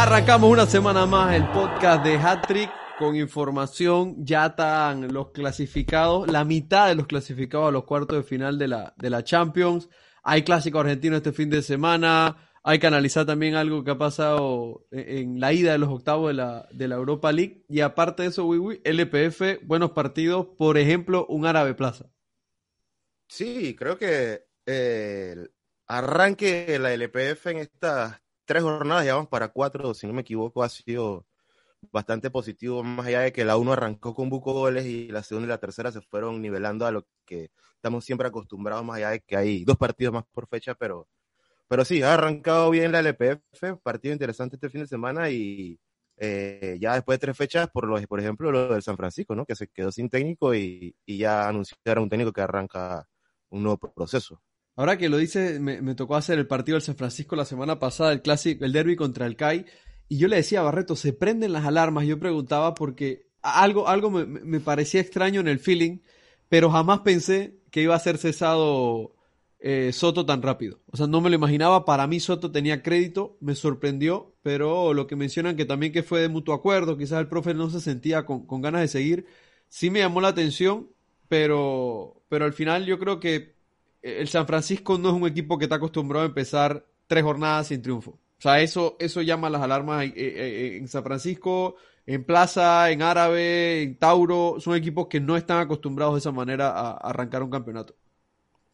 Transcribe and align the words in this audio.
Arrancamos 0.00 0.48
una 0.48 0.64
semana 0.64 1.06
más 1.06 1.34
el 1.34 1.44
podcast 1.48 2.04
de 2.04 2.16
Hattrick 2.18 2.70
con 3.00 3.16
información. 3.16 4.24
Ya 4.24 4.46
están 4.46 5.12
los 5.12 5.32
clasificados, 5.32 6.28
la 6.28 6.44
mitad 6.44 6.86
de 6.86 6.94
los 6.94 7.08
clasificados 7.08 7.68
a 7.68 7.72
los 7.72 7.82
cuartos 7.82 8.16
de 8.16 8.22
final 8.22 8.58
de 8.58 8.68
la, 8.68 8.94
de 8.96 9.10
la 9.10 9.24
Champions. 9.24 9.88
Hay 10.22 10.44
clásico 10.44 10.78
argentino 10.78 11.16
este 11.16 11.32
fin 11.32 11.50
de 11.50 11.62
semana. 11.62 12.48
Hay 12.62 12.78
que 12.78 12.86
analizar 12.86 13.26
también 13.26 13.56
algo 13.56 13.82
que 13.82 13.90
ha 13.90 13.98
pasado 13.98 14.86
en 14.92 15.40
la 15.40 15.52
ida 15.52 15.72
de 15.72 15.78
los 15.78 15.88
octavos 15.88 16.28
de 16.28 16.34
la, 16.34 16.68
de 16.70 16.86
la 16.86 16.94
Europa 16.94 17.32
League. 17.32 17.64
Y 17.68 17.80
aparte 17.80 18.22
de 18.22 18.28
eso, 18.28 18.46
Wiwi, 18.46 18.80
LPF, 18.84 19.64
buenos 19.64 19.90
partidos. 19.90 20.46
Por 20.56 20.78
ejemplo, 20.78 21.26
un 21.28 21.44
Árabe 21.44 21.74
Plaza. 21.74 22.08
Sí, 23.26 23.74
creo 23.74 23.98
que 23.98 24.44
eh, 24.64 25.30
el 25.32 25.50
arranque 25.88 26.66
de 26.66 26.78
la 26.78 26.94
LPF 26.94 27.46
en 27.48 27.56
estas 27.58 28.22
tres 28.48 28.62
jornadas, 28.62 29.04
ya 29.04 29.14
vamos 29.14 29.28
para 29.28 29.48
cuatro, 29.48 29.94
si 29.94 30.06
no 30.06 30.14
me 30.14 30.22
equivoco, 30.22 30.62
ha 30.62 30.70
sido 30.70 31.26
bastante 31.92 32.30
positivo, 32.30 32.82
más 32.82 33.06
allá 33.06 33.20
de 33.20 33.32
que 33.32 33.44
la 33.44 33.58
uno 33.58 33.72
arrancó 33.74 34.14
con 34.14 34.30
buco 34.30 34.52
goles 34.54 34.86
y 34.86 35.08
la 35.08 35.22
segunda 35.22 35.46
y 35.46 35.50
la 35.50 35.58
tercera 35.58 35.92
se 35.92 36.00
fueron 36.00 36.40
nivelando 36.40 36.86
a 36.86 36.90
lo 36.90 37.06
que 37.26 37.50
estamos 37.76 38.04
siempre 38.06 38.28
acostumbrados, 38.28 38.84
más 38.84 38.96
allá 38.96 39.10
de 39.10 39.20
que 39.20 39.36
hay 39.36 39.64
dos 39.64 39.76
partidos 39.76 40.14
más 40.14 40.24
por 40.32 40.48
fecha, 40.48 40.74
pero, 40.74 41.08
pero 41.68 41.84
sí, 41.84 42.02
ha 42.02 42.14
arrancado 42.14 42.70
bien 42.70 42.90
la 42.92 43.00
LPF, 43.00 43.80
partido 43.82 44.14
interesante 44.14 44.56
este 44.56 44.70
fin 44.70 44.80
de 44.82 44.86
semana 44.88 45.30
y 45.30 45.78
eh, 46.16 46.78
ya 46.80 46.94
después 46.94 47.18
de 47.18 47.26
tres 47.26 47.36
fechas, 47.36 47.68
por, 47.70 47.86
lo, 47.86 48.00
por 48.08 48.20
ejemplo, 48.20 48.50
lo 48.50 48.72
del 48.72 48.82
San 48.82 48.96
Francisco, 48.96 49.34
¿no? 49.36 49.44
que 49.46 49.56
se 49.56 49.68
quedó 49.68 49.92
sin 49.92 50.08
técnico 50.08 50.54
y, 50.54 50.96
y 51.06 51.18
ya 51.18 51.48
anunciaron 51.48 52.04
un 52.04 52.10
técnico 52.10 52.32
que 52.32 52.40
arranca 52.40 53.06
un 53.50 53.62
nuevo 53.62 53.78
proceso. 53.78 54.40
Ahora 54.78 54.96
que 54.96 55.08
lo 55.08 55.16
dice, 55.16 55.58
me, 55.58 55.96
tocó 55.96 56.14
hacer 56.14 56.38
el 56.38 56.46
partido 56.46 56.76
del 56.76 56.82
San 56.82 56.94
Francisco 56.94 57.34
la 57.34 57.44
semana 57.44 57.80
pasada, 57.80 58.12
el 58.12 58.22
clásico, 58.22 58.64
el 58.64 58.72
derby 58.72 58.94
contra 58.94 59.26
el 59.26 59.34
CAI, 59.34 59.66
y 60.06 60.18
yo 60.18 60.28
le 60.28 60.36
decía 60.36 60.60
a 60.60 60.62
Barreto, 60.62 60.94
se 60.94 61.12
prenden 61.12 61.52
las 61.52 61.66
alarmas. 61.66 62.06
Yo 62.06 62.20
preguntaba 62.20 62.74
porque 62.74 63.26
algo, 63.42 63.88
algo 63.88 64.08
me, 64.12 64.60
parecía 64.60 65.00
extraño 65.00 65.40
en 65.40 65.48
el 65.48 65.58
feeling, 65.58 65.98
pero 66.48 66.70
jamás 66.70 67.00
pensé 67.00 67.58
que 67.72 67.82
iba 67.82 67.96
a 67.96 67.98
ser 67.98 68.18
cesado 68.18 69.16
eh, 69.58 69.90
Soto 69.92 70.24
tan 70.24 70.42
rápido. 70.42 70.78
O 70.92 70.96
sea, 70.96 71.08
no 71.08 71.20
me 71.20 71.28
lo 71.28 71.34
imaginaba. 71.34 71.84
Para 71.84 72.06
mí 72.06 72.20
Soto 72.20 72.52
tenía 72.52 72.80
crédito, 72.84 73.36
me 73.40 73.56
sorprendió, 73.56 74.36
pero 74.42 74.94
lo 74.94 75.08
que 75.08 75.16
mencionan 75.16 75.56
que 75.56 75.64
también 75.64 75.92
que 75.92 76.04
fue 76.04 76.20
de 76.20 76.28
mutuo 76.28 76.54
acuerdo, 76.54 76.96
quizás 76.96 77.18
el 77.18 77.26
profe 77.26 77.52
no 77.52 77.68
se 77.68 77.80
sentía 77.80 78.24
con, 78.24 78.46
con 78.46 78.60
ganas 78.60 78.82
de 78.82 78.88
seguir, 78.88 79.26
sí 79.66 79.90
me 79.90 79.98
llamó 79.98 80.20
la 80.20 80.28
atención, 80.28 80.88
pero, 81.26 82.22
pero 82.28 82.44
al 82.44 82.52
final 82.52 82.86
yo 82.86 83.00
creo 83.00 83.18
que 83.18 83.57
el 84.02 84.28
San 84.28 84.46
Francisco 84.46 84.98
no 84.98 85.08
es 85.10 85.14
un 85.14 85.26
equipo 85.26 85.58
que 85.58 85.64
está 85.64 85.76
acostumbrado 85.76 86.24
a 86.24 86.28
empezar 86.28 86.86
tres 87.06 87.24
jornadas 87.24 87.68
sin 87.68 87.82
triunfo. 87.82 88.12
O 88.12 88.40
sea, 88.40 88.60
eso, 88.60 88.96
eso 89.00 89.20
llama 89.22 89.50
las 89.50 89.62
alarmas 89.62 90.12
en 90.14 90.86
San 90.86 91.02
Francisco, 91.02 91.74
en 92.06 92.24
Plaza, 92.24 92.90
en 92.90 93.02
Árabe, 93.02 93.82
en 93.82 93.98
Tauro. 93.98 94.56
Son 94.60 94.76
equipos 94.76 95.08
que 95.08 95.20
no 95.20 95.36
están 95.36 95.58
acostumbrados 95.58 96.14
de 96.14 96.18
esa 96.20 96.30
manera 96.30 96.70
a, 96.70 96.92
arrancar 96.92 97.42
un 97.42 97.50
campeonato. 97.50 97.96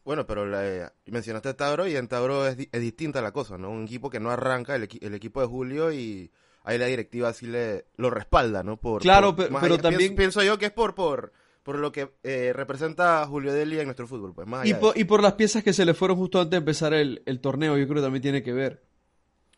Bueno, 0.03 0.27
pero 0.27 0.45
la, 0.45 0.93
mencionaste 1.07 1.55
Tauro 1.55 1.87
y 1.87 1.95
en 1.95 2.07
Tauro 2.07 2.45
es, 2.45 2.57
distinta 2.71 3.23
la 3.23 3.31
cosa, 3.31 3.57
¿no? 3.57 3.71
Un 3.71 3.85
equipo 3.85 4.11
que 4.11 4.19
no 4.19 4.29
arranca, 4.29 4.75
el, 4.75 4.83
equipo 4.83 5.41
de 5.41 5.47
Julio 5.47 5.91
y 5.91 6.31
ahí 6.63 6.77
la 6.77 6.85
directiva 6.85 7.33
sí 7.33 7.47
le 7.47 7.87
lo 7.95 8.11
respalda, 8.11 8.61
¿no? 8.61 8.77
Por, 8.77 9.01
claro, 9.01 9.35
pero, 9.35 9.79
también... 9.79 10.15
Pienso, 10.15 10.43
yo 10.43 10.59
que 10.59 10.67
es 10.67 10.71
por... 10.71 10.93
por 10.93 11.33
por 11.65 11.79
lo 11.79 11.91
que 11.91 12.11
eh, 12.21 12.53
representa 12.53 13.25
Julio 13.25 13.51
Deli 13.51 13.79
en 13.79 13.85
nuestro 13.85 14.05
fútbol. 14.05 14.35
Pues, 14.35 14.47
y, 14.95 15.03
por, 15.03 15.23
las 15.23 15.33
piezas 15.33 15.63
que 15.63 15.73
se 15.73 15.83
le 15.83 15.95
fueron 15.95 16.15
justo 16.15 16.39
antes 16.39 16.51
de 16.51 16.57
empezar 16.57 16.93
el, 16.93 17.39
torneo, 17.41 17.75
yo 17.75 17.85
creo 17.85 17.95
que 17.95 18.01
también 18.03 18.21
tiene 18.21 18.43
que 18.43 18.53
ver. 18.53 18.83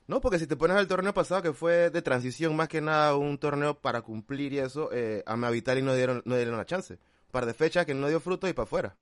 No, 0.07 0.21
porque 0.21 0.39
si 0.39 0.47
te 0.47 0.55
pones 0.55 0.77
al 0.77 0.87
torneo 0.87 1.13
pasado, 1.13 1.41
que 1.41 1.51
fue 1.51 1.89
de 1.89 2.01
transición, 2.01 2.55
más 2.55 2.69
que 2.69 2.79
nada 2.79 3.17
un 3.17 3.37
torneo 3.37 3.81
para 3.81 4.03
cumplir 4.03 4.53
y 4.53 4.59
eso, 4.59 4.89
eh, 4.93 5.21
a 5.25 5.35
Mavitali 5.35 5.81
no 5.81 5.93
dieron, 5.93 6.21
no 6.23 6.37
dieron 6.37 6.55
la 6.55 6.65
chance. 6.65 6.93
Un 6.93 7.31
par 7.33 7.45
de 7.45 7.53
fechas 7.53 7.85
que 7.85 7.93
no 7.93 8.07
dio 8.07 8.21
fruto 8.21 8.47
y 8.47 8.53
para 8.53 8.63
afuera. 8.63 8.95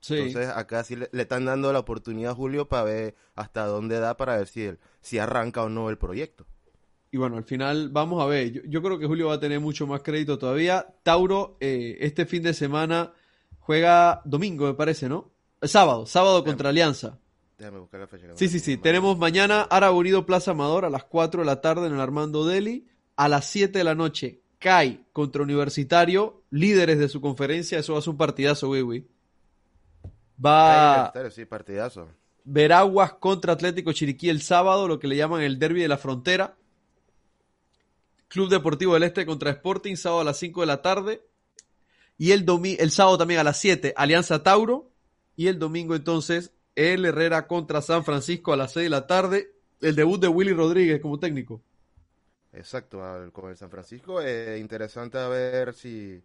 Sí. 0.00 0.16
Entonces 0.16 0.48
acá 0.48 0.82
sí 0.82 0.96
le, 0.96 1.08
están 1.12 1.44
dando 1.44 1.72
la 1.72 1.78
oportunidad 1.78 2.32
a 2.32 2.34
Julio 2.34 2.68
para 2.68 2.82
ver 2.82 3.14
hasta 3.36 3.64
dónde 3.66 4.00
da 4.00 4.16
para 4.16 4.38
ver 4.38 4.48
si, 4.48 4.72
si 5.00 5.20
arranca 5.20 5.62
o 5.62 5.68
no 5.68 5.88
el 5.88 5.98
proyecto. 5.98 6.46
Y 7.14 7.16
bueno, 7.16 7.36
al 7.36 7.44
final 7.44 7.90
vamos 7.90 8.20
a 8.20 8.26
ver. 8.26 8.68
Yo, 8.68 8.82
creo 8.82 8.98
que 8.98 9.06
Julio 9.06 9.28
va 9.28 9.34
a 9.34 9.38
tener 9.38 9.60
mucho 9.60 9.86
más 9.86 10.02
crédito 10.02 10.36
todavía. 10.36 10.84
Tauro, 11.04 11.56
eh, 11.60 11.96
este 12.00 12.26
fin 12.26 12.42
de 12.42 12.52
semana 12.52 13.12
juega 13.60 14.20
domingo, 14.24 14.66
me 14.66 14.74
parece, 14.74 15.08
¿no? 15.08 15.30
Sábado, 15.62 16.06
sábado 16.06 16.42
contra 16.42 16.70
Alianza. 16.70 17.20
Déjame 17.56 17.78
buscar 17.78 18.00
la 18.00 18.08
fecha. 18.08 18.26
Sí, 18.34 18.48
sí, 18.48 18.58
sí. 18.58 18.78
Tenemos 18.78 19.16
mañana 19.16 19.62
Árabe 19.62 19.94
Unido 19.94 20.26
Plaza 20.26 20.50
Amador 20.50 20.84
a 20.84 20.90
las 20.90 21.04
4 21.04 21.42
de 21.42 21.46
la 21.46 21.60
tarde 21.60 21.86
en 21.86 21.94
el 21.94 22.00
Armando 22.00 22.44
Deli. 22.44 22.88
A 23.14 23.28
las 23.28 23.46
7 23.46 23.78
de 23.78 23.84
la 23.84 23.94
noche, 23.94 24.40
CAI 24.58 25.04
contra 25.12 25.44
Universitario, 25.44 26.42
líderes 26.50 26.98
de 26.98 27.08
su 27.08 27.20
conferencia. 27.20 27.78
Eso 27.78 27.92
va 27.92 28.00
a 28.00 28.02
ser 28.02 28.10
un 28.10 28.16
partidazo, 28.16 28.66
güey, 28.66 29.06
Va. 30.44 31.12
Sí, 31.30 31.44
partidazo. 31.44 32.08
Veraguas 32.42 33.12
contra 33.12 33.52
Atlético 33.52 33.92
Chiriquí 33.92 34.30
el 34.30 34.42
sábado, 34.42 34.88
lo 34.88 34.98
que 34.98 35.06
le 35.06 35.14
llaman 35.14 35.42
el 35.42 35.60
derby 35.60 35.80
de 35.80 35.86
la 35.86 35.96
frontera. 35.96 36.56
Club 38.34 38.48
Deportivo 38.48 38.94
del 38.94 39.04
Este 39.04 39.24
contra 39.24 39.52
Sporting, 39.52 39.94
sábado 39.94 40.22
a 40.22 40.24
las 40.24 40.38
5 40.38 40.62
de 40.62 40.66
la 40.66 40.82
tarde. 40.82 41.22
Y 42.18 42.32
el, 42.32 42.44
el 42.80 42.90
sábado 42.90 43.16
también 43.16 43.38
a 43.38 43.44
las 43.44 43.60
7, 43.60 43.94
Alianza 43.96 44.42
Tauro. 44.42 44.90
Y 45.36 45.46
el 45.46 45.60
domingo 45.60 45.94
entonces, 45.94 46.52
el 46.74 47.04
Herrera 47.04 47.46
contra 47.46 47.80
San 47.80 48.04
Francisco 48.04 48.52
a 48.52 48.56
las 48.56 48.72
6 48.72 48.86
de 48.86 48.90
la 48.90 49.06
tarde. 49.06 49.52
El 49.80 49.94
debut 49.94 50.20
de 50.20 50.26
Willy 50.26 50.52
Rodríguez 50.52 51.00
como 51.00 51.20
técnico. 51.20 51.62
Exacto, 52.52 53.00
con 53.32 53.50
el 53.50 53.56
San 53.56 53.70
Francisco. 53.70 54.20
es 54.20 54.60
interesante 54.60 55.16
a 55.16 55.28
ver 55.28 55.72
si 55.72 56.20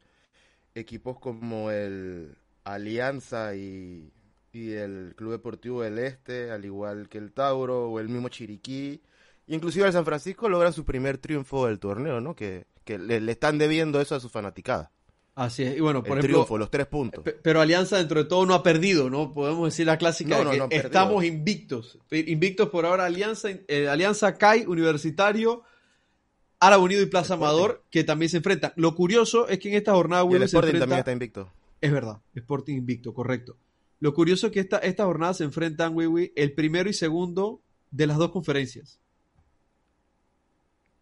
equipos 0.74 1.20
como 1.20 1.70
el 1.70 2.36
Alianza 2.64 3.54
y, 3.54 4.12
y 4.52 4.72
el 4.72 5.14
Club 5.16 5.34
Deportivo 5.34 5.84
del 5.84 6.00
Este, 6.00 6.50
al 6.50 6.66
igual 6.66 7.08
que 7.08 7.20
el 7.20 7.34
Tauro 7.34 7.92
o 7.92 8.00
el 8.00 8.10
mismo 8.10 8.30
Chiriquí, 8.30 9.00
Inclusive 9.50 9.88
el 9.88 9.94
San 9.94 10.06
Francisco 10.06 10.48
logra 10.48 10.72
su 10.72 10.86
primer 10.86 11.18
triunfo 11.18 11.66
del 11.66 11.80
torneo, 11.80 12.22
¿no? 12.22 12.36
Que, 12.36 12.66
le, 12.86 13.32
están 13.32 13.58
debiendo 13.58 14.00
eso 14.00 14.16
a 14.16 14.20
su 14.20 14.30
fanaticada. 14.30 14.92
Así 15.34 15.64
es. 15.64 15.76
Y 15.76 15.80
bueno, 15.80 16.04
por 16.04 16.14
el 16.14 16.20
ejemplo, 16.20 16.40
triunfo, 16.40 16.58
los 16.58 16.70
tres 16.70 16.86
puntos. 16.86 17.24
Pero 17.42 17.60
Alianza 17.60 17.98
dentro 17.98 18.24
de 18.24 18.30
todo 18.30 18.46
no 18.46 18.54
ha 18.54 18.62
perdido, 18.62 19.10
¿no? 19.10 19.34
Podemos 19.34 19.66
decir 19.66 19.88
la 19.88 19.98
clásica 19.98 20.40
estamos 20.70 21.24
invictos. 21.24 21.98
Invictos 22.12 22.70
por 22.70 22.86
ahora 22.86 23.06
Alianza, 23.06 23.50
eh, 23.68 23.88
Alianza 23.88 24.38
CAI, 24.38 24.66
Universitario, 24.68 25.64
Árabe 26.60 26.84
Unido 26.84 27.02
y 27.02 27.08
Plaza 27.08 27.34
Amador, 27.34 27.84
que 27.90 28.04
también 28.04 28.30
se 28.30 28.38
enfrentan. 28.38 28.74
Lo 28.76 28.94
curioso 28.94 29.48
es 29.48 29.60
que 29.60 29.70
en 29.70 29.76
esta 29.76 29.94
jornada 29.94 30.28
y 30.30 30.36
el 30.36 30.44
Sporting 30.44 30.80
también 30.80 31.00
está 31.00 31.12
invicto. 31.12 31.52
Es 31.82 31.92
verdad, 31.92 32.22
Sporting 32.36 32.76
invicto, 32.76 33.14
correcto. 33.14 33.58
Lo 34.00 34.14
curioso 34.14 34.48
es 34.48 34.54
que 34.54 34.60
esta, 34.60 34.78
esta 34.78 35.06
jornada 35.06 35.34
se 35.34 35.44
enfrentan, 35.44 35.96
Wiwi, 35.96 36.34
el 36.36 36.54
primero 36.54 36.90
y 36.90 36.94
segundo 36.94 37.62
de 37.90 38.08
las 38.08 38.18
dos 38.18 38.32
conferencias. 38.32 39.00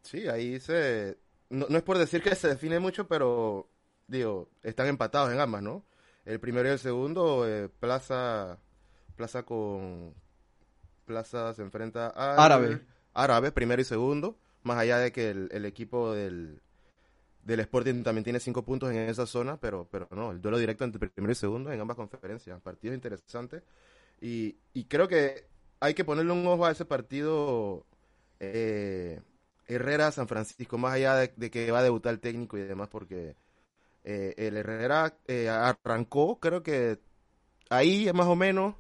Sí, 0.08 0.26
ahí 0.28 0.60
se... 0.62 1.18
No, 1.50 1.66
es 1.68 1.84
por 1.84 1.98
decir 1.98 2.22
que 2.22 2.34
se 2.36 2.48
define 2.48 2.80
mucho, 2.80 3.08
pero 3.08 3.70
digo, 4.08 4.50
están 4.64 4.88
empatados 4.88 5.34
en 5.34 5.40
ambas, 5.40 5.62
¿no? 5.62 5.84
El 6.24 6.40
primero 6.40 6.70
y 6.70 6.72
el 6.72 6.80
segundo, 6.80 7.46
eh, 7.46 7.68
Plaza, 7.68 8.58
Plaza 9.18 9.44
con 9.44 10.14
Plaza 11.06 11.54
se 11.54 11.62
enfrenta 11.62 12.08
a 12.08 12.44
Árabe. 12.44 12.82
Árabe, 13.14 13.52
primero 13.52 13.82
y 13.82 13.86
segundo, 13.86 14.38
más 14.64 14.78
allá 14.78 14.98
de 15.00 15.12
que 15.12 15.32
el, 15.32 15.66
equipo 15.66 16.14
del, 16.14 16.62
del 17.44 17.60
Sporting 17.62 18.04
también 18.04 18.24
tiene 18.24 18.40
cinco 18.40 18.64
puntos 18.64 18.92
en 18.92 19.10
esa 19.10 19.26
zona, 19.26 19.58
pero, 19.60 19.90
pero 19.92 20.08
no, 20.12 20.32
el 20.32 20.42
duelo 20.42 20.58
directo 20.58 20.86
entre 20.86 21.10
primero 21.10 21.32
y 21.32 21.36
segundo 21.36 21.72
en 21.72 21.82
ambas 21.82 21.98
conferencias, 21.98 22.62
partido 22.62 22.94
interesante. 22.94 23.64
Y, 24.22 24.58
y 24.74 24.86
creo 24.86 25.08
que 25.08 25.48
hay 25.82 25.94
que 25.94 26.06
ponerle 26.06 26.32
un 26.32 26.48
ojo 26.48 26.66
a 26.66 26.72
ese 26.72 26.86
partido 26.86 27.86
eh, 28.40 29.22
Herrera 29.68 30.12
San 30.12 30.28
Francisco, 30.28 30.78
más 30.78 30.94
allá 30.94 31.16
de, 31.16 31.52
que 31.52 31.72
va 31.72 31.80
a 31.80 31.84
debutar 31.84 32.14
el 32.14 32.20
técnico 32.20 32.58
y 32.58 32.62
demás, 32.62 32.88
porque 32.90 33.36
eh, 34.04 34.34
el 34.38 34.58
Herrera 34.58 35.18
eh, 35.28 35.50
arrancó, 35.50 36.40
creo 36.40 36.64
que 36.64 37.00
ahí 37.70 38.10
más 38.14 38.28
o 38.28 38.36
menos 38.36 38.76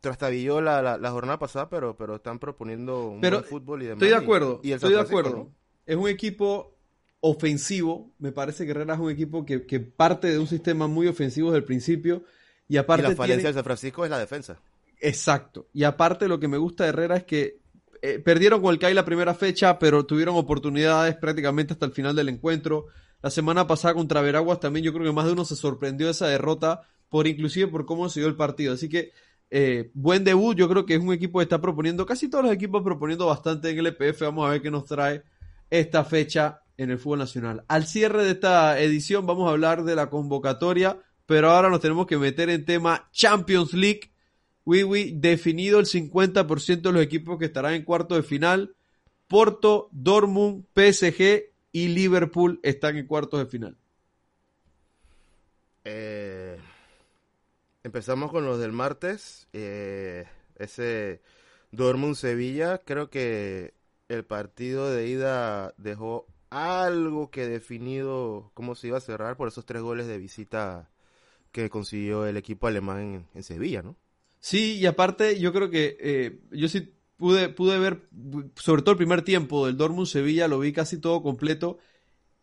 trastabilló 0.00 0.60
la, 0.60 0.98
la, 0.98 1.10
jornada 1.10 1.38
pasada, 1.38 1.68
pero, 1.68 1.96
pero 1.96 2.16
están 2.16 2.38
proponiendo 2.38 3.08
un 3.08 3.20
buen 3.20 3.44
fútbol 3.44 3.82
y 3.82 3.86
demás. 3.86 4.02
Estoy 4.02 4.10
de 4.10 4.24
acuerdo, 4.24 4.60
estoy 4.62 4.92
de 4.92 5.00
acuerdo. 5.00 5.50
Es 5.86 5.96
un 5.96 6.08
equipo 6.08 6.76
ofensivo, 7.20 8.12
me 8.18 8.32
parece 8.32 8.64
que 8.64 8.70
Herrera 8.70 8.94
es 8.94 9.00
un 9.00 9.10
equipo 9.10 9.44
que, 9.44 9.80
parte 9.80 10.28
de 10.28 10.38
un 10.38 10.46
sistema 10.46 10.86
muy 10.86 11.08
ofensivo 11.08 11.48
desde 11.48 11.58
el 11.58 11.64
principio. 11.64 12.22
Y 12.68 12.76
aparte. 12.76 13.08
la 13.08 13.16
falencia 13.16 13.48
de 13.48 13.54
San 13.54 13.64
Francisco 13.64 14.04
es 14.04 14.10
la 14.10 14.18
defensa. 14.18 14.60
Exacto. 15.00 15.68
Y 15.72 15.84
aparte 15.84 16.28
lo 16.28 16.38
que 16.38 16.48
me 16.48 16.58
gusta 16.58 16.84
de 16.84 16.90
Herrera 16.90 17.16
es 17.16 17.24
que 17.24 17.60
eh, 18.02 18.18
perdieron 18.18 18.60
con 18.62 18.72
el 18.72 18.78
CAI 18.78 18.94
la 18.94 19.04
primera 19.04 19.34
fecha, 19.34 19.78
pero 19.78 20.06
tuvieron 20.06 20.36
oportunidades 20.36 21.16
prácticamente 21.16 21.72
hasta 21.72 21.86
el 21.86 21.92
final 21.92 22.14
del 22.16 22.28
encuentro. 22.28 22.86
La 23.22 23.30
semana 23.30 23.66
pasada 23.66 23.94
contra 23.94 24.20
Veraguas 24.20 24.60
también 24.60 24.84
yo 24.84 24.92
creo 24.92 25.04
que 25.04 25.12
más 25.12 25.26
de 25.26 25.32
uno 25.32 25.44
se 25.44 25.56
sorprendió 25.56 26.06
de 26.06 26.12
esa 26.12 26.28
derrota, 26.28 26.82
por 27.08 27.26
inclusive 27.26 27.66
por 27.68 27.84
cómo 27.86 28.08
se 28.08 28.20
dio 28.20 28.28
el 28.28 28.36
partido. 28.36 28.74
Así 28.74 28.88
que 28.88 29.12
Eh, 29.50 29.90
buen 29.94 30.24
debut, 30.24 30.54
yo 30.56 30.68
creo 30.68 30.84
que 30.84 30.94
es 30.94 31.00
un 31.00 31.12
equipo 31.12 31.38
que 31.38 31.44
está 31.44 31.58
proponiendo, 31.58 32.04
casi 32.04 32.28
todos 32.28 32.44
los 32.44 32.52
equipos 32.52 32.82
proponiendo 32.82 33.26
bastante 33.26 33.70
en 33.70 33.78
el 33.78 33.86
EPF. 33.86 34.20
Vamos 34.20 34.46
a 34.46 34.50
ver 34.50 34.60
qué 34.60 34.70
nos 34.70 34.84
trae 34.84 35.22
esta 35.70 36.04
fecha 36.04 36.60
en 36.76 36.90
el 36.90 36.98
fútbol 36.98 37.20
nacional. 37.20 37.64
Al 37.66 37.86
cierre 37.86 38.24
de 38.24 38.32
esta 38.32 38.78
edición 38.78 39.26
vamos 39.26 39.48
a 39.48 39.52
hablar 39.52 39.84
de 39.84 39.94
la 39.94 40.10
convocatoria, 40.10 40.98
pero 41.24 41.50
ahora 41.50 41.70
nos 41.70 41.80
tenemos 41.80 42.06
que 42.06 42.18
meter 42.18 42.50
en 42.50 42.66
tema 42.66 43.08
Champions 43.10 43.72
League. 43.72 44.12
Wiwi, 44.68 45.12
definido 45.12 45.80
el 45.80 45.86
50% 45.86 46.82
de 46.82 46.92
los 46.92 47.02
equipos 47.02 47.38
que 47.38 47.46
estarán 47.46 47.72
en 47.72 47.84
cuarto 47.84 48.16
de 48.16 48.22
final. 48.22 48.76
Porto, 49.26 49.88
Dortmund, 49.92 50.66
PSG 50.74 51.44
y 51.72 51.88
Liverpool 51.88 52.60
están 52.62 52.98
en 52.98 53.06
cuartos 53.06 53.40
de 53.40 53.46
final. 53.46 53.78
Eh, 55.84 56.58
empezamos 57.82 58.30
con 58.30 58.44
los 58.44 58.58
del 58.58 58.72
martes. 58.72 59.48
Eh, 59.54 60.26
ese 60.56 61.22
Dortmund-Sevilla, 61.72 62.82
creo 62.84 63.08
que 63.08 63.72
el 64.10 64.26
partido 64.26 64.90
de 64.90 65.08
ida 65.08 65.72
dejó 65.78 66.26
algo 66.50 67.30
que 67.30 67.48
definido 67.48 68.50
cómo 68.52 68.74
se 68.74 68.88
iba 68.88 68.98
a 68.98 69.00
cerrar 69.00 69.38
por 69.38 69.48
esos 69.48 69.64
tres 69.64 69.80
goles 69.80 70.06
de 70.06 70.18
visita 70.18 70.90
que 71.52 71.70
consiguió 71.70 72.26
el 72.26 72.36
equipo 72.36 72.66
alemán 72.66 73.26
en, 73.34 73.42
Sevilla, 73.42 73.80
¿no? 73.80 73.96
Sí, 74.40 74.76
y 74.76 74.86
aparte 74.86 75.38
yo 75.38 75.52
creo 75.52 75.70
que 75.70 75.96
eh, 76.00 76.40
yo 76.52 76.68
sí 76.68 76.94
pude, 77.16 77.48
pude 77.48 77.78
ver, 77.78 78.08
sobre 78.56 78.82
todo 78.82 78.92
el 78.92 78.98
primer 78.98 79.22
tiempo 79.22 79.66
del 79.66 79.76
Dortmund 79.76 80.06
Sevilla, 80.06 80.48
lo 80.48 80.60
vi 80.60 80.72
casi 80.72 80.98
todo 80.98 81.22
completo 81.22 81.78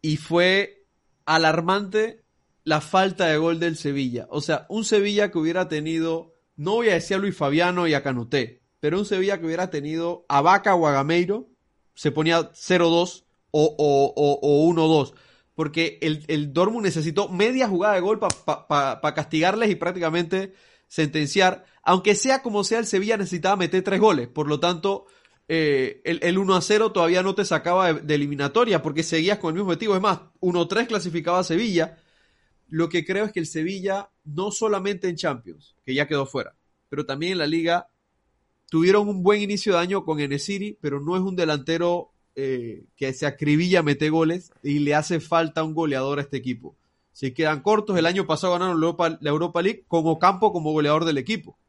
y 0.02 0.18
fue 0.18 0.86
alarmante 1.26 2.24
la 2.64 2.82
falta 2.82 3.28
de 3.28 3.38
gol 3.38 3.60
del 3.60 3.78
Sevilla. 3.78 4.28
O 4.30 4.42
sea, 4.42 4.66
un 4.70 4.84
Sevilla 4.84 5.32
que 5.32 5.38
hubiera 5.38 5.68
tenido, 5.68 6.34
no 6.58 6.74
voy 6.74 6.90
a 6.90 6.96
decir 6.96 7.18
a 7.18 7.20
Luis 7.20 7.36
Fabiano 7.36 7.88
y 7.88 7.94
a 7.94 8.04
Canuté, 8.04 8.62
pero 8.80 9.00
un 9.00 9.06
Sevilla 9.06 9.40
que 9.40 9.46
hubiera 9.46 9.70
tenido 9.70 10.26
a 10.30 10.42
Vaca 10.42 10.76
o 10.76 10.88
a 10.88 10.92
Gameiro, 10.92 11.48
se 11.96 12.12
ponía 12.12 12.52
0-2 12.52 13.24
o, 13.52 13.76
o, 13.78 14.40
o, 14.42 14.74
1-2. 14.74 15.14
Porque 15.56 15.98
el, 16.02 16.26
el, 16.28 16.52
Dortmund 16.52 16.86
necesitó 16.86 17.30
media 17.30 17.70
jugada 17.70 17.96
de 17.96 18.02
gol 18.02 18.20
para 18.20 19.14
castigarles 19.16 19.70
y 19.70 19.76
prácticamente 19.76 20.54
sentenciar. 20.88 21.66
Aunque 21.86 22.16
sea 22.16 22.42
como 22.42 22.64
sea, 22.64 22.80
el 22.80 22.88
Sevilla 22.88 23.16
necesitaba 23.16 23.56
meter 23.56 23.84
tres 23.84 24.02
goles. 24.02 24.28
Por 24.28 24.48
lo 24.48 24.60
tanto, 24.60 25.06
eh, 25.48 26.02
el, 26.04 26.20
el, 26.24 26.40
1 26.40 26.60
0 26.60 26.92
todavía 26.92 27.22
no 27.22 27.36
te 27.36 27.46
sacaba 27.46 27.94
de, 27.94 28.16
eliminatoria 28.16 28.82
porque 28.82 29.04
seguías 29.04 29.38
con 29.38 29.50
el 29.50 29.56
mismo 29.56 29.68
objetivo. 29.68 29.96
Es 29.96 30.02
más, 30.02 30.20
1-3 30.42 30.88
clasificaba 30.88 31.40
a 31.40 31.44
Sevilla. 31.44 31.98
Lo 32.68 32.90
que 32.90 33.06
creo 33.06 33.26
es 33.26 33.32
que 33.32 33.40
el 33.40 33.46
Sevilla, 33.46 34.10
no 34.24 34.50
solamente 34.50 35.08
en 35.08 35.16
Champions, 35.16 35.76
que 35.86 35.94
ya 35.94 36.08
quedó 36.08 36.26
fuera, 36.26 36.56
pero 36.90 37.06
también 37.06 37.34
en 37.34 37.38
la 37.38 37.48
Liga, 37.48 37.88
tuvieron 38.68 39.08
un 39.08 39.22
buen 39.22 39.44
inicio 39.44 39.74
de 39.74 39.80
año 39.80 40.04
con 40.04 40.20
Enesiri, 40.20 40.80
pero 40.82 41.00
no 41.00 41.16
es 41.16 41.22
un 41.22 41.36
delantero 41.36 42.12
eh, 42.36 42.86
que 42.96 43.14
se 43.14 43.28
acribilla 43.28 43.80
a 43.80 43.84
meter 43.84 44.10
goles 44.10 44.52
y 44.64 44.80
le 44.80 44.96
hace 44.96 45.20
falta 45.20 45.64
un 45.64 45.76
goleador 45.76 46.18
a 46.18 46.24
este 46.24 46.38
equipo. 46.38 46.76
Si 47.12 47.32
quedan 47.32 47.62
cortos, 47.62 47.96
el 47.96 48.08
año 48.08 48.26
pasado 48.26 48.54
ganaron 48.54 48.82
la 48.82 49.30
Europa 49.30 49.62
League 49.62 49.86
como 49.88 50.18
campo, 50.18 50.52
como 50.52 50.72
goleador 50.72 51.06
del 51.06 51.20
equipo. 51.20 51.60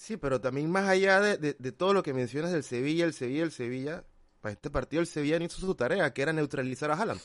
Sí, 0.00 0.16
pero 0.16 0.40
también 0.40 0.70
más 0.70 0.88
allá 0.88 1.20
de, 1.20 1.52
todo 1.72 1.92
lo 1.92 2.02
que 2.02 2.14
mencionas 2.14 2.52
del 2.52 2.64
Sevilla, 2.64 3.04
el 3.04 3.12
Sevilla, 3.12 3.42
el 3.42 3.52
Sevilla, 3.52 4.02
para 4.40 4.54
este 4.54 4.70
partido 4.70 5.02
el 5.02 5.06
Sevilla 5.06 5.36
hizo 5.36 5.60
su 5.60 5.74
tarea, 5.74 6.14
que 6.14 6.22
era 6.22 6.32
neutralizar 6.32 6.90
a 6.90 6.94
Haaland. 6.94 7.20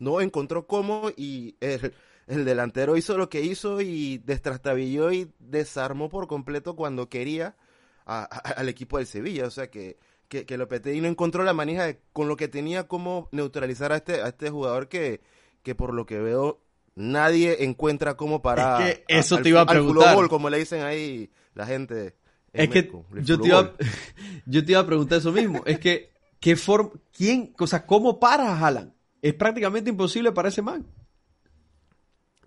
No 0.00 0.20
encontró 0.20 0.66
cómo 0.66 1.12
y 1.16 1.56
el, 1.60 1.94
delantero 2.26 2.96
hizo 2.96 3.16
lo 3.16 3.28
que 3.28 3.42
hizo 3.42 3.80
y 3.80 4.18
destrastabilló 4.18 5.12
y 5.12 5.32
desarmó 5.38 6.08
por 6.08 6.26
completo 6.26 6.74
cuando 6.74 7.08
quería 7.08 7.56
al 8.04 8.68
equipo 8.68 8.98
del 8.98 9.06
Sevilla. 9.06 9.46
O 9.46 9.50
sea 9.50 9.70
que, 9.70 9.96
que, 10.26 10.44
que 10.44 10.58
Lopetegui 10.58 11.00
no 11.00 11.06
encontró 11.06 11.44
la 11.44 11.54
manija 11.54 11.84
de, 11.84 12.00
con 12.12 12.26
lo 12.26 12.36
que 12.36 12.48
tenía 12.48 12.88
cómo 12.88 13.28
neutralizar 13.30 13.92
a 13.92 13.96
este, 13.96 14.22
a 14.22 14.28
este 14.28 14.50
jugador 14.50 14.88
que, 14.88 15.20
que 15.62 15.76
por 15.76 15.94
lo 15.94 16.04
que 16.04 16.18
veo 16.18 16.64
nadie 16.98 17.64
encuentra 17.64 18.16
cómo 18.16 18.42
parar. 18.42 18.82
Es 18.82 18.98
que 18.98 19.04
eso 19.08 19.38
te 19.38 19.48
iba 19.48 19.62
a 19.62 19.66
preguntar. 19.66 20.28
como 20.28 20.50
le 20.50 20.58
dicen 20.58 20.82
ahí 20.82 21.30
la 21.54 21.64
gente. 21.64 22.16
Es 22.52 22.68
que 22.68 22.90
yo 23.22 23.40
te, 23.40 23.48
iba, 23.48 23.72
yo 24.46 24.64
te 24.64 24.72
iba 24.72 24.80
a 24.80 24.86
preguntar 24.86 25.18
eso 25.18 25.32
mismo. 25.32 25.62
es 25.64 25.78
que, 25.78 26.10
¿qué 26.40 26.56
forma, 26.56 26.90
quién, 27.12 27.54
o 27.58 27.66
sea, 27.66 27.86
cómo 27.86 28.18
para 28.18 28.52
a 28.52 28.58
Haaland? 28.58 28.92
Es 29.22 29.34
prácticamente 29.34 29.90
imposible 29.90 30.32
para 30.32 30.48
ese 30.48 30.62
man. 30.62 30.86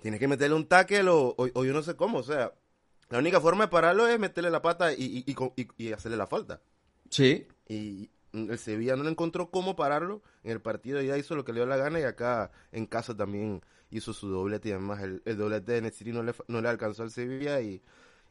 Tienes 0.01 0.19
que 0.19 0.27
meterle 0.27 0.55
un 0.55 0.65
tackle 0.65 1.07
o, 1.07 1.35
o, 1.37 1.63
yo 1.63 1.73
no 1.73 1.83
sé 1.83 1.95
cómo, 1.95 2.17
o 2.17 2.23
sea, 2.23 2.53
la 3.09 3.19
única 3.19 3.39
forma 3.39 3.65
de 3.65 3.71
pararlo 3.71 4.07
es 4.07 4.19
meterle 4.19 4.49
la 4.49 4.61
pata 4.61 4.91
y, 4.93 5.23
y, 5.25 5.67
y 5.77 5.93
hacerle 5.93 6.17
la 6.17 6.27
falta. 6.27 6.61
Sí. 7.09 7.47
Y 7.69 8.09
el 8.33 8.57
Sevilla 8.57 8.95
no 8.95 9.03
le 9.03 9.11
encontró 9.11 9.51
cómo 9.51 9.75
pararlo. 9.75 10.23
En 10.43 10.51
el 10.51 10.61
partido 10.61 11.01
ya 11.01 11.17
hizo 11.17 11.35
lo 11.35 11.45
que 11.45 11.53
le 11.53 11.59
dio 11.59 11.67
la 11.67 11.77
gana 11.77 11.99
y 11.99 12.03
acá 12.03 12.51
en 12.71 12.85
casa 12.87 13.15
también 13.15 13.61
hizo 13.91 14.13
su 14.13 14.27
doblete 14.29 14.69
y 14.69 14.71
además 14.71 15.01
el, 15.01 15.21
el 15.25 15.37
doblete 15.37 15.73
de 15.73 15.81
Nesiri 15.81 16.11
no 16.11 16.23
le, 16.23 16.33
no 16.47 16.61
le 16.61 16.69
alcanzó 16.69 17.03
al 17.03 17.11
Sevilla 17.11 17.61
y 17.61 17.81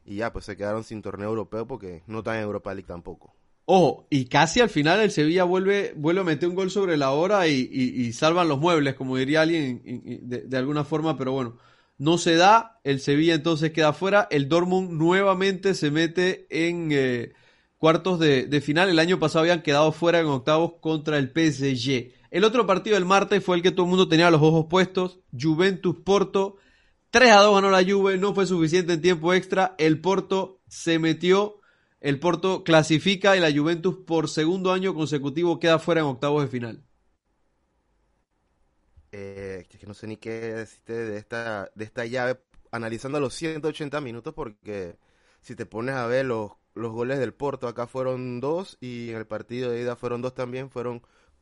y 0.05 0.15
ya, 0.17 0.33
pues 0.33 0.45
se 0.45 0.57
quedaron 0.57 0.83
sin 0.83 1.01
torneo 1.01 1.29
europeo 1.29 1.67
porque 1.67 2.03
no 2.07 2.19
están 2.19 2.37
en 2.37 2.43
Europa 2.43 2.73
League 2.73 2.87
tampoco. 2.87 3.35
Ojo, 3.65 4.07
y 4.09 4.25
casi 4.25 4.59
al 4.59 4.69
final 4.69 4.99
el 4.99 5.11
Sevilla 5.11 5.43
vuelve, 5.43 5.93
vuelve 5.95 6.21
a 6.21 6.25
meter 6.25 6.49
un 6.49 6.55
gol 6.55 6.71
sobre 6.71 6.97
la 6.97 7.11
hora 7.11 7.47
y, 7.47 8.11
salvan 8.13 8.47
los 8.47 8.59
muebles, 8.59 8.95
como 8.95 9.15
diría 9.17 9.41
alguien 9.41 9.81
de, 10.23 10.57
alguna 10.57 10.83
forma, 10.83 11.17
pero 11.17 11.31
bueno, 11.31 11.57
no 11.97 12.17
se 12.17 12.35
da, 12.35 12.79
el 12.83 12.99
Sevilla 12.99 13.35
entonces 13.35 13.71
queda 13.71 13.93
fuera, 13.93 14.27
el 14.31 14.49
Dortmund 14.49 14.91
nuevamente 14.91 15.75
se 15.75 15.91
mete 15.91 16.47
en 16.49 16.89
eh, 16.91 17.33
cuartos 17.77 18.19
de, 18.19 18.47
de, 18.47 18.61
final, 18.61 18.89
el 18.89 18.99
año 18.99 19.19
pasado 19.19 19.41
habían 19.41 19.61
quedado 19.61 19.91
fuera 19.91 20.19
en 20.19 20.25
octavos 20.25 20.73
contra 20.81 21.17
el 21.17 21.29
PSG. 21.29 22.11
El 22.31 22.45
otro 22.45 22.65
partido 22.65 22.95
del 22.95 23.05
martes 23.05 23.43
fue 23.43 23.57
el 23.57 23.61
que 23.61 23.71
todo 23.71 23.85
el 23.85 23.89
mundo 23.89 24.07
tenía 24.07 24.31
los 24.31 24.41
ojos 24.41 24.67
puestos, 24.69 25.19
Juventus 25.37 25.97
Porto, 26.03 26.57
3 27.11 27.29
a 27.31 27.41
2 27.41 27.55
ganó 27.55 27.69
la 27.69 27.83
Juve, 27.83 28.17
no 28.17 28.33
fue 28.33 28.45
suficiente 28.45 28.93
en 28.93 29.01
tiempo 29.01 29.33
extra. 29.33 29.75
El 29.77 29.99
Porto 29.99 30.61
se 30.69 30.97
metió, 30.97 31.59
el 31.99 32.19
Porto 32.19 32.63
clasifica 32.63 33.35
y 33.35 33.41
la 33.41 33.51
Juventus 33.51 33.97
por 34.07 34.29
segundo 34.29 34.71
año 34.71 34.95
consecutivo 34.95 35.59
queda 35.59 35.77
fuera 35.77 36.01
en 36.01 36.07
octavos 36.07 36.43
de 36.43 36.47
final. 36.49 36.83
Eh, 39.11 39.67
que 39.69 39.85
no 39.85 39.93
sé 39.93 40.07
ni 40.07 40.15
qué 40.15 40.29
decirte 40.29 40.93
de 40.93 41.17
esta, 41.17 41.69
de 41.75 41.83
esta 41.83 42.05
llave, 42.05 42.39
analizando 42.71 43.19
los 43.19 43.33
180 43.33 43.99
minutos, 43.99 44.33
porque 44.33 44.97
si 45.41 45.53
te 45.57 45.65
pones 45.65 45.95
a 45.95 46.07
ver 46.07 46.25
los, 46.27 46.51
los 46.75 46.93
goles 46.93 47.19
del 47.19 47.33
Porto, 47.33 47.67
acá 47.67 47.87
fueron 47.87 48.39
dos 48.39 48.77
y 48.79 49.09
en 49.09 49.17
el 49.17 49.27
partido 49.27 49.69
de 49.69 49.81
ida 49.81 49.97
fueron 49.97 50.21
dos 50.21 50.33
también, 50.33 50.69
fueron 50.69 51.01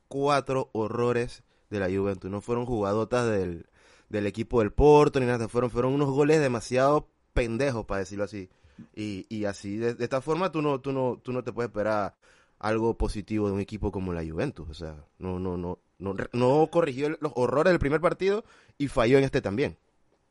cuatro 0.09 0.69
horrores 0.73 1.43
de 1.69 1.79
la 1.79 1.85
Juventus, 1.85 2.29
no 2.29 2.41
fueron 2.41 2.65
jugadotas 2.65 3.29
del, 3.29 3.67
del 4.09 4.27
equipo 4.27 4.59
del 4.59 4.71
Porto 4.71 5.21
ni 5.21 5.25
nada, 5.25 5.47
fueron, 5.47 5.69
fueron 5.69 5.93
unos 5.93 6.09
goles 6.09 6.41
demasiado 6.41 7.07
pendejos, 7.33 7.85
para 7.85 7.99
decirlo 7.99 8.25
así. 8.25 8.49
Y, 8.95 9.25
y 9.29 9.45
así, 9.45 9.77
de, 9.77 9.95
esta 9.99 10.19
forma, 10.19 10.51
tú 10.51 10.61
no, 10.61 10.81
tú, 10.81 10.91
no, 10.91 11.19
tú 11.23 11.31
no 11.31 11.43
te 11.43 11.53
puedes 11.53 11.69
esperar 11.69 12.15
algo 12.59 12.97
positivo 12.97 13.47
de 13.47 13.53
un 13.53 13.59
equipo 13.59 13.91
como 13.91 14.13
la 14.13 14.25
Juventus. 14.25 14.67
O 14.69 14.73
sea, 14.73 15.05
no, 15.19 15.39
no, 15.39 15.57
no, 15.57 15.79
no, 15.99 16.15
no 16.33 16.69
corrigió 16.71 17.09
los 17.21 17.31
horrores 17.35 17.71
del 17.71 17.79
primer 17.79 18.01
partido 18.01 18.43
y 18.77 18.87
falló 18.87 19.17
en 19.17 19.23
este 19.23 19.41
también. 19.41 19.77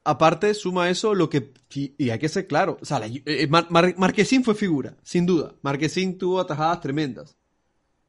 Aparte, 0.05 0.55
suma 0.55 0.89
eso 0.89 1.15
lo 1.15 1.29
que. 1.29 1.53
Y 1.75 2.11
hay 2.11 2.19
que 2.19 2.29
ser 2.29 2.47
claro. 2.47 2.79
Sea, 2.83 3.01
eh, 3.05 3.49
Marquesín 3.49 4.43
fue 4.43 4.55
figura, 4.55 4.97
sin 5.03 5.27
duda. 5.27 5.55
Marquesín 5.63 6.17
tuvo 6.17 6.41
atajadas 6.41 6.81
tremendas. 6.81 7.37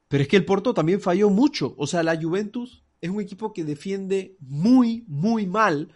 Pero 0.09 0.23
es 0.23 0.27
que 0.27 0.37
el 0.37 0.43
Porto 0.43 0.73
también 0.73 0.99
falló 0.99 1.29
mucho. 1.29 1.75
O 1.77 1.87
sea, 1.87 2.03
la 2.03 2.19
Juventus 2.21 2.83
es 2.99 3.09
un 3.09 3.21
equipo 3.21 3.53
que 3.53 3.63
defiende 3.63 4.35
muy, 4.39 5.05
muy 5.07 5.45
mal. 5.45 5.93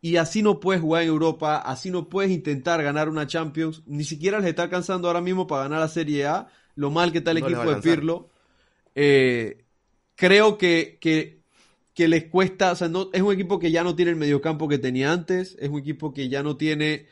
Y 0.00 0.16
así 0.16 0.42
no 0.42 0.60
puedes 0.60 0.80
jugar 0.80 1.02
en 1.02 1.08
Europa, 1.08 1.58
así 1.58 1.90
no 1.90 2.08
puedes 2.08 2.30
intentar 2.30 2.82
ganar 2.84 3.08
una 3.08 3.26
Champions. 3.26 3.82
Ni 3.86 4.04
siquiera 4.04 4.38
les 4.38 4.50
está 4.50 4.62
alcanzando 4.62 5.08
ahora 5.08 5.20
mismo 5.20 5.48
para 5.48 5.64
ganar 5.64 5.80
la 5.80 5.88
Serie 5.88 6.24
A. 6.26 6.46
Lo 6.76 6.92
mal 6.92 7.10
que 7.10 7.18
está 7.18 7.32
el 7.32 7.38
equipo 7.38 7.74
de 7.74 7.82
Pirlo. 7.82 8.30
Eh, 8.94 9.64
creo 10.14 10.56
que, 10.56 10.98
que, 11.00 11.42
que, 11.94 12.06
les 12.06 12.26
cuesta. 12.26 12.70
O 12.70 12.76
sea, 12.76 12.88
no, 12.88 13.10
es 13.12 13.22
un 13.22 13.34
equipo 13.34 13.58
que 13.58 13.72
ya 13.72 13.82
no 13.82 13.96
tiene 13.96 14.12
el 14.12 14.16
mediocampo 14.16 14.68
que 14.68 14.78
tenía 14.78 15.10
antes. 15.10 15.56
Es 15.58 15.68
un 15.68 15.80
equipo 15.80 16.14
que 16.14 16.28
ya 16.28 16.44
no 16.44 16.56
tiene 16.56 17.08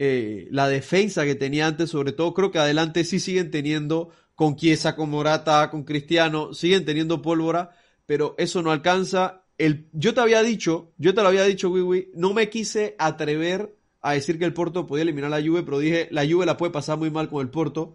eh, 0.00 0.48
la 0.50 0.68
defensa 0.68 1.24
que 1.24 1.36
tenía 1.36 1.68
antes. 1.68 1.90
Sobre 1.90 2.10
todo, 2.10 2.34
creo 2.34 2.50
que 2.50 2.58
adelante 2.58 3.04
sí 3.04 3.20
siguen 3.20 3.52
teniendo 3.52 4.10
con 4.34 4.56
Chiesa, 4.56 4.96
con 4.96 5.10
Morata, 5.10 5.70
con 5.70 5.84
Cristiano. 5.84 6.54
Siguen 6.54 6.84
teniendo 6.84 7.22
pólvora 7.22 7.70
pero 8.06 8.34
eso 8.38 8.62
no 8.62 8.70
alcanza. 8.70 9.42
El, 9.58 9.88
yo 9.92 10.14
te 10.14 10.20
había 10.20 10.42
dicho, 10.42 10.92
yo 10.98 11.14
te 11.14 11.22
lo 11.22 11.28
había 11.28 11.44
dicho, 11.44 11.70
Wiwi, 11.70 12.10
no 12.14 12.34
me 12.34 12.50
quise 12.50 12.96
atrever 12.98 13.74
a 14.00 14.12
decir 14.12 14.38
que 14.38 14.44
el 14.44 14.52
Porto 14.52 14.86
podía 14.86 15.02
eliminar 15.02 15.30
la 15.30 15.42
Juve, 15.42 15.62
pero 15.62 15.78
dije, 15.78 16.08
la 16.10 16.26
Juve 16.26 16.44
la 16.44 16.56
puede 16.56 16.72
pasar 16.72 16.98
muy 16.98 17.10
mal 17.10 17.28
con 17.30 17.40
el 17.40 17.50
Porto, 17.50 17.94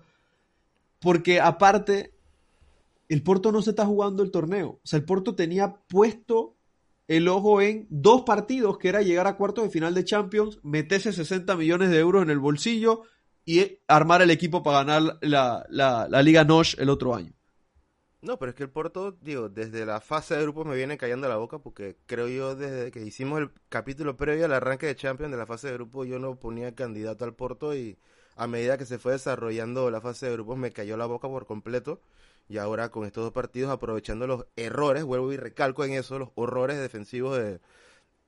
porque 1.00 1.40
aparte, 1.40 2.14
el 3.10 3.22
Porto 3.22 3.52
no 3.52 3.62
se 3.62 3.72
está 3.72 3.86
jugando 3.86 4.24
el 4.24 4.32
torneo. 4.32 4.80
O 4.84 4.88
sea, 4.88 4.98
el 4.98 5.06
Porto 5.06 5.36
tenía 5.36 5.76
puesto 5.88 6.56
el 7.08 7.28
ojo 7.28 7.62
en 7.62 7.88
dos 7.90 8.22
partidos, 8.22 8.78
que 8.78 8.90
era 8.90 9.02
llegar 9.02 9.28
a 9.28 9.36
cuartos 9.36 9.64
de 9.64 9.70
final 9.70 9.94
de 9.94 10.06
Champions, 10.06 10.60
meterse 10.64 11.12
60 11.12 11.56
millones 11.56 11.90
de 11.90 12.00
euros 12.00 12.24
en 12.24 12.30
el 12.30 12.40
bolsillo 12.40 13.04
y 13.50 13.80
armar 13.88 14.22
el 14.22 14.30
equipo 14.30 14.62
para 14.62 14.84
ganar 14.84 15.18
la, 15.22 15.66
la, 15.70 16.08
la 16.08 16.22
Liga 16.22 16.44
Noche 16.44 16.78
el 16.80 16.88
otro 16.88 17.16
año. 17.16 17.34
No, 18.22 18.38
pero 18.38 18.52
es 18.52 18.56
que 18.56 18.62
el 18.62 18.70
Porto, 18.70 19.18
digo, 19.22 19.50
desde 19.50 19.88
la 19.88 20.02
fase 20.02 20.36
de 20.36 20.44
grupos 20.44 20.68
me 20.68 20.76
viene 20.76 21.00
callando 21.00 21.28
la 21.28 21.38
boca 21.38 21.58
porque 21.58 21.98
creo 22.06 22.28
yo 22.28 22.56
desde 22.56 22.92
que 22.92 23.02
hicimos 23.02 23.40
el 23.40 23.50
capítulo 23.70 24.18
previo 24.18 24.46
al 24.46 24.54
arranque 24.54 24.86
de 24.86 24.96
Champions 24.96 25.32
de 25.32 25.38
la 25.38 25.48
fase 25.48 25.68
de 25.68 25.74
grupos 25.74 26.08
yo 26.08 26.20
no 26.20 26.36
ponía 26.36 26.76
candidato 26.76 27.26
al 27.26 27.34
Porto 27.34 27.74
y 27.74 27.98
a 28.36 28.46
medida 28.46 28.78
que 28.78 28.86
se 28.86 29.00
fue 29.00 29.14
desarrollando 29.14 29.90
la 29.90 30.00
fase 30.00 30.28
de 30.28 30.34
grupos 30.34 30.60
me 30.60 30.72
cayó 30.72 30.96
la 30.96 31.08
boca 31.08 31.28
por 31.28 31.48
completo 31.48 32.02
y 32.50 32.58
ahora 32.58 32.90
con 32.90 33.06
estos 33.06 33.24
dos 33.24 33.34
partidos 33.34 33.72
aprovechando 33.72 34.28
los 34.28 34.46
errores, 34.58 35.06
vuelvo 35.06 35.34
y 35.34 35.38
recalco 35.38 35.86
en 35.86 35.94
eso, 35.94 36.20
los 36.20 36.30
horrores 36.36 36.78
defensivos 36.78 37.38
de, 37.40 37.60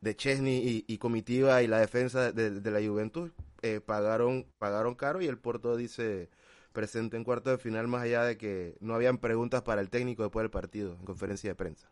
de 0.02 0.16
Chesney 0.16 0.84
y, 0.88 0.98
comitiva 0.98 1.62
y 1.62 1.68
la 1.68 1.80
defensa 1.80 2.32
de, 2.32 2.72
la 2.72 2.80
Juventus, 2.80 3.32
eh, 3.62 3.82
pagaron, 3.86 4.48
pagaron 4.58 4.96
caro 4.96 5.22
y 5.22 5.28
el 5.28 5.38
Porto 5.38 5.76
dice 5.76 6.30
presente 6.72 7.18
en 7.18 7.24
cuarto 7.24 7.50
de 7.50 7.58
final, 7.58 7.88
más 7.88 8.04
allá 8.04 8.24
de 8.24 8.38
que 8.38 8.78
no 8.80 8.96
habían 8.96 9.18
preguntas 9.18 9.62
para 9.62 9.82
el 9.82 9.90
técnico 9.90 10.24
después 10.24 10.44
del 10.44 10.52
partido, 10.52 10.96
en 11.00 11.06
conferencia 11.06 11.50
de 11.50 11.56
prensa. 11.56 11.90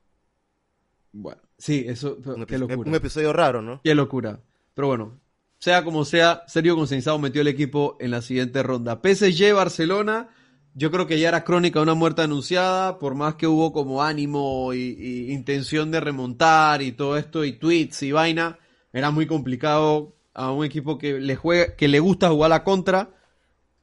Bueno, 1.11 1.41
sí, 1.57 1.85
eso, 1.87 2.17
un 2.23 2.45
qué 2.45 2.57
locura. 2.57 2.89
Un 2.89 2.95
episodio 2.95 3.33
raro, 3.33 3.61
¿no? 3.61 3.81
Qué 3.83 3.95
locura. 3.95 4.39
Pero 4.73 4.87
bueno, 4.87 5.19
sea 5.57 5.83
como 5.83 6.05
sea, 6.05 6.43
Sergio 6.47 6.75
Consensado 6.75 7.19
metió 7.19 7.41
el 7.41 7.47
equipo 7.47 7.97
en 7.99 8.11
la 8.11 8.21
siguiente 8.21 8.63
ronda. 8.63 9.01
PSG 9.03 9.53
Barcelona, 9.53 10.29
yo 10.73 10.91
creo 10.91 11.07
que 11.07 11.19
ya 11.19 11.29
era 11.29 11.43
crónica 11.43 11.79
de 11.79 11.83
una 11.83 11.95
muerte 11.95 12.21
anunciada, 12.21 12.99
por 12.99 13.15
más 13.15 13.35
que 13.35 13.47
hubo 13.47 13.73
como 13.73 14.03
ánimo 14.03 14.73
y, 14.73 15.31
intención 15.31 15.91
de 15.91 15.99
remontar 15.99 16.81
y 16.81 16.91
todo 16.91 17.17
esto, 17.17 17.43
y 17.43 17.53
tweets 17.53 18.03
y 18.03 18.11
vaina, 18.11 18.59
era 18.93 19.11
muy 19.11 19.27
complicado 19.27 20.15
a 20.39 20.53
un 20.53 20.63
equipo 20.63 20.97
que 20.97 21.19
le 21.19 21.35
juega, 21.35 21.75
que 21.75 21.89
le 21.89 21.99
gusta 21.99 22.29
jugar 22.29 22.49
la 22.49 22.63
contra, 22.63 23.09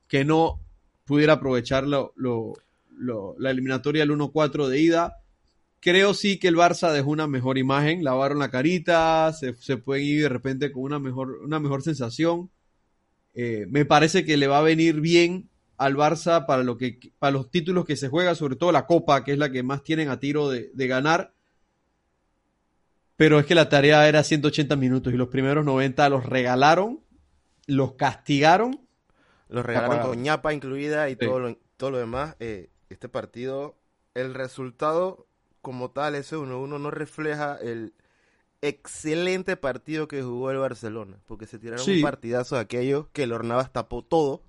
que 0.09 0.25
no 0.25 0.59
pudiera 1.05 1.35
aprovechar 1.35 1.87
lo, 1.87 2.15
la 3.39 3.51
eliminatoria 3.51 4.07
del 4.07 4.17
1-4 4.17 4.67
de 4.67 4.81
ida. 4.81 5.17
Creo 5.81 6.15
sí 6.15 6.39
que 6.39 6.49
el 6.49 6.57
Barça 6.57 6.91
dejó 6.93 7.11
una 7.11 7.27
mejor 7.27 7.59
imagen, 7.59 8.03
lavaron 8.03 8.39
la 8.39 8.51
carita, 8.51 9.35
se, 9.35 9.55
se 9.57 9.77
pueden 9.77 10.07
ir 10.07 10.23
de 10.23 10.29
repente 10.31 10.73
con 10.73 10.85
una 10.85 10.99
mejor, 10.99 11.41
una 11.45 11.61
mejor 11.61 11.83
sensación. 11.83 12.51
Eh, 13.35 13.67
me 13.69 13.85
parece 13.85 14.25
que 14.25 14.39
le 14.39 14.47
va 14.47 14.61
a 14.61 14.63
venir 14.63 15.03
bien 15.03 15.51
al 15.77 15.95
Barça 15.95 16.47
para, 16.47 16.63
lo 16.63 16.79
que, 16.79 16.99
para 17.19 17.33
los 17.33 17.51
títulos 17.51 17.85
que 17.85 17.97
se 17.97 18.09
juega, 18.09 18.35
sobre 18.35 18.57
todo 18.57 18.73
la 18.73 18.87
Copa, 18.87 19.25
que 19.25 19.33
es 19.33 19.39
la 19.39 19.53
que 19.53 19.63
más 19.63 19.83
tienen 19.83 20.09
a 20.09 20.19
tiro 20.19 20.49
de, 20.49 20.71
de 20.73 20.87
ganar. 20.87 21.35
Pero 23.17 23.39
es 23.39 23.47
que 23.47 23.55
la 23.55 23.69
tarea 23.69 24.07
era 24.09 24.23
180 24.23 24.77
minutos 24.77 25.13
y 25.13 25.17
los 25.17 25.29
primeros 25.29 25.65
90 25.65 26.09
los 26.09 26.27
regalaron, 26.27 27.01
los 27.67 27.93
castigaron 27.93 28.87
los 29.49 29.65
regalaron 29.65 30.07
con 30.07 30.23
ñapa 30.23 30.55
incluida 30.55 31.09
y 31.09 31.17
todo, 31.17 31.39
lo, 31.39 31.57
todo 31.77 31.91
lo 31.93 31.99
demás. 31.99 32.37
Eh, 32.41 32.71
este 32.91 33.09
partido, 33.09 33.77
el 34.15 34.35
resultado 34.35 35.27
como 35.63 35.91
tal, 35.91 36.15
ese 36.15 36.37
1-1, 36.37 36.81
no 36.81 36.91
refleja 36.91 37.57
el 37.57 37.95
excelente 38.63 39.57
partido 39.57 40.09
que 40.09 40.23
jugó 40.23 40.51
el 40.51 40.59
Barcelona. 40.59 41.19
Porque 41.27 41.47
se 41.47 41.59
tiraron 41.59 41.89
un 41.89 42.03
partidazo 42.03 42.57
de 42.57 42.63
aquellos 42.63 43.07
que 43.13 43.25
el 43.25 43.33
Ornavas 43.33 43.73
tapó 43.73 44.03
todo. 44.03 44.43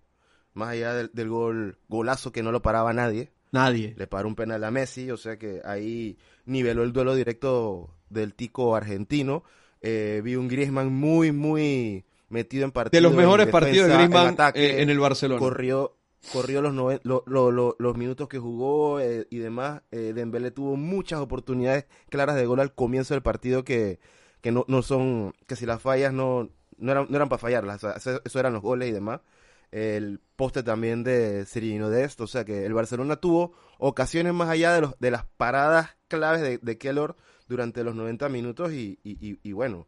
Más 0.54 0.70
allá 0.70 0.94
del, 0.96 1.30
gol, 1.30 1.78
golazo 1.88 2.32
que 2.32 2.42
no 2.42 2.52
lo 2.52 2.64
paraba 2.64 2.92
nadie. 2.92 3.32
Nadie. 3.52 3.94
Le 3.96 4.08
paró 4.08 4.28
un 4.28 4.36
penal 4.36 4.64
a 4.64 4.72
Messi, 4.72 5.12
o 5.12 5.18
sea 5.18 5.38
que 5.38 5.62
ahí 5.64 6.18
niveló 6.46 6.84
el 6.84 6.94
duelo 6.94 7.14
directo 7.14 7.94
del 8.10 8.34
tico 8.34 8.76
argentino. 8.76 9.44
Eh, 9.82 10.22
vi 10.24 10.36
un 10.36 10.48
Griezmann 10.48 10.92
muy, 10.92 11.32
muy 11.32 12.06
metido 12.30 12.66
en 12.66 12.72
partido. 12.72 12.98
De 12.98 13.02
los 13.02 13.16
mejores 13.16 13.48
partidos 13.48 13.88
de 13.88 13.94
Griezmann 13.94 14.36
eh, 14.54 14.82
en, 14.82 14.90
el 14.90 15.00
Barcelona. 15.00 15.40
Corrió, 15.40 15.98
corrió 16.32 16.62
los, 16.62 16.74
los 17.78 17.98
minutos 17.98 18.28
que 18.28 18.40
jugó 18.40 19.00
eh, 19.00 19.28
y 19.30 19.38
demás. 19.38 19.82
Eh, 19.92 20.14
Dembélé 20.16 20.52
tuvo 20.52 20.76
muchas 20.76 21.20
oportunidades 21.20 21.86
claras 22.10 22.36
de 22.36 22.46
gol 22.46 22.60
al 22.60 22.74
comienzo 22.74 23.14
del 23.14 23.24
partido 23.24 23.64
que, 23.64 24.00
que 24.42 24.52
no, 24.52 24.66
no 24.68 24.82
son, 24.82 25.34
que 25.48 25.56
si 25.56 25.66
las 25.66 25.82
fallas 25.82 26.14
no, 26.14 26.50
no 26.78 26.92
eran, 26.92 27.08
no 27.10 27.16
eran 27.16 27.30
para 27.30 27.40
fallarlas, 27.40 27.84
eso 27.84 28.40
eran 28.40 28.54
los 28.54 28.62
goles 28.62 28.90
y 28.90 28.92
demás. 28.92 29.22
El 29.70 30.22
poste 30.38 30.64
también 30.64 31.04
de 31.04 31.46
Cirino 31.46 31.90
Dest, 31.90 32.22
o 32.22 32.28
sea 32.28 32.46
que 32.46 32.66
el 32.66 32.74
Barcelona 32.74 33.18
tuvo 33.18 33.52
ocasiones 33.80 34.34
más 34.34 34.48
allá 34.48 34.74
de, 34.74 34.82
los, 34.82 34.98
de 35.00 35.12
las 35.12 35.26
paradas 35.26 35.98
claves 36.08 36.42
de, 36.42 36.58
de 36.58 36.78
Kellor 36.78 37.18
durante 37.48 37.84
los 37.84 37.96
90 37.96 38.30
minutos 38.30 38.72
y, 38.74 39.52
bueno, 39.52 39.88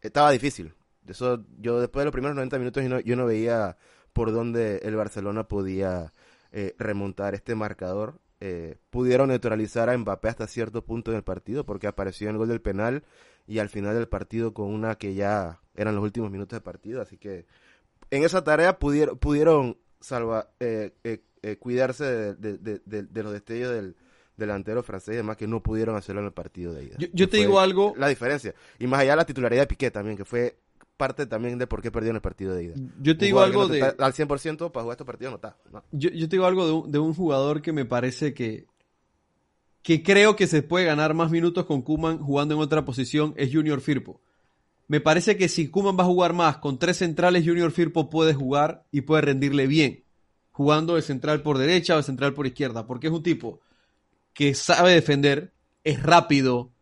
estaba 0.00 0.30
difícil, 0.30 0.72
eso, 1.08 1.44
yo 1.58 1.80
después 1.80 2.02
de 2.02 2.06
los 2.06 2.12
primeros 2.12 2.34
90 2.34 2.58
minutos 2.58 2.82
yo 2.82 2.88
no, 2.88 3.00
yo 3.00 3.16
no 3.16 3.26
veía 3.26 3.76
por 4.12 4.32
dónde 4.32 4.78
el 4.84 4.96
Barcelona 4.96 5.46
podía 5.48 6.12
eh, 6.52 6.74
remontar 6.78 7.34
este 7.34 7.54
marcador. 7.54 8.20
Eh, 8.40 8.78
pudieron 8.90 9.28
neutralizar 9.28 9.90
a 9.90 9.98
Mbappé 9.98 10.28
hasta 10.28 10.46
cierto 10.46 10.84
punto 10.84 11.10
en 11.10 11.16
el 11.16 11.24
partido 11.24 11.64
porque 11.64 11.86
apareció 11.86 12.28
en 12.28 12.34
el 12.34 12.38
gol 12.38 12.48
del 12.48 12.60
penal 12.60 13.04
y 13.46 13.58
al 13.58 13.68
final 13.68 13.94
del 13.94 14.08
partido 14.08 14.54
con 14.54 14.72
una 14.72 14.96
que 14.96 15.14
ya 15.14 15.60
eran 15.74 15.94
los 15.94 16.04
últimos 16.04 16.30
minutos 16.30 16.56
de 16.56 16.60
partido. 16.60 17.02
Así 17.02 17.18
que 17.18 17.46
en 18.10 18.22
esa 18.22 18.44
tarea 18.44 18.78
pudieron, 18.78 19.18
pudieron 19.18 19.78
salva, 20.00 20.50
eh, 20.60 20.92
cuidarse 21.58 22.34
de, 22.34 23.22
los 23.22 23.32
destellos 23.32 23.72
del, 23.72 23.96
delantero 24.36 24.82
francés 24.82 25.14
y 25.14 25.16
demás 25.16 25.36
que 25.36 25.46
no 25.46 25.62
pudieron 25.62 25.96
hacerlo 25.96 26.20
en 26.20 26.26
el 26.26 26.32
partido 26.32 26.72
de 26.72 26.84
ida. 26.84 26.96
Yo, 27.12 27.28
te 27.28 27.36
digo 27.36 27.60
algo. 27.60 27.94
La 27.96 28.08
diferencia. 28.08 28.54
Y 28.78 28.86
más 28.86 29.00
allá 29.00 29.12
de 29.12 29.16
la 29.16 29.26
titularidad 29.26 29.62
de 29.62 29.66
Piqué 29.66 29.90
también, 29.90 30.16
que 30.16 30.24
fue 30.24 30.56
parte 30.96 31.26
también 31.26 31.58
de 31.58 31.66
por 31.66 31.82
qué 31.82 31.90
perdió 31.90 32.10
en 32.10 32.16
el 32.16 32.22
partido 32.22 32.54
de 32.54 32.64
ida. 32.64 32.74
Yo 33.00 33.16
te 33.16 33.26
digo 33.26 33.40
algo 33.40 33.68
de... 33.68 33.82
Al 33.82 34.12
100% 34.12 34.70
para 34.70 34.82
jugar 34.82 34.94
este 34.94 35.04
partido 35.04 35.30
no 35.30 35.36
está. 35.36 35.56
Yo, 35.92 36.10
yo, 36.10 36.28
te 36.28 36.36
digo 36.36 36.46
algo 36.46 36.66
de 36.66 36.72
un, 36.72 36.90
de 36.90 36.98
un, 36.98 37.14
jugador 37.14 37.62
que 37.62 37.72
me 37.72 37.84
parece 37.84 38.34
que... 38.34 38.66
Que 39.82 40.02
creo 40.02 40.34
que 40.34 40.46
se 40.46 40.62
puede 40.62 40.86
ganar 40.86 41.12
más 41.12 41.30
minutos 41.30 41.66
con 41.66 41.82
Kuman 41.82 42.18
jugando 42.18 42.54
en 42.54 42.60
otra 42.60 42.86
posición 42.86 43.34
es 43.36 43.52
Junior 43.52 43.82
Firpo. 43.82 44.20
Me 44.86 45.00
parece 45.00 45.36
que 45.36 45.48
si 45.48 45.68
Kuman 45.68 45.96
va 45.98 46.04
a 46.04 46.06
jugar 46.06 46.32
más 46.32 46.56
con 46.58 46.78
tres 46.78 46.98
centrales, 46.98 47.44
Junior 47.46 47.70
Firpo 47.70 48.08
puede 48.08 48.32
jugar 48.32 48.86
y 48.90 49.02
puede 49.02 49.22
rendirle 49.22 49.66
bien. 49.66 50.04
Jugando 50.52 50.94
de 50.94 51.02
central 51.02 51.42
por 51.42 51.58
derecha 51.58 51.94
o 51.94 51.96
de 51.98 52.02
central 52.02 52.32
por 52.32 52.46
izquierda. 52.46 52.86
Porque 52.86 53.08
es 53.08 53.12
un 53.12 53.22
tipo 53.22 53.60
que 54.34 54.54
sabe 54.54 54.92
defender, 54.92 55.54
es 55.84 56.02
rápido, 56.02 56.72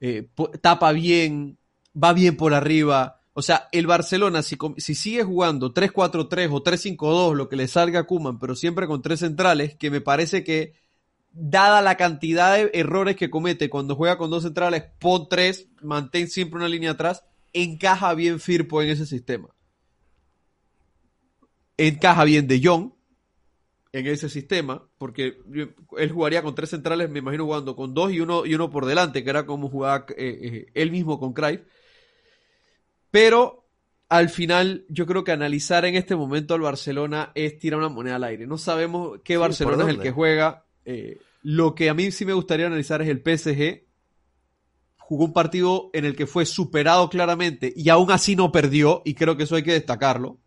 eh, 0.00 0.28
tapa 0.60 0.92
bien, 0.92 1.58
va 1.94 2.12
bien 2.12 2.36
por 2.36 2.52
arriba 2.52 3.18
o 3.38 3.42
sea, 3.42 3.68
el 3.70 3.86
Barcelona, 3.86 4.42
si, 4.42 4.58
si 4.78 4.96
sigue 4.96 5.22
jugando 5.22 5.72
3-4-3 5.72 6.48
o 6.50 6.64
3-5-2, 6.64 7.34
lo 7.36 7.48
que 7.48 7.54
le 7.54 7.68
salga 7.68 8.00
a 8.00 8.02
Kuman, 8.02 8.40
pero 8.40 8.56
siempre 8.56 8.88
con 8.88 9.00
tres 9.00 9.20
centrales, 9.20 9.76
que 9.76 9.92
me 9.92 10.00
parece 10.00 10.42
que, 10.42 10.72
dada 11.30 11.80
la 11.80 11.96
cantidad 11.96 12.56
de 12.56 12.68
errores 12.74 13.14
que 13.14 13.30
comete 13.30 13.70
cuando 13.70 13.94
juega 13.94 14.18
con 14.18 14.28
dos 14.28 14.42
centrales, 14.42 14.82
pon 14.98 15.28
tres, 15.28 15.68
mantén 15.82 16.28
siempre 16.28 16.58
una 16.58 16.68
línea 16.68 16.90
atrás, 16.90 17.22
encaja 17.52 18.12
bien 18.14 18.40
Firpo 18.40 18.82
en 18.82 18.88
ese 18.88 19.06
sistema. 19.06 19.50
Encaja 21.76 22.24
bien 22.24 22.48
De 22.48 22.60
Jong 22.60 22.90
en 23.92 24.06
ese 24.06 24.28
sistema, 24.28 24.86
porque 24.98 25.38
él 25.96 26.10
jugaría 26.12 26.42
con 26.42 26.54
tres 26.54 26.70
centrales, 26.70 27.08
me 27.08 27.20
imagino 27.20 27.44
jugando 27.44 27.74
con 27.74 27.94
dos 27.94 28.12
y 28.12 28.20
uno, 28.20 28.44
y 28.44 28.54
uno 28.54 28.70
por 28.70 28.84
delante, 28.86 29.24
que 29.24 29.30
era 29.30 29.46
como 29.46 29.68
jugaba 29.68 30.04
eh, 30.10 30.38
eh, 30.42 30.66
él 30.74 30.90
mismo 30.90 31.18
con 31.18 31.32
Cruyff 31.32 31.60
pero 33.10 33.66
al 34.08 34.28
final 34.28 34.84
yo 34.88 35.06
creo 35.06 35.24
que 35.24 35.32
analizar 35.32 35.84
en 35.84 35.94
este 35.94 36.16
momento 36.16 36.54
al 36.54 36.60
Barcelona 36.60 37.32
es 37.34 37.58
tirar 37.58 37.78
una 37.78 37.88
moneda 37.88 38.16
al 38.16 38.24
aire. 38.24 38.46
No 38.46 38.58
sabemos 38.58 39.20
qué 39.24 39.36
Barcelona 39.36 39.84
es 39.84 39.90
el 39.90 40.00
que 40.00 40.12
juega. 40.12 40.64
Eh, 40.84 41.18
lo 41.42 41.74
que 41.74 41.88
a 41.88 41.94
mí 41.94 42.10
sí 42.10 42.24
me 42.24 42.32
gustaría 42.32 42.66
analizar 42.66 43.02
es 43.02 43.08
el 43.08 43.22
PSG. 43.22 43.86
Jugó 44.98 45.24
un 45.24 45.32
partido 45.32 45.90
en 45.92 46.04
el 46.04 46.16
que 46.16 46.26
fue 46.26 46.44
superado 46.46 47.08
claramente 47.08 47.72
y 47.74 47.88
aún 47.88 48.10
así 48.10 48.36
no 48.36 48.52
perdió 48.52 49.02
y 49.04 49.14
creo 49.14 49.36
que 49.36 49.44
eso 49.44 49.56
hay 49.56 49.62
que 49.62 49.72
destacarlo. 49.72 50.38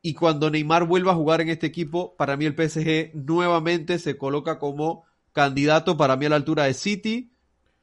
Y 0.00 0.14
cuando 0.14 0.50
Neymar 0.50 0.86
vuelva 0.86 1.12
a 1.12 1.16
jugar 1.16 1.40
en 1.40 1.48
este 1.48 1.66
equipo, 1.66 2.14
para 2.16 2.36
mí 2.36 2.44
el 2.44 2.54
PSG 2.54 3.14
nuevamente 3.14 3.98
se 3.98 4.16
coloca 4.16 4.58
como 4.58 5.04
candidato 5.32 5.96
para 5.96 6.16
mí 6.16 6.26
a 6.26 6.30
la 6.30 6.36
altura 6.36 6.64
de 6.64 6.74
City, 6.74 7.32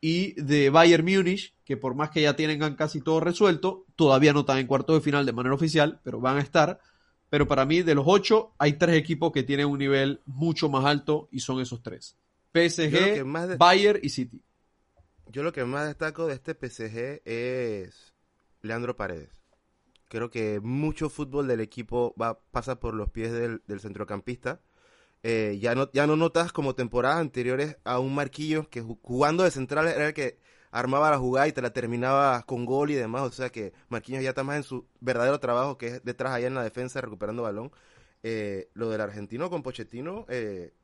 y 0.08 0.40
de 0.40 0.70
Bayern 0.70 1.04
Múnich, 1.04 1.56
que 1.66 1.78
por 1.78 1.96
más 1.96 2.12
que 2.12 2.22
ya 2.22 2.36
tienen 2.36 2.76
casi 2.76 3.02
todo 3.02 3.20
resuelto, 3.20 3.88
todavía 3.96 4.34
no 4.34 4.42
están 4.42 4.60
en 4.60 4.68
cuarto 4.68 4.94
de 4.94 5.02
final 5.02 5.26
de 5.26 5.34
manera 5.34 5.56
oficial, 5.56 6.00
pero 6.04 6.20
van 6.20 6.38
a 6.38 6.42
estar. 6.42 6.80
Pero 7.32 7.48
para 7.48 7.66
mí, 7.66 7.82
de 7.82 7.96
los 7.96 8.06
ocho, 8.08 8.54
hay 8.60 8.74
tres 8.74 8.96
equipos 8.98 9.32
que 9.32 9.42
tienen 9.42 9.66
un 9.66 9.80
nivel 9.80 10.22
mucho 10.28 10.70
más 10.70 10.86
alto 10.86 11.28
y 11.32 11.40
son 11.40 11.60
esos 11.60 11.82
tres. 11.82 12.16
PSG, 12.54 13.58
Bayern 13.58 14.00
y 14.04 14.10
City. 14.10 14.44
Yo 15.32 15.42
lo 15.42 15.52
que 15.52 15.66
más 15.66 15.88
destaco 15.88 16.28
de 16.28 16.36
este 16.36 16.54
PSG 16.54 17.24
es 17.26 18.14
Leandro 18.62 18.96
Paredes. 18.96 19.32
Creo 20.08 20.30
que 20.30 20.60
mucho 20.62 21.10
fútbol 21.10 21.48
del 21.48 21.62
equipo 21.62 22.14
va, 22.22 22.40
pasa 22.52 22.80
por 22.80 22.94
los 22.94 23.10
pies 23.10 23.32
del 23.32 23.80
centrocampista 23.80 24.62
eh, 25.28 25.58
ya, 25.60 25.74
no, 25.74 25.92
ya 25.92 26.06
no 26.06 26.16
notas 26.16 26.52
como 26.52 26.76
temporadas 26.76 27.18
anteriores 27.18 27.78
a 27.84 27.98
un 27.98 28.14
Marquillo 28.14 28.70
que 28.70 28.84
jugando 28.84 29.44
de 29.44 29.50
central 29.50 29.88
era 29.88 30.06
el 30.10 30.14
que 30.14 30.38
armaba 30.70 31.10
la 31.10 31.18
jugada 31.18 31.48
y 31.48 31.52
te 31.52 31.64
la 31.64 31.74
terminaba 31.74 32.44
con 32.44 32.64
gol 32.64 32.92
y 32.92 32.94
demás. 32.94 33.24
O 33.24 33.32
sea 33.32 33.50
que 33.50 33.74
Marquinhos 33.90 34.22
ya 34.22 34.30
está 34.30 34.44
más 34.44 34.58
en 34.58 34.62
su 34.64 34.88
verdadero 35.00 35.40
trabajo, 35.40 35.80
que 35.80 35.88
es 35.88 36.04
detrás 36.04 36.32
allá 36.32 36.46
en 36.46 36.54
la 36.54 36.64
defensa, 36.64 37.02
recuperando 37.02 37.42
balón. 37.42 37.72
Eh, 38.22 38.70
lo 38.76 38.92
del 38.92 39.02
argentino 39.02 39.50
con 39.50 39.64
Pochettino 39.64 40.28
eh, 40.30 40.76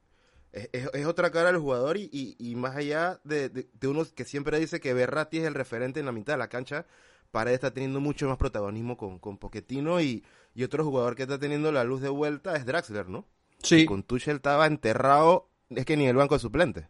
es, 0.52 1.06
otra 1.06 1.30
cara 1.30 1.52
del 1.52 1.62
jugador 1.62 1.98
y, 1.98 2.54
más 2.58 2.76
allá 2.76 3.22
de, 3.24 3.50
de, 3.50 3.88
uno 3.88 4.04
que 4.16 4.26
siempre 4.26 4.60
dice 4.60 4.80
que 4.80 4.96
Berratti 4.96 5.38
es 5.38 5.46
el 5.46 5.54
referente 5.54 6.00
en 6.00 6.08
la 6.08 6.12
mitad 6.12 6.34
de 6.34 6.40
la 6.40 6.50
cancha, 6.50 6.88
Paredes 7.32 7.56
está 7.56 7.74
teniendo 7.74 8.00
mucho 8.00 8.28
más 8.28 8.38
protagonismo 8.38 8.98
con, 8.98 9.20
con 9.20 9.38
Pochettino 9.38 10.02
y, 10.02 10.24
y 10.54 10.64
otro 10.64 10.84
jugador 10.84 11.16
que 11.16 11.24
está 11.24 11.40
teniendo 11.40 11.72
la 11.72 11.84
luz 11.84 12.02
de 12.02 12.10
vuelta 12.10 12.56
es 12.56 12.66
Draxler, 12.66 13.10
¿no? 13.10 13.26
Sí. 13.64 13.86
con 13.86 14.04
Tuchel 14.04 14.38
estaba 14.38 14.66
enterrado, 14.66 15.48
es 15.70 15.86
que 15.86 15.96
ni 15.96 16.08
el 16.08 16.16
banco 16.16 16.36
de 16.36 16.40
suplente, 16.40 16.88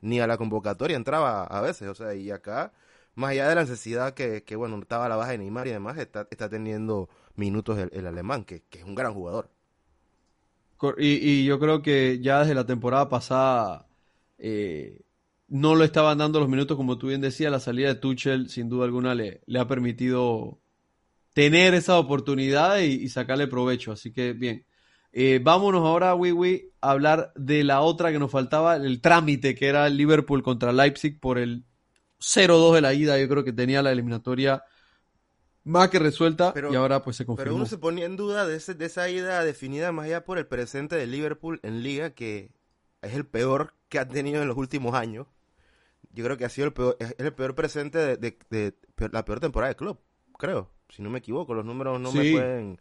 ni 0.00 0.20
a 0.20 0.26
la 0.26 0.36
convocatoria 0.36 0.96
entraba 0.96 1.44
a 1.44 1.60
veces, 1.60 1.88
o 1.88 1.94
sea, 1.94 2.14
y 2.14 2.30
acá, 2.30 2.72
más 3.14 3.30
allá 3.30 3.48
de 3.48 3.54
la 3.54 3.62
necesidad 3.62 4.14
que, 4.14 4.44
que 4.44 4.56
bueno, 4.56 4.78
estaba 4.78 5.08
la 5.08 5.16
baja 5.16 5.32
de 5.32 5.38
Neymar 5.38 5.66
y 5.66 5.70
demás, 5.70 5.98
está, 5.98 6.28
está 6.30 6.48
teniendo 6.48 7.08
minutos 7.34 7.78
el, 7.78 8.06
alemán, 8.06 8.44
que, 8.44 8.62
que, 8.68 8.80
es 8.80 8.84
un 8.84 8.94
gran 8.94 9.14
jugador. 9.14 9.50
Y, 10.98 11.30
y, 11.30 11.44
yo 11.44 11.60
creo 11.60 11.80
que 11.80 12.18
ya 12.20 12.40
desde 12.40 12.54
la 12.54 12.66
temporada 12.66 13.08
pasada 13.08 13.86
eh, 14.38 15.00
no 15.52 15.74
lo 15.74 15.84
estaban 15.84 16.16
dando 16.16 16.40
los 16.40 16.48
minutos, 16.48 16.78
como 16.78 16.96
tú 16.96 17.08
bien 17.08 17.20
decías, 17.20 17.52
la 17.52 17.60
salida 17.60 17.88
de 17.88 17.96
Tuchel 17.96 18.48
sin 18.48 18.70
duda 18.70 18.86
alguna 18.86 19.14
le, 19.14 19.42
le 19.44 19.58
ha 19.58 19.68
permitido 19.68 20.62
tener 21.34 21.74
esa 21.74 21.98
oportunidad 21.98 22.78
y, 22.78 23.06
sacarle 23.10 23.46
provecho. 23.48 23.92
Así 23.92 24.14
que 24.14 24.32
bien. 24.32 24.64
Eh, 25.12 25.40
vámonos 25.42 25.82
ahora, 25.82 26.14
Wiwi, 26.14 26.72
a 26.80 26.92
hablar 26.92 27.34
de 27.36 27.64
la 27.64 27.82
otra 27.82 28.10
que 28.10 28.18
nos 28.18 28.30
faltaba, 28.30 28.76
el 28.76 29.02
trámite 29.02 29.54
que 29.54 29.66
era 29.68 29.86
el 29.86 29.98
Liverpool 29.98 30.42
contra 30.42 30.72
Leipzig 30.72 31.20
por 31.20 31.36
el 31.36 31.66
0-2 32.18 32.74
de 32.74 32.80
la 32.80 32.94
ida. 32.94 33.18
Yo 33.18 33.28
creo 33.28 33.44
que 33.44 33.52
tenía 33.52 33.82
la 33.82 33.92
eliminatoria 33.92 34.64
más 35.64 35.90
que 35.90 35.98
resuelta 35.98 36.54
y 36.70 36.74
ahora 36.76 37.02
pues 37.02 37.16
se 37.16 37.26
confirmó. 37.26 37.44
Pero 37.44 37.56
uno 37.56 37.66
se 37.66 37.76
ponía 37.76 38.06
en 38.06 38.16
duda 38.16 38.46
de, 38.46 38.56
ese, 38.56 38.72
de 38.72 38.86
esa 38.86 39.10
ida 39.10 39.44
definida 39.44 39.92
más 39.92 40.06
allá 40.06 40.24
por 40.24 40.38
el 40.38 40.46
presente 40.46 40.96
de 40.96 41.06
Liverpool 41.06 41.60
en 41.62 41.82
liga, 41.82 42.14
que 42.14 42.52
es 43.02 43.12
el 43.12 43.26
peor 43.26 43.74
que 43.90 43.98
ha 43.98 44.08
tenido 44.08 44.40
en 44.40 44.48
los 44.48 44.56
últimos 44.56 44.94
años. 44.94 45.26
Yo 46.12 46.24
creo 46.24 46.36
que 46.36 46.44
ha 46.44 46.48
sido 46.48 46.66
el 46.66 46.72
peor, 46.72 46.96
es 47.00 47.14
el 47.18 47.32
peor 47.32 47.54
presente 47.54 48.16
de, 48.16 48.38
de 48.50 48.74
la 49.12 49.24
peor 49.24 49.40
temporada 49.40 49.68
del 49.68 49.76
club, 49.76 49.98
creo 50.38 50.70
si 50.92 51.02
no 51.02 51.08
me 51.08 51.18
equivoco, 51.18 51.54
los 51.54 51.64
números 51.64 51.98
no 52.00 52.12
me 52.12 52.30
pueden 52.32 52.78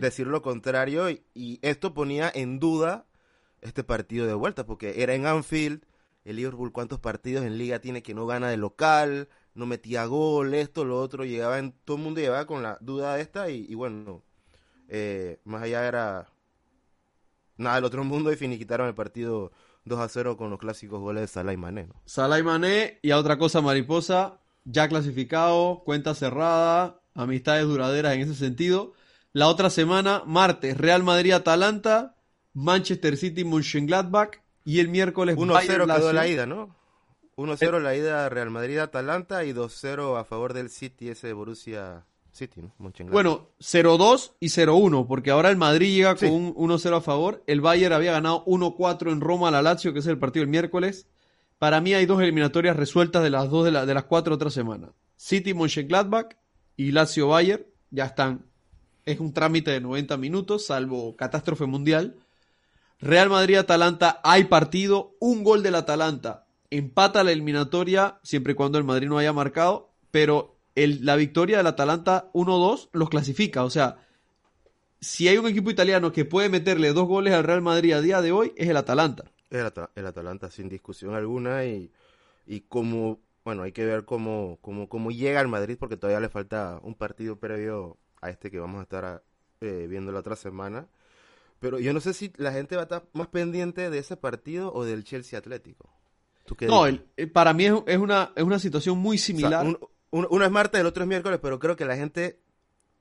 decir 0.00 0.26
lo 0.26 0.42
contrario, 0.42 1.08
y, 1.10 1.58
esto 1.62 1.94
ponía 1.94 2.30
en 2.34 2.58
duda 2.58 3.06
este 3.60 3.84
partido 3.84 4.26
de 4.26 4.34
vuelta, 4.34 4.66
porque 4.66 5.02
era 5.02 5.14
en 5.14 5.26
Anfield, 5.26 5.84
el 6.24 6.36
Liverpool 6.36 6.72
cuántos 6.72 6.98
partidos 6.98 7.44
en 7.44 7.58
liga 7.58 7.78
tiene 7.78 8.02
que 8.02 8.14
no 8.14 8.26
gana 8.26 8.50
de 8.50 8.56
local, 8.56 9.28
no 9.54 9.66
metía 9.66 10.06
gol, 10.06 10.54
esto, 10.54 10.84
lo 10.84 10.98
otro, 11.00 11.24
llegaba 11.24 11.60
en, 11.60 11.72
todo 11.84 11.98
el 11.98 12.02
mundo 12.02 12.20
llegaba 12.20 12.46
con 12.46 12.64
la 12.64 12.78
duda 12.80 13.14
de 13.14 13.22
esta, 13.22 13.48
y, 13.48 13.72
bueno, 13.74 14.24
eh, 14.88 15.38
más 15.44 15.62
allá 15.62 15.86
era 15.86 16.32
nada 17.56 17.76
del 17.76 17.84
otro 17.84 18.02
mundo 18.02 18.32
y 18.32 18.36
finiquitaron 18.36 18.88
el 18.88 18.94
partido 18.94 19.52
2 19.84 20.00
a 20.00 20.08
0 20.08 20.36
con 20.36 20.50
los 20.50 20.58
clásicos 20.58 21.00
goles 21.00 21.22
de 21.22 21.26
Salah 21.28 21.52
y 21.52 21.56
Mané. 21.56 21.86
¿no? 21.86 21.94
Salah 22.04 22.38
y 22.38 22.42
Mané, 22.42 22.98
y 23.02 23.10
a 23.10 23.18
otra 23.18 23.38
cosa, 23.38 23.60
Mariposa, 23.60 24.40
ya 24.64 24.88
clasificado, 24.88 25.82
cuenta 25.84 26.14
cerrada, 26.14 27.00
amistades 27.14 27.64
duraderas 27.64 28.14
en 28.14 28.22
ese 28.22 28.34
sentido. 28.34 28.92
La 29.32 29.48
otra 29.48 29.70
semana, 29.70 30.22
martes, 30.26 30.76
Real 30.76 31.02
Madrid-Atalanta, 31.02 32.16
Manchester 32.54 33.16
City-Mönchengladbach 33.16 34.40
y 34.64 34.80
el 34.80 34.88
miércoles 34.88 35.36
1-0 35.36 35.96
quedó 35.96 36.12
la 36.12 36.26
ida, 36.26 36.46
¿no? 36.46 36.76
1-0 37.36 37.80
la 37.80 37.96
ida 37.96 38.28
Real 38.28 38.50
Madrid-Atalanta 38.50 39.44
y 39.44 39.52
2-0 39.52 40.18
a 40.18 40.24
favor 40.24 40.52
del 40.52 40.68
City, 40.68 41.08
ese 41.08 41.32
Borussia 41.32 42.04
City, 42.32 42.62
¿no? 42.62 42.72
Bueno, 43.10 43.50
0-2 43.60 44.32
y 44.40 44.46
0-1, 44.46 45.06
porque 45.06 45.30
ahora 45.30 45.50
el 45.50 45.58
Madrid 45.58 45.94
llega 45.94 46.16
con 46.16 46.30
un 46.30 46.54
1-0 46.54 46.96
a 46.96 47.00
favor. 47.02 47.44
El 47.46 47.60
Bayern 47.60 47.92
había 47.92 48.12
ganado 48.12 48.42
1-4 48.46 49.12
en 49.12 49.20
Roma 49.20 49.48
a 49.48 49.50
la 49.50 49.60
Lazio, 49.60 49.92
que 49.92 49.98
es 49.98 50.06
el 50.06 50.18
partido 50.18 50.42
del 50.42 50.50
miércoles. 50.50 51.06
Para 51.58 51.82
mí 51.82 51.92
hay 51.92 52.06
dos 52.06 52.22
eliminatorias 52.22 52.74
resueltas 52.74 53.22
de 53.22 53.28
las 53.28 53.50
dos 53.50 53.66
de, 53.66 53.70
la, 53.70 53.84
de 53.84 53.92
las 53.92 54.04
cuatro 54.04 54.34
otras 54.34 54.54
semanas. 54.54 54.90
City-Mönchengladbach 55.16 56.36
y 56.76 56.92
Lazio 56.92 57.28
Bayer 57.28 57.70
ya 57.90 58.06
están. 58.06 58.46
Es 59.04 59.20
un 59.20 59.34
trámite 59.34 59.70
de 59.70 59.82
90 59.82 60.16
minutos, 60.16 60.66
salvo 60.66 61.14
catástrofe 61.16 61.66
mundial. 61.66 62.16
Real 62.98 63.28
Madrid-Atalanta, 63.28 64.20
hay 64.24 64.44
partido, 64.44 65.16
un 65.20 65.44
gol 65.44 65.62
del 65.62 65.74
Atalanta. 65.74 66.46
Empata 66.70 67.22
la 67.24 67.32
eliminatoria, 67.32 68.20
siempre 68.22 68.54
y 68.54 68.56
cuando 68.56 68.78
el 68.78 68.84
Madrid 68.84 69.08
no 69.08 69.18
haya 69.18 69.34
marcado, 69.34 69.90
pero 70.10 70.56
el, 70.74 71.04
la 71.04 71.16
victoria 71.16 71.58
del 71.58 71.66
Atalanta 71.66 72.30
1-2 72.32 72.88
los 72.92 73.08
clasifica. 73.10 73.64
O 73.64 73.70
sea, 73.70 73.98
si 75.00 75.28
hay 75.28 75.38
un 75.38 75.48
equipo 75.48 75.70
italiano 75.70 76.12
que 76.12 76.24
puede 76.24 76.48
meterle 76.48 76.92
dos 76.92 77.06
goles 77.06 77.34
al 77.34 77.44
Real 77.44 77.62
Madrid 77.62 77.92
a 77.92 78.00
día 78.00 78.20
de 78.22 78.32
hoy, 78.32 78.52
es 78.56 78.68
el 78.68 78.76
Atalanta. 78.76 79.24
El, 79.50 79.70
el 79.94 80.06
Atalanta, 80.06 80.50
sin 80.50 80.68
discusión 80.68 81.14
alguna, 81.14 81.64
y, 81.64 81.90
y 82.46 82.60
como 82.60 83.20
bueno, 83.44 83.62
hay 83.62 83.72
que 83.72 83.84
ver 83.84 84.04
cómo, 84.04 84.58
cómo, 84.60 84.88
cómo 84.88 85.10
llega 85.10 85.40
al 85.40 85.48
Madrid 85.48 85.76
porque 85.78 85.96
todavía 85.96 86.20
le 86.20 86.28
falta 86.28 86.78
un 86.82 86.94
partido 86.94 87.36
previo 87.36 87.98
a 88.20 88.30
este 88.30 88.50
que 88.50 88.60
vamos 88.60 88.80
a 88.80 88.82
estar 88.82 89.22
eh, 89.60 89.86
viendo 89.88 90.12
la 90.12 90.20
otra 90.20 90.36
semana. 90.36 90.86
Pero 91.58 91.78
yo 91.78 91.92
no 91.92 92.00
sé 92.00 92.12
si 92.12 92.32
la 92.36 92.52
gente 92.52 92.76
va 92.76 92.82
a 92.82 92.84
estar 92.84 93.04
más 93.12 93.28
pendiente 93.28 93.90
de 93.90 93.98
ese 93.98 94.16
partido 94.16 94.72
o 94.72 94.84
del 94.84 95.04
Chelsea 95.04 95.38
Atlético. 95.38 95.90
no, 96.60 96.86
eh, 96.86 97.26
para 97.26 97.52
mí 97.52 97.66
es, 97.66 97.98
una, 97.98 98.32
es 98.34 98.42
una 98.42 98.58
situación 98.58 98.98
muy 98.98 99.18
similar. 99.18 99.78
Uno 100.12 100.44
es 100.44 100.50
martes, 100.50 100.80
el 100.80 100.86
otro 100.86 101.02
es 101.02 101.08
miércoles, 101.08 101.40
pero 101.42 101.58
creo 101.58 101.74
que 101.74 101.84
la 101.84 101.96
gente, 101.96 102.38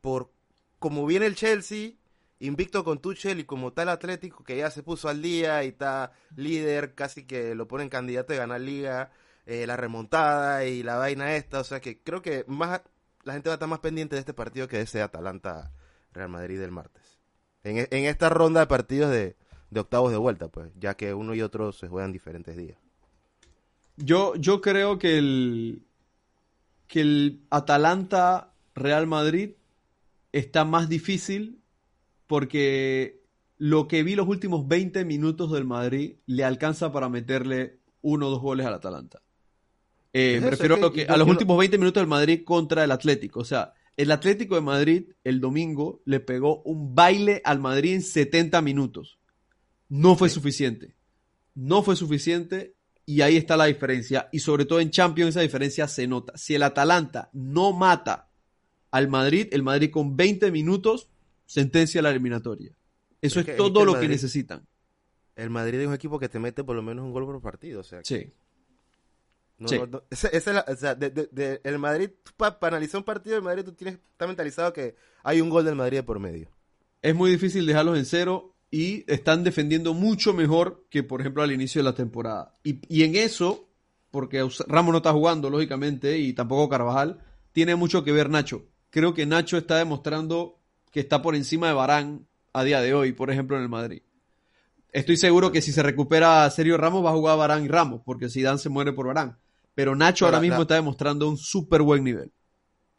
por 0.01 0.31
como 0.79 1.05
viene 1.05 1.27
el 1.27 1.35
Chelsea, 1.35 1.91
invicto 2.39 2.83
con 2.83 2.99
Tuchel 2.99 3.39
y 3.39 3.43
como 3.43 3.71
tal 3.71 3.89
Atlético, 3.89 4.43
que 4.43 4.57
ya 4.57 4.71
se 4.71 4.81
puso 4.81 5.09
al 5.09 5.21
día 5.21 5.63
y 5.63 5.67
está 5.67 6.11
líder, 6.35 6.95
casi 6.95 7.25
que 7.25 7.53
lo 7.53 7.67
ponen 7.67 7.89
candidato 7.89 8.33
a 8.33 8.37
ganar 8.37 8.61
liga 8.61 9.11
eh, 9.45 9.67
la 9.67 9.77
remontada 9.77 10.65
y 10.65 10.81
la 10.83 10.95
vaina 10.97 11.35
esta. 11.35 11.59
O 11.59 11.63
sea 11.63 11.79
que 11.79 11.99
creo 11.99 12.21
que 12.21 12.45
más 12.47 12.81
la 13.23 13.33
gente 13.33 13.49
va 13.49 13.53
a 13.53 13.55
estar 13.55 13.69
más 13.69 13.79
pendiente 13.79 14.15
de 14.15 14.21
este 14.21 14.33
partido 14.33 14.67
que 14.67 14.77
de 14.77 14.83
ese 14.83 15.01
Atalanta 15.01 15.71
Real 16.13 16.29
Madrid 16.29 16.59
del 16.59 16.71
martes. 16.71 17.19
En, 17.63 17.77
en 17.77 18.05
esta 18.05 18.29
ronda 18.29 18.61
de 18.61 18.67
partidos 18.67 19.11
de, 19.11 19.35
de, 19.69 19.79
octavos 19.79 20.11
de 20.11 20.17
vuelta, 20.17 20.47
pues, 20.47 20.71
ya 20.79 20.95
que 20.95 21.13
uno 21.13 21.35
y 21.35 21.41
otro 21.43 21.71
se 21.71 21.87
juegan 21.87 22.11
diferentes 22.11 22.57
días. 22.57 22.79
Yo, 23.97 24.33
yo 24.35 24.61
creo 24.61 24.97
que 24.97 25.19
el, 25.19 25.85
que 26.91 26.99
el 26.99 27.45
Atalanta 27.49 28.53
Real 28.75 29.07
Madrid 29.07 29.51
está 30.33 30.65
más 30.65 30.89
difícil 30.89 31.61
porque 32.27 33.21
lo 33.57 33.87
que 33.87 34.03
vi 34.03 34.15
los 34.15 34.27
últimos 34.27 34.67
20 34.67 35.05
minutos 35.05 35.53
del 35.53 35.63
Madrid 35.63 36.15
le 36.25 36.43
alcanza 36.43 36.91
para 36.91 37.07
meterle 37.07 37.79
uno 38.01 38.27
o 38.27 38.29
dos 38.29 38.41
goles 38.41 38.65
al 38.65 38.73
Atalanta. 38.73 39.21
Eh, 40.11 40.39
me 40.41 40.49
refiero 40.49 40.85
a, 40.85 40.91
que, 40.91 41.05
a 41.05 41.15
los 41.15 41.29
últimos 41.29 41.57
20 41.57 41.77
minutos 41.77 42.01
del 42.01 42.09
Madrid 42.09 42.43
contra 42.43 42.83
el 42.83 42.91
Atlético. 42.91 43.39
O 43.39 43.45
sea, 43.45 43.73
el 43.95 44.11
Atlético 44.11 44.55
de 44.55 44.61
Madrid 44.61 45.11
el 45.23 45.39
domingo 45.39 46.01
le 46.03 46.19
pegó 46.19 46.61
un 46.63 46.93
baile 46.93 47.41
al 47.45 47.61
Madrid 47.61 47.93
en 47.93 48.01
70 48.01 48.61
minutos. 48.61 49.17
No 49.87 50.17
fue 50.17 50.27
suficiente. 50.27 50.97
No 51.55 51.83
fue 51.83 51.95
suficiente 51.95 52.75
y 53.15 53.21
ahí 53.21 53.37
está 53.37 53.57
la 53.57 53.65
diferencia. 53.65 54.29
Y 54.31 54.39
sobre 54.39 54.65
todo 54.65 54.79
en 54.79 54.91
Champions 54.91 55.31
esa 55.31 55.41
diferencia 55.41 55.87
se 55.87 56.07
nota. 56.07 56.33
Si 56.35 56.55
el 56.55 56.63
Atalanta 56.63 57.29
no 57.33 57.73
mata 57.73 58.29
al 58.91 59.07
Madrid, 59.07 59.47
el 59.51 59.63
Madrid 59.63 59.91
con 59.91 60.15
20 60.15 60.51
minutos 60.51 61.09
sentencia 61.45 62.01
la 62.01 62.11
eliminatoria. 62.11 62.73
Eso 63.21 63.39
es, 63.39 63.55
todo 63.55 63.85
lo 63.85 63.99
que 63.99 64.07
necesitan. 64.07 64.67
El 65.35 65.49
Madrid 65.49 65.79
es 65.79 65.87
un 65.87 65.93
equipo 65.93 66.19
que 66.19 66.29
te 66.29 66.39
mete 66.39 66.63
por 66.63 66.75
lo 66.75 66.81
menos 66.81 67.05
un 67.05 67.11
gol 67.11 67.25
por 67.25 67.41
partido. 67.41 67.81
O 67.81 67.83
sea, 67.83 68.01
sí 68.03 68.31
el 71.63 71.79
Madrid, 71.79 72.09
para 72.37 72.57
analizar 72.61 72.97
un 72.99 73.03
partido 73.03 73.35
del 73.35 73.43
Madrid, 73.43 73.63
tú 73.63 73.73
tienes, 73.73 73.99
está 74.11 74.27
mentalizado 74.27 74.73
que 74.73 74.95
hay 75.23 75.41
un 75.41 75.49
gol 75.49 75.65
del 75.65 75.75
Madrid 75.75 76.03
por 76.03 76.19
medio. 76.19 76.49
Es 77.01 77.15
muy 77.15 77.31
difícil 77.31 77.65
dejarlos 77.65 77.97
en 77.97 78.05
cero 78.05 78.50
y 78.71 79.03
están 79.11 79.43
defendiendo 79.43 79.93
mucho 79.93 80.33
mejor 80.33 80.85
que, 80.89 81.03
por 81.03 81.19
ejemplo, 81.19 81.43
al 81.43 81.51
inicio 81.51 81.79
de 81.79 81.83
la 81.83 81.93
temporada. 81.93 82.55
Y, 82.63 83.03
en 83.03 83.15
eso, 83.17 83.67
porque 84.09 84.47
Ramos 84.67 84.93
no 84.93 84.97
está 84.97 85.11
jugando, 85.11 85.49
lógicamente, 85.49 86.17
y 86.17 86.31
tampoco 86.31 86.69
Carvajal, 86.69 87.19
tiene 87.51 87.75
mucho 87.75 88.05
que 88.05 88.13
ver 88.13 88.29
Nacho. 88.29 88.63
Creo 88.89 89.13
que 89.13 89.25
Nacho 89.25 89.57
está 89.57 89.77
demostrando 89.77 90.57
que 90.91 91.01
está 91.01 91.21
por 91.21 91.35
encima 91.35 91.67
de 91.67 91.73
Barán 91.73 92.27
a 92.53 92.63
día 92.63 92.81
de 92.81 92.93
hoy, 92.93 93.11
por 93.11 93.29
ejemplo, 93.29 93.57
en 93.57 93.63
el 93.63 93.69
Madrid. 93.69 94.03
Estoy 94.93 95.17
seguro 95.17 95.51
que 95.51 95.61
si 95.61 95.73
se 95.73 95.83
recupera 95.83 96.49
Sergio 96.49 96.77
Ramos 96.77 97.05
va 97.05 97.09
a 97.11 97.13
jugar 97.13 97.37
Barán 97.37 97.65
y 97.65 97.67
Ramos, 97.67 98.01
porque 98.05 98.29
si 98.29 98.41
Dan 98.41 98.57
se 98.57 98.69
muere 98.69 98.93
por 98.93 99.07
Barán. 99.07 99.37
Pero 99.75 99.95
Nacho 99.95 100.25
ahora 100.25 100.39
mismo 100.39 100.61
está 100.61 100.75
demostrando 100.75 101.29
un 101.29 101.37
súper 101.37 101.81
buen 101.81 102.03
nivel. 102.03 102.31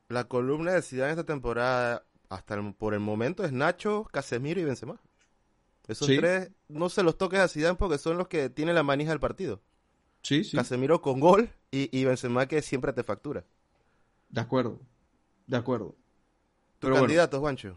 La 0.09 0.25
columna 0.25 0.73
de 0.73 0.83
Zidane 0.83 1.13
esta 1.13 1.25
temporada, 1.25 2.05
hasta 2.29 2.61
por 2.73 2.93
el 2.93 3.01
momento, 3.01 3.45
es 3.45 3.53
Nacho, 3.53 4.07
Casemiro 4.11 4.61
y 4.61 4.65
Benzema. 4.65 5.01
Esos 5.88 6.07
tres 6.07 6.51
no 6.68 6.88
se 6.88 7.03
los 7.03 7.18
toques 7.18 7.40
a 7.40 7.49
Zidane 7.49 7.77
porque 7.77 7.99
son 7.99 8.16
los 8.16 8.29
que 8.29 8.51
tienen 8.51 8.75
la 8.75 8.83
manija 8.83 9.11
del 9.11 9.21
partido. 9.21 9.61
Sí, 10.23 10.45
sí. 10.45 10.57
Casemiro 10.57 11.03
con 11.03 11.18
gol 11.18 11.51
y, 11.71 11.97
y 11.97 12.05
Benzema 12.05 12.47
que 12.47 12.62
siempre 12.62 12.92
te 12.92 13.03
factura. 13.03 13.45
De 14.29 14.40
acuerdo, 14.40 14.81
de 15.47 15.57
acuerdo. 15.57 15.97
¿Tu 16.79 16.92
candidato, 16.92 17.40
Juancho? 17.40 17.77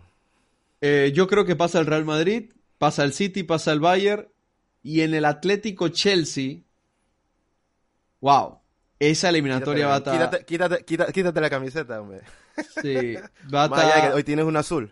Eh, 0.81 1.11
yo 1.13 1.27
creo 1.27 1.45
que 1.45 1.55
pasa 1.55 1.79
el 1.79 1.85
Real 1.85 2.05
Madrid, 2.05 2.53
pasa 2.77 3.03
el 3.03 3.13
City, 3.13 3.43
pasa 3.43 3.71
el 3.71 3.79
Bayern 3.79 4.27
y 4.83 5.01
en 5.01 5.13
el 5.13 5.25
Atlético 5.25 5.89
Chelsea, 5.89 6.59
wow, 8.21 8.59
esa 8.99 9.29
eliminatoria 9.29 9.87
va 9.87 9.95
a 9.95 9.97
estar... 9.97 10.45
Quítate, 10.45 10.85
quítate, 10.85 11.41
la 11.41 11.49
camiseta, 11.49 12.01
hombre. 12.01 12.21
Sí, 12.81 13.15
va 13.53 13.63
a 13.63 13.65
estar... 13.65 14.13
hoy 14.13 14.23
tienes 14.23 14.45
un 14.45 14.57
azul. 14.57 14.91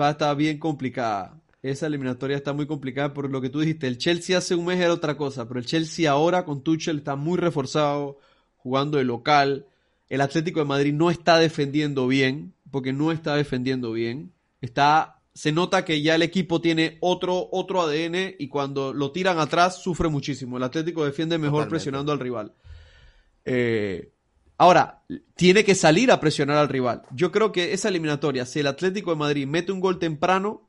Va 0.00 0.08
a 0.08 0.10
estar 0.12 0.36
bien 0.36 0.58
complicada. 0.58 1.41
Esa 1.62 1.86
eliminatoria 1.86 2.36
está 2.36 2.52
muy 2.52 2.66
complicada 2.66 3.14
por 3.14 3.30
lo 3.30 3.40
que 3.40 3.48
tú 3.48 3.60
dijiste. 3.60 3.86
El 3.86 3.98
Chelsea 3.98 4.36
hace 4.36 4.54
un 4.54 4.66
mes 4.66 4.80
era 4.80 4.92
otra 4.92 5.16
cosa, 5.16 5.46
pero 5.46 5.60
el 5.60 5.66
Chelsea 5.66 6.10
ahora 6.10 6.44
con 6.44 6.62
Tuchel 6.62 6.98
está 6.98 7.14
muy 7.14 7.38
reforzado, 7.38 8.18
jugando 8.56 8.98
de 8.98 9.04
local. 9.04 9.66
El 10.08 10.20
Atlético 10.20 10.60
de 10.60 10.66
Madrid 10.66 10.92
no 10.92 11.10
está 11.10 11.38
defendiendo 11.38 12.08
bien, 12.08 12.54
porque 12.70 12.92
no 12.92 13.12
está 13.12 13.36
defendiendo 13.36 13.92
bien. 13.92 14.32
Está 14.60 15.22
se 15.34 15.52
nota 15.52 15.84
que 15.84 16.02
ya 16.02 16.14
el 16.14 16.22
equipo 16.22 16.60
tiene 16.60 16.98
otro, 17.00 17.48
otro 17.52 17.82
ADN 17.82 18.34
y 18.38 18.48
cuando 18.48 18.92
lo 18.92 19.12
tiran 19.12 19.38
atrás 19.38 19.82
sufre 19.82 20.08
muchísimo. 20.08 20.56
El 20.56 20.62
Atlético 20.62 21.04
defiende 21.04 21.38
mejor 21.38 21.68
presionando 21.68 22.12
al 22.12 22.20
rival. 22.20 22.52
Eh, 23.44 24.12
ahora, 24.58 25.02
tiene 25.34 25.64
que 25.64 25.74
salir 25.74 26.12
a 26.12 26.20
presionar 26.20 26.58
al 26.58 26.68
rival. 26.68 27.02
Yo 27.12 27.32
creo 27.32 27.50
que 27.50 27.72
esa 27.72 27.88
eliminatoria, 27.88 28.44
si 28.44 28.60
el 28.60 28.66
Atlético 28.66 29.10
de 29.10 29.16
Madrid 29.16 29.46
mete 29.46 29.72
un 29.72 29.80
gol 29.80 29.98
temprano, 29.98 30.68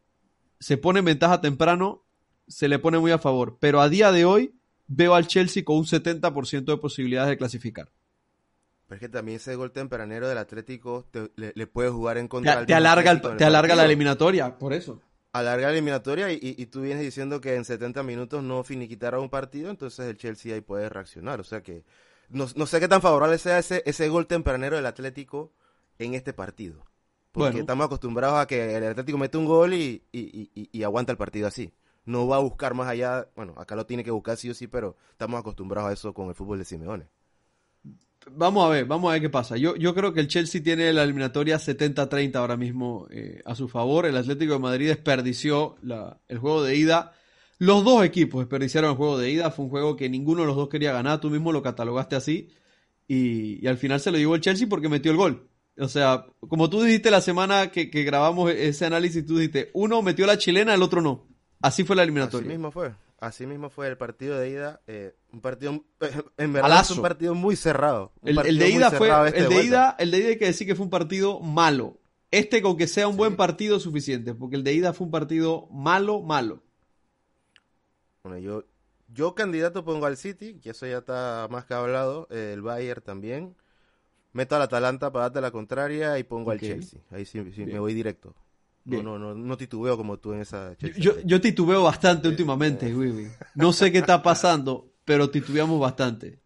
se 0.63 0.77
pone 0.77 0.99
en 0.99 1.05
ventaja 1.05 1.41
temprano, 1.41 2.05
se 2.47 2.69
le 2.69 2.79
pone 2.79 2.97
muy 2.97 3.11
a 3.11 3.17
favor. 3.17 3.57
Pero 3.59 3.81
a 3.81 3.89
día 3.89 4.13
de 4.13 4.23
hoy 4.23 4.55
veo 4.87 5.13
al 5.13 5.27
Chelsea 5.27 5.65
con 5.65 5.75
un 5.75 5.83
70% 5.83 6.63
de 6.63 6.77
posibilidades 6.77 7.31
de 7.31 7.37
clasificar. 7.37 7.91
Pero 8.87 8.95
es 8.95 8.99
que 9.01 9.09
también 9.09 9.35
ese 9.35 9.55
gol 9.55 9.73
tempranero 9.73 10.29
del 10.29 10.37
Atlético 10.37 11.05
le, 11.35 11.67
puede 11.67 11.89
jugar 11.89 12.17
en 12.17 12.29
contra. 12.29 12.61
Te, 12.61 12.67
te 12.67 12.73
alarga, 12.75 13.35
te 13.35 13.43
alarga 13.43 13.75
la 13.75 13.83
eliminatoria, 13.83 14.57
por 14.57 14.71
eso. 14.71 15.01
Alarga 15.33 15.67
la 15.67 15.73
eliminatoria 15.73 16.31
y, 16.31 16.39
y, 16.41 16.65
tú 16.67 16.81
vienes 16.81 17.01
diciendo 17.01 17.41
que 17.41 17.55
en 17.55 17.65
70 17.65 18.01
minutos 18.03 18.41
no 18.41 18.63
finiquitaron 18.63 19.23
un 19.23 19.29
partido, 19.29 19.69
entonces 19.69 20.05
el 20.05 20.15
Chelsea 20.15 20.55
ahí 20.55 20.61
puede 20.61 20.87
reaccionar. 20.87 21.41
O 21.41 21.43
sea 21.43 21.61
que 21.61 21.83
no, 22.29 22.47
no 22.55 22.65
sé 22.67 22.79
qué 22.79 22.87
tan 22.87 23.01
favorable 23.01 23.37
sea 23.37 23.59
ese, 23.59 23.83
ese 23.85 24.07
gol 24.07 24.27
tempranero 24.27 24.77
del 24.77 24.85
Atlético 24.85 25.51
en 25.99 26.13
este 26.13 26.31
partido. 26.31 26.85
Porque 27.33 27.59
estamos 27.59 27.85
acostumbrados 27.85 28.39
a 28.39 28.45
que 28.45 28.75
el 28.77 28.85
Atlético 28.85 29.17
mete 29.17 29.37
un 29.37 29.45
gol 29.45 29.73
y, 29.73 30.03
y, 30.11 30.83
aguanta 30.83 31.11
el 31.11 31.17
partido 31.17 31.47
así. 31.47 31.73
No 32.05 32.27
va 32.27 32.37
a 32.37 32.39
buscar 32.39 32.75
más 32.75 32.87
allá, 32.87 33.27
bueno, 33.35 33.55
acá 33.57 33.75
lo 33.75 33.85
tiene 33.85 34.03
que 34.03 34.11
buscar 34.11 34.37
sí 34.37 34.49
o 34.49 34.53
sí, 34.53 34.67
pero 34.67 34.97
estamos 35.11 35.39
acostumbrados 35.39 35.89
a 35.89 35.93
eso 35.93 36.13
con 36.13 36.29
el 36.29 36.35
fútbol 36.35 36.59
de 36.59 36.65
Simeone. 36.65 37.07
Vamos 38.31 38.65
a 38.65 38.69
ver, 38.69 38.85
vamos 38.85 39.09
a 39.09 39.13
ver 39.13 39.21
qué 39.21 39.29
pasa. 39.29 39.57
Yo, 39.57 39.75
yo 39.75 39.95
creo 39.95 40.13
que 40.13 40.19
el 40.19 40.27
Chelsea 40.27 40.61
tiene 40.61 40.93
la 40.93 41.03
eliminatoria 41.03 41.57
70-30 41.57 42.35
ahora 42.35 42.55
mismo 42.55 43.07
eh, 43.09 43.41
a 43.45 43.55
su 43.55 43.67
favor. 43.67 44.05
El 44.05 44.15
Atlético 44.15 44.53
de 44.53 44.59
Madrid 44.59 44.87
desperdició 44.89 45.75
la, 45.81 46.21
el 46.27 46.37
juego 46.37 46.63
de 46.63 46.75
ida. 46.75 47.13
Los 47.57 47.83
dos 47.83 48.05
equipos 48.05 48.41
desperdiciaron 48.41 48.91
el 48.91 48.97
juego 48.97 49.17
de 49.17 49.31
ida. 49.31 49.51
Fue 49.51 49.65
un 49.65 49.71
juego 49.71 49.95
que 49.95 50.07
ninguno 50.07 50.41
de 50.41 50.47
los 50.47 50.55
dos 50.55 50.69
quería 50.69 50.93
ganar. 50.93 51.19
Tú 51.19 51.29
mismo 51.29 51.51
lo 51.51 51.61
catalogaste 51.61 52.15
así. 52.15 52.49
Y, 53.07 53.65
al 53.67 53.77
final 53.77 53.99
se 53.99 54.11
lo 54.11 54.17
llevó 54.17 54.35
el 54.35 54.41
Chelsea 54.41 54.67
porque 54.69 54.89
metió 54.89 55.11
el 55.11 55.17
gol. 55.17 55.49
O 55.77 55.87
sea, 55.87 56.25
como 56.39 56.69
tú 56.69 56.83
dijiste 56.83 57.09
la 57.09 57.21
semana 57.21 57.71
que, 57.71 57.89
que 57.89 58.03
grabamos 58.03 58.51
ese 58.51 58.85
análisis, 58.85 59.25
tú 59.25 59.37
dijiste, 59.37 59.71
uno 59.73 60.01
metió 60.01 60.25
la 60.25 60.37
chilena, 60.37 60.73
el 60.73 60.83
otro 60.83 61.01
no. 61.01 61.25
Así 61.61 61.83
fue 61.83 61.95
la 61.95 62.03
eliminatoria. 62.03 62.45
Así 62.45 62.57
mismo 62.57 62.71
fue. 62.71 62.93
Así 63.23 63.47
mismo 63.47 63.69
fue 63.69 63.87
el 63.87 63.97
partido 63.97 64.37
de 64.37 64.49
ida, 64.49 64.81
eh, 64.85 65.15
un 65.31 65.39
partido, 65.39 65.85
en 66.37 66.51
verdad 66.51 66.85
un 66.91 67.01
partido 67.01 67.33
muy 67.33 67.55
cerrado. 67.55 68.11
El, 68.21 68.35
de 68.59 68.69
ida 68.69 68.91
fue, 68.91 69.09
este 69.27 69.39
el 69.39 69.47
de, 69.49 69.63
ida, 69.63 69.95
el 69.97 70.11
de 70.11 70.17
ida 70.17 70.27
hay 70.27 70.37
que 70.37 70.45
decir 70.47 70.67
que 70.67 70.75
fue 70.75 70.83
un 70.83 70.89
partido 70.89 71.39
malo. 71.39 71.97
Este 72.31 72.61
con 72.61 72.75
que 72.75 72.85
sea 72.85 73.07
un 73.07 73.15
buen 73.15 73.37
partido 73.37 73.77
es 73.77 73.83
suficiente, 73.83 74.33
porque 74.33 74.57
el 74.57 74.65
de 74.65 74.73
ida 74.73 74.91
fue 74.91 75.05
un 75.05 75.11
partido 75.11 75.67
malo, 75.71 76.21
malo. 76.21 76.61
Bueno, 78.23 78.39
yo, 78.39 78.65
yo 79.07 79.35
candidato 79.35 79.85
pongo 79.85 80.05
al 80.05 80.17
City, 80.17 80.59
que 80.59 80.71
eso 80.71 80.85
ya 80.85 80.97
está 80.97 81.47
más 81.49 81.63
que 81.63 81.75
hablado, 81.75 82.27
el 82.29 82.61
Bayern 82.61 83.01
también. 83.01 83.55
Meto 84.33 84.55
al 84.55 84.63
Atalanta 84.63 85.11
para 85.11 85.25
darte 85.25 85.41
la 85.41 85.51
contraria 85.51 86.17
y 86.17 86.23
pongo 86.23 86.51
al 86.51 86.59
Chelsea. 86.59 86.99
Ahí 87.11 87.25
sí, 87.25 87.39
me 87.39 87.79
voy 87.79 87.93
directo. 87.93 88.35
No, 88.85 89.01
no, 89.01 89.17
no, 89.17 89.33
no 89.33 89.57
titubeo 89.57 89.95
como 89.95 90.17
tú 90.17 90.33
en 90.33 90.41
esa. 90.41 90.75
Yo, 90.77 91.13
yo 91.23 91.39
titubeo 91.39 91.83
bastante 91.83 92.27
últimamente, 92.27 92.93
No 93.55 93.71
sé 93.71 93.91
qué 93.91 93.99
está 93.99 94.21
pasando, 94.21 94.91
pero 95.05 95.29
titubeamos 95.29 95.79
bastante. 95.79 96.39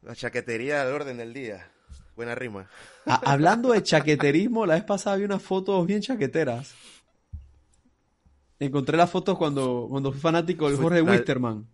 La 0.00 0.14
chaquetería 0.14 0.82
al 0.82 0.92
orden 0.92 1.18
del 1.18 1.34
día. 1.34 1.70
Buena 2.16 2.34
rima. 2.34 2.70
hablando 3.04 3.72
de 3.72 3.82
chaqueterismo, 3.82 4.66
la 4.66 4.74
vez 4.74 4.84
pasada 4.84 5.16
vi 5.16 5.24
unas 5.24 5.42
fotos 5.42 5.84
bien 5.86 6.00
chaqueteras. 6.00 6.74
Encontré 8.60 8.96
las 8.96 9.10
fotos 9.10 9.36
cuando, 9.36 9.88
cuando 9.90 10.12
fui 10.12 10.20
fanático 10.20 10.68
del 10.68 10.78
Jorge 10.78 11.02
Wisterman. 11.02 11.66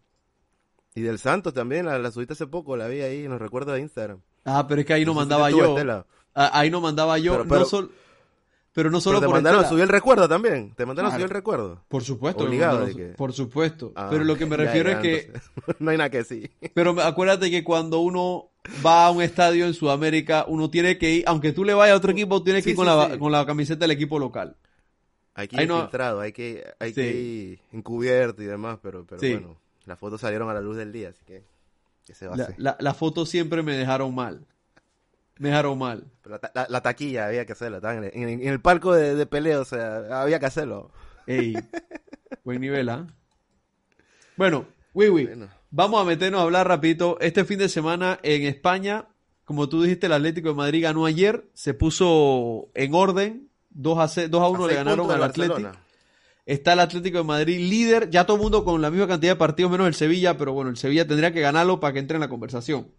Y 0.94 1.02
del 1.02 1.18
Santos 1.18 1.52
también, 1.52 1.86
la, 1.86 1.98
la 1.98 2.10
subiste 2.10 2.32
hace 2.32 2.46
poco, 2.46 2.76
la 2.76 2.88
vi 2.88 3.00
ahí 3.02 3.24
en 3.24 3.30
los 3.30 3.40
recuerdos 3.40 3.74
de 3.74 3.82
Instagram. 3.82 4.22
Ah, 4.44 4.66
pero 4.66 4.80
es 4.80 4.86
que 4.86 4.92
ahí 4.94 5.04
no, 5.04 5.14
mandaba 5.14 5.50
yo. 5.50 5.76
Ahí 6.34 6.70
no 6.70 6.80
mandaba 6.80 7.18
yo. 7.18 7.44
no, 7.44 7.64
solo 7.64 7.90
pero 8.72 8.90
no 8.90 9.00
solo 9.00 9.20
te 9.20 9.26
mandaron 9.26 9.64
a 9.64 9.68
subir 9.68 9.82
el 9.82 9.88
recuerdo 9.88 10.28
también. 10.28 10.72
Te 10.76 10.86
mandaron 10.86 11.10
a 11.10 11.14
subir 11.14 11.24
el 11.24 11.30
recuerdo. 11.30 11.82
Por 11.88 12.04
supuesto. 12.04 12.44
Obligado. 12.44 12.86
Por 13.16 13.32
supuesto. 13.32 13.92
Ah, 13.96 14.08
pero 14.10 14.24
lo 14.24 14.36
que 14.36 14.46
me 14.46 14.56
refiero 14.56 14.90
es 14.90 14.98
que. 14.98 15.32
no 15.80 15.90
hay 15.90 15.98
nada 15.98 16.10
que 16.10 16.24
sí. 16.24 16.48
Pero 16.72 17.00
acuérdate 17.00 17.50
que 17.50 17.64
cuando 17.64 17.98
uno 18.00 18.50
va 18.84 19.06
a 19.06 19.10
un 19.10 19.22
estadio 19.22 19.66
en 19.66 19.74
Sudamérica, 19.74 20.44
uno 20.46 20.70
tiene 20.70 20.98
que 20.98 21.10
ir, 21.10 21.24
aunque 21.26 21.52
tú 21.52 21.64
le 21.64 21.74
vayas 21.74 21.94
a 21.94 21.96
otro 21.96 22.12
equipo, 22.12 22.42
tienes 22.42 22.62
que 22.62 22.70
ir 22.70 22.76
con, 22.76 22.86
la, 22.86 23.18
con 23.18 23.32
la 23.32 23.44
camiseta 23.44 23.84
del 23.84 23.90
equipo 23.92 24.18
local. 24.18 24.56
Hay 25.34 25.48
que 25.48 25.62
ir 25.62 25.70
infiltrado, 25.70 26.20
hay 26.20 26.32
que, 26.32 26.64
hay 26.78 26.92
que 26.92 27.12
ir 27.12 27.60
encubierto 27.72 28.42
y 28.42 28.46
demás, 28.46 28.78
pero, 28.82 29.06
pero 29.06 29.20
bueno, 29.20 29.56
las 29.86 29.98
fotos 29.98 30.20
salieron 30.20 30.50
a 30.50 30.54
la 30.54 30.60
luz 30.60 30.76
del 30.76 30.92
día, 30.92 31.10
así 31.10 31.24
que, 31.24 31.44
¿qué 32.10 32.14
se 32.16 32.26
va 32.26 32.34
a 32.34 32.42
hacer? 32.42 32.56
las 32.58 32.96
fotos 32.96 33.28
siempre 33.28 33.62
me 33.62 33.76
dejaron 33.76 34.12
mal. 34.12 34.44
Me 35.38 35.50
dejaron 35.50 35.78
mal. 35.78 36.10
la, 36.54 36.82
taquilla 36.82 37.26
había 37.26 37.46
que 37.46 37.52
hacerla. 37.52 37.80
En, 38.12 38.42
el 38.42 38.60
palco 38.60 38.92
de, 38.92 39.24
pelea, 39.26 39.60
o 39.60 39.64
sea, 39.64 40.20
había 40.20 40.40
que 40.40 40.46
hacerlo. 40.46 40.90
Ey, 41.26 41.54
buen 42.44 42.60
nivel, 42.60 42.88
¿ah? 42.88 43.06
Bueno, 44.36 44.66
Wiwi, 44.92 45.30
vamos 45.70 46.02
a 46.02 46.04
meternos 46.04 46.40
a 46.40 46.44
hablar 46.44 46.66
rapidito. 46.66 47.16
Este 47.20 47.44
fin 47.44 47.58
de 47.60 47.68
semana 47.68 48.18
en 48.24 48.42
España, 48.42 49.06
como 49.44 49.68
tú 49.68 49.82
dijiste, 49.82 50.06
el 50.06 50.12
Atlético 50.12 50.48
de 50.48 50.54
Madrid 50.56 50.82
ganó 50.82 51.06
ayer, 51.06 51.48
se 51.54 51.74
puso 51.74 52.70
en 52.74 52.92
orden, 52.92 53.50
2 53.70 54.18
a, 54.18 54.28
2 54.28 54.42
a 54.42 54.48
1 54.48 54.66
le 54.66 54.74
ganaron 54.74 55.10
al 55.12 55.22
Atlético. 55.22 55.70
Está 56.50 56.72
el 56.72 56.80
Atlético 56.80 57.18
de 57.18 57.22
Madrid 57.22 57.60
líder, 57.60 58.10
ya 58.10 58.26
todo 58.26 58.36
el 58.36 58.42
mundo 58.42 58.64
con 58.64 58.82
la 58.82 58.90
misma 58.90 59.06
cantidad 59.06 59.34
de 59.34 59.36
partidos 59.36 59.70
menos 59.70 59.86
el 59.86 59.94
Sevilla, 59.94 60.36
pero 60.36 60.52
bueno, 60.52 60.68
el 60.68 60.76
Sevilla 60.76 61.06
tendría 61.06 61.32
que 61.32 61.40
ganarlo 61.40 61.78
para 61.78 61.92
que 61.92 62.00
entre 62.00 62.16
en 62.16 62.22
la 62.22 62.28
conversación. 62.28 62.92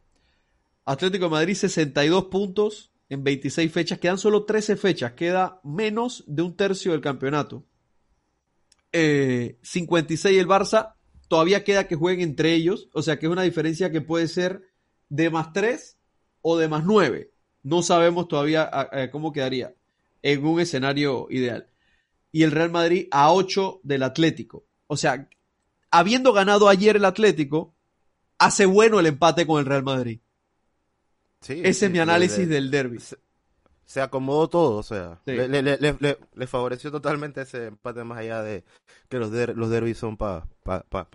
Atlético 0.86 1.26
de 1.26 1.32
Madrid 1.32 1.56
62 1.56 2.28
puntos 2.28 2.94
en 3.10 3.26
26 3.26 3.70
fechas. 3.70 4.00
Quedan 4.00 4.18
solo 4.18 4.46
13 4.46 4.78
fechas. 4.78 5.12
Queda 5.16 5.60
menos 5.66 6.24
de 6.28 6.44
un 6.44 6.56
tercio 6.56 6.94
del 6.94 7.02
campeonato. 7.02 7.66
56 8.94 10.26
eh, 10.26 10.40
el 10.40 10.48
Barça. 10.48 10.94
Todavía 11.28 11.66
queda 11.66 11.90
que 11.90 11.98
jueguen 11.98 12.30
entre 12.30 12.54
ellos. 12.54 12.88
O 12.94 13.02
sea 13.02 13.20
que 13.20 13.26
es 13.26 13.32
una 13.34 13.44
diferencia 13.44 13.92
que 13.92 14.00
puede 14.00 14.30
ser 14.30 14.62
de 15.10 15.30
más 15.30 15.52
3 15.52 15.98
o 16.42 16.58
de 16.58 16.70
más 16.70 16.86
9. 16.86 17.34
No 17.64 17.84
sabemos 17.84 18.30
todavía 18.30 18.72
cómo 19.12 19.34
quedaría 19.34 19.76
en 20.22 20.46
un 20.46 20.62
escenario 20.62 21.28
ideal. 21.30 21.68
Y 22.32 22.44
el 22.44 22.52
Real 22.52 22.72
Madrid 22.72 23.08
a 23.12 23.32
8 23.34 23.82
del 23.84 24.04
Atlético. 24.04 24.66
O 24.88 24.98
sea, 24.98 25.28
habiendo 25.90 26.34
ganado 26.34 26.70
ayer 26.70 26.96
el 26.96 27.06
Atlético, 27.06 27.74
hace 28.38 28.66
bueno 28.66 29.00
el 29.00 29.06
empate 29.06 29.46
con 29.46 29.60
el 29.60 29.66
Real 29.66 29.84
Madrid. 29.84 30.20
Ese 31.42 31.86
es 31.88 31.92
mi 31.92 32.00
análisis 32.00 32.48
del 32.48 32.70
derby. 32.70 33.00
Se, 33.86 34.00
acomodó 34.00 34.48
todo, 34.48 34.78
o 34.78 34.84
sea, 34.84 35.20
le, 35.26 36.48
favoreció 36.48 36.92
totalmente 36.92 37.42
ese 37.42 37.68
empate 37.68 38.04
más 38.04 38.20
allá 38.20 38.42
de 38.42 38.64
que 39.10 39.18
los, 39.18 39.32
los 39.32 39.70
derbis 39.70 39.98
son 39.98 40.18
para 40.18 40.46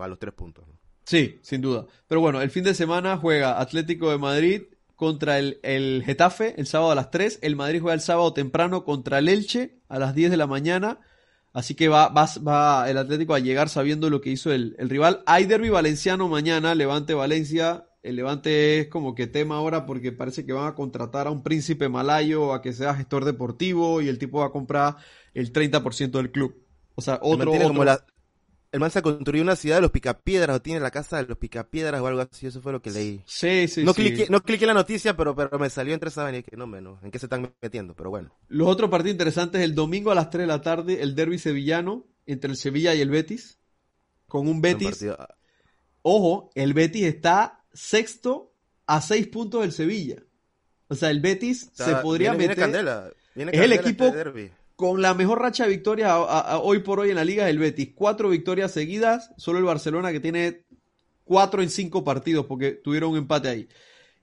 los 0.07 0.19
tres 0.19 0.33
puntos. 0.33 0.65
Sí, 1.05 1.39
sin 1.41 1.61
duda. 1.61 1.85
Pero 2.07 2.19
bueno, 2.19 2.41
el 2.41 2.51
fin 2.51 2.65
de 2.65 2.73
semana 2.73 3.17
juega 3.17 3.61
Atlético 3.61 4.11
de 4.11 4.17
Madrid 4.17 4.63
contra 4.97 5.39
el, 5.39 5.59
el, 5.63 6.03
Getafe 6.05 6.55
el 6.59 6.67
sábado 6.67 6.91
a 6.91 6.95
las 6.95 7.11
3. 7.11 7.39
El 7.41 7.55
Madrid 7.55 7.79
juega 7.79 7.93
el 7.93 8.01
sábado 8.01 8.33
temprano 8.33 8.83
contra 8.83 9.19
el 9.19 9.29
Elche 9.29 9.79
a 9.87 9.99
las 9.99 10.13
10 10.13 10.31
de 10.31 10.37
la 10.37 10.47
mañana. 10.47 10.99
Así 11.57 11.73
que 11.73 11.87
va, 11.87 12.09
va, 12.09 12.29
va 12.47 12.89
el 12.89 12.97
Atlético 12.97 13.33
a 13.33 13.39
llegar 13.39 13.67
sabiendo 13.69 14.11
lo 14.11 14.21
que 14.21 14.29
hizo 14.29 14.51
el, 14.51 14.75
el 14.77 14.89
rival. 14.89 15.23
Hay 15.25 15.45
derby 15.45 15.69
valenciano 15.69 16.27
mañana, 16.27 16.75
Levante 16.75 17.15
Valencia 17.15 17.87
el 18.07 18.15
Levante 18.15 18.79
es 18.79 18.87
como 18.87 19.15
que 19.15 19.27
tema 19.27 19.57
ahora 19.57 19.85
porque 19.85 20.13
parece 20.13 20.45
que 20.45 20.53
van 20.53 20.67
a 20.67 20.75
contratar 20.75 21.27
a 21.27 21.31
un 21.31 21.43
príncipe 21.43 21.89
malayo 21.89 22.53
a 22.53 22.61
que 22.61 22.71
sea 22.71 22.95
gestor 22.95 23.25
deportivo 23.25 24.01
y 24.01 24.07
el 24.07 24.17
tipo 24.17 24.39
va 24.39 24.45
a 24.45 24.51
comprar 24.51 24.95
el 25.33 25.51
30% 25.51 26.11
del 26.11 26.31
club. 26.31 26.55
O 26.95 27.01
sea, 27.01 27.19
otro... 27.21 27.53
el 27.53 27.99
el 28.77 28.79
man 28.79 28.91
se 28.91 29.01
construyó 29.01 29.41
una 29.41 29.55
ciudad 29.55 29.77
de 29.77 29.81
los 29.81 29.91
picapiedras 29.91 30.55
o 30.55 30.61
tiene 30.61 30.79
la 30.79 30.91
casa 30.91 31.17
de 31.17 31.25
los 31.25 31.37
picapiedras 31.39 31.99
o 31.99 32.05
algo 32.05 32.21
así, 32.21 32.45
eso 32.45 32.61
fue 32.61 32.71
lo 32.71 32.79
que 32.79 32.91
leí. 32.91 33.23
Sí, 33.25 33.67
sí, 33.67 33.83
no 33.83 33.93
sí. 33.93 34.03
Cliqué, 34.03 34.27
no 34.29 34.43
cliqué 34.43 34.65
en 34.65 34.67
la 34.67 34.73
noticia, 34.75 35.17
pero, 35.17 35.35
pero 35.35 35.57
me 35.57 35.67
salió 35.71 35.95
entre 35.95 36.09
esa 36.09 36.35
y 36.35 36.43
que 36.43 36.55
no 36.55 36.67
menos, 36.67 37.01
¿en 37.03 37.09
qué 37.09 37.17
se 37.17 37.25
están 37.25 37.51
metiendo? 37.59 37.95
Pero 37.95 38.11
bueno. 38.11 38.31
Los 38.49 38.67
otros 38.67 38.91
partidos 38.91 39.13
interesantes, 39.13 39.61
el 39.61 39.73
domingo 39.73 40.11
a 40.11 40.15
las 40.15 40.29
3 40.29 40.43
de 40.43 40.47
la 40.47 40.61
tarde, 40.61 41.01
el 41.01 41.15
derby 41.15 41.39
sevillano 41.39 42.05
entre 42.27 42.51
el 42.51 42.57
Sevilla 42.57 42.93
y 42.93 43.01
el 43.01 43.09
Betis, 43.09 43.57
con 44.27 44.47
un 44.47 44.61
Betis. 44.61 45.01
Un 45.01 45.15
ojo, 46.03 46.51
el 46.53 46.75
Betis 46.75 47.05
está 47.05 47.63
sexto 47.73 48.53
a 48.85 49.01
6 49.01 49.27
puntos 49.29 49.61
del 49.61 49.71
Sevilla. 49.71 50.21
O 50.87 50.93
sea, 50.93 51.09
el 51.09 51.19
Betis 51.19 51.71
se 51.73 51.95
podría 51.95 52.33
viene, 52.33 52.49
meter... 52.49 52.57
Viene 52.57 52.73
candela, 52.73 53.11
viene 53.33 53.51
es 53.53 53.57
el 53.57 53.69
candela 53.71 53.81
equipo 53.81 54.05
este 54.05 54.17
derbi. 54.17 54.51
Con 54.77 55.01
la 55.01 55.15
mejor 55.15 55.41
racha 55.41 55.63
de 55.63 55.71
victorias 55.71 56.13
hoy 56.61 56.79
por 56.79 56.99
hoy 56.99 57.09
en 57.09 57.15
la 57.15 57.25
liga 57.25 57.45
es 57.45 57.49
el 57.49 57.57
Betis. 57.57 57.89
Cuatro 57.95 58.29
victorias 58.29 58.71
seguidas, 58.71 59.31
solo 59.35 59.57
el 59.57 59.65
Barcelona 59.65 60.11
que 60.11 60.19
tiene 60.19 60.65
cuatro 61.25 61.63
en 61.63 61.69
cinco 61.69 62.03
partidos 62.03 62.45
porque 62.45 62.71
tuvieron 62.71 63.11
un 63.11 63.17
empate 63.17 63.49
ahí. 63.49 63.67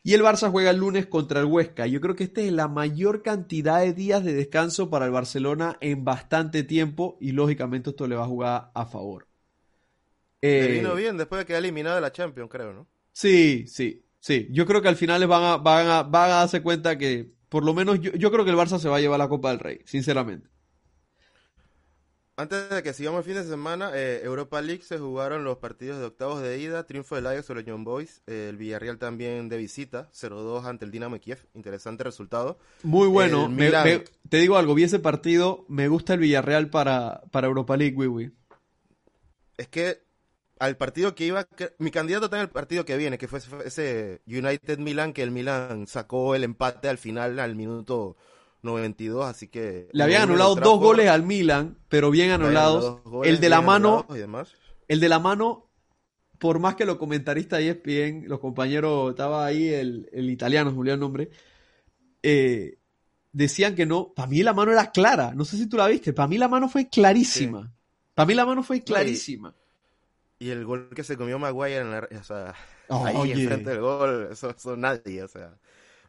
Y 0.05 0.15
el 0.15 0.23
Barça 0.23 0.51
juega 0.51 0.71
el 0.71 0.77
lunes 0.77 1.07
contra 1.07 1.41
el 1.41 1.47
Huesca. 1.47 1.89
Yo 1.89 2.01
creo 2.01 2.15
que 2.15 2.25
esta 2.25 2.41
es 2.41 2.53
la 2.53 2.69
mayor 2.69 3.23
cantidad 3.23 3.81
de 3.81 3.95
días 3.95 4.23
de 4.23 4.33
descanso 4.33 4.91
para 4.91 5.07
el 5.07 5.11
Barcelona 5.11 5.77
en 5.81 6.05
bastante 6.05 6.63
tiempo 6.63 7.19
y 7.21 7.33
lógicamente 7.33 7.91
esto 7.91 8.07
le 8.07 8.15
va 8.15 8.23
a 8.23 8.29
jugar 8.29 8.71
a 8.75 8.87
favor. 8.87 9.27
Eh, 10.41 10.69
vino 10.71 10.95
bien 10.95 11.17
después 11.17 11.41
de 11.41 11.47
quedar 11.47 11.61
eliminado 11.61 11.97
de 11.97 12.03
la 12.03 12.13
Champions, 12.13 12.49
creo, 12.49 12.73
¿no? 12.73 12.87
Sí, 13.13 13.67
sí, 13.67 14.05
sí. 14.21 14.47
Yo 14.53 14.67
creo 14.67 14.83
que 14.83 14.89
al 14.89 14.97
final 14.97 15.19
les 15.19 15.29
van 15.29 15.43
a, 15.43 15.57
van 15.57 15.89
a, 15.89 16.03
van 16.05 16.31
a 16.31 16.35
darse 16.35 16.63
cuenta 16.63 16.97
que, 16.97 17.34
por 17.55 17.65
lo 17.65 17.73
menos, 17.73 18.01
yo, 18.01 18.11
yo 18.15 18.33
creo 18.33 18.45
que 18.45 18.51
el 18.51 18.57
Barça 18.57 18.81
se 18.81 18.89
va 18.89 18.97
a 18.97 19.01
llevar 19.01 19.21
la 19.21 19.29
Copa 19.29 19.51
del 19.51 19.61
Rey, 19.61 19.79
sinceramente. 19.85 20.49
Antes 22.37 22.69
de 22.69 22.83
que 22.83 22.93
sigamos 22.93 23.21
el 23.21 23.25
fin 23.33 23.41
de 23.41 23.49
semana, 23.49 23.93
eh, 23.95 24.23
Europa 24.25 24.61
League 24.61 24.83
se 24.83 24.99
jugaron 24.99 25.45
los 25.45 25.59
partidos 25.59 26.01
de 26.01 26.07
octavos 26.07 26.43
de 26.43 26.59
ida, 26.59 26.85
triunfo 26.85 27.15
del 27.15 27.29
Ajax 27.29 27.47
sobre 27.47 27.61
el 27.61 27.67
Young 27.67 27.85
Boys, 27.85 28.23
eh, 28.27 28.49
el 28.51 28.57
Villarreal 28.57 28.99
también 28.99 29.49
de 29.49 29.57
visita, 29.57 30.09
0-2 30.13 30.65
ante 30.65 30.85
el 30.85 30.91
Dinamo 30.91 31.17
Kiev, 31.21 31.47
interesante 31.55 32.03
resultado. 32.03 32.59
Muy 32.83 33.07
bueno. 33.07 33.49
Me- 33.49 33.71
te 34.29 34.37
digo 34.39 34.57
algo, 34.57 34.75
vi 34.75 34.83
ese 34.83 34.99
partido, 34.99 35.65
me 35.69 35.87
gusta 35.87 36.15
el 36.15 36.19
Villarreal 36.19 36.71
para, 36.71 37.23
para 37.31 37.47
Europa 37.47 37.77
League, 37.77 37.95
Wiwi. 37.97 38.33
Es 39.57 39.69
que 39.69 40.03
al 40.59 40.77
partido 40.77 41.15
que 41.15 41.27
iba, 41.27 41.45
que- 41.45 41.73
mi 41.79 41.91
candidato 41.91 42.27
está 42.27 42.37
en 42.37 42.43
el 42.43 42.51
partido 42.51 42.85
que 42.85 42.97
viene, 42.97 43.19
que 43.19 43.29
fue 43.29 43.41
ese- 43.65 44.23
United 44.27 44.79
Milan, 44.79 45.13
que 45.13 45.23
el 45.23 45.31
Milan 45.31 45.87
sacó 45.87 46.35
el 46.35 46.45
empate 46.45 46.89
al 46.89 46.99
final, 46.99 47.39
al 47.39 47.55
minuto 47.57 48.17
92, 48.63 49.27
así 49.27 49.49
que... 49.49 49.89
Le 49.93 50.03
habían 50.03 50.23
anulado 50.23 50.57
dos 50.57 50.79
goles 50.81 51.09
al 51.09 51.23
Milan, 51.23 51.79
pero 51.89 52.11
bien 52.11 52.31
anulados. 52.31 53.03
goles, 53.05 53.35
El 53.35 53.41
de 53.41 53.49
la 53.49 53.59
bien 53.59 53.67
mano, 53.67 54.07
y 54.11 54.19
demás. 54.19 54.55
el 54.89 55.01
de 55.01 55.09
la 55.09 55.19
mano, 55.19 55.71
por 56.39 56.59
más 56.61 56.77
que 56.77 56.85
los 56.85 56.97
comentaristas 56.99 57.61
de 57.61 57.67
ESPN, 57.67 58.25
los 58.29 58.41
compañeros, 58.41 59.11
estaba 59.11 59.47
ahí 59.47 59.69
el, 59.69 60.09
el 60.13 60.31
italiano, 60.31 60.71
se 60.71 60.75
me 60.75 60.81
olvidó 60.81 60.95
el 60.95 61.01
nombre, 61.01 61.31
eh, 62.23 62.79
decían 63.33 63.75
que 63.75 63.87
no, 63.87 64.13
para 64.15 64.29
mí 64.29 64.43
la 64.43 64.55
mano 64.55 64.73
era 64.73 64.91
clara, 64.93 65.33
no 65.35 65.45
sé 65.45 65.57
si 65.57 65.69
tú 65.69 65.77
la 65.77 65.89
viste, 65.89 66.13
para 66.13 66.29
mí 66.29 66.39
la 66.39 66.49
mano 66.49 66.69
fue 66.69 66.89
clarísima. 66.89 67.73
Para 68.15 68.27
mí 68.27 68.35
la 68.35 68.47
mano 68.47 68.63
fue 68.63 68.83
clarísima. 68.83 69.55
Y 70.39 70.51
el 70.51 70.65
gol 70.65 70.91
que 70.95 71.05
se 71.05 71.17
comió 71.17 71.39
Maguire 71.39 71.79
en 71.79 71.91
la, 71.91 72.09
o 72.21 72.25
sea, 72.25 72.55
Oye. 72.89 73.13
ahí 73.15 73.33
enfrente 73.33 73.71
del 73.71 73.81
gol, 73.81 74.29
eso, 74.33 74.51
eso 74.51 74.77
nadie, 74.77 75.23
o 75.23 75.29
sea, 75.29 75.59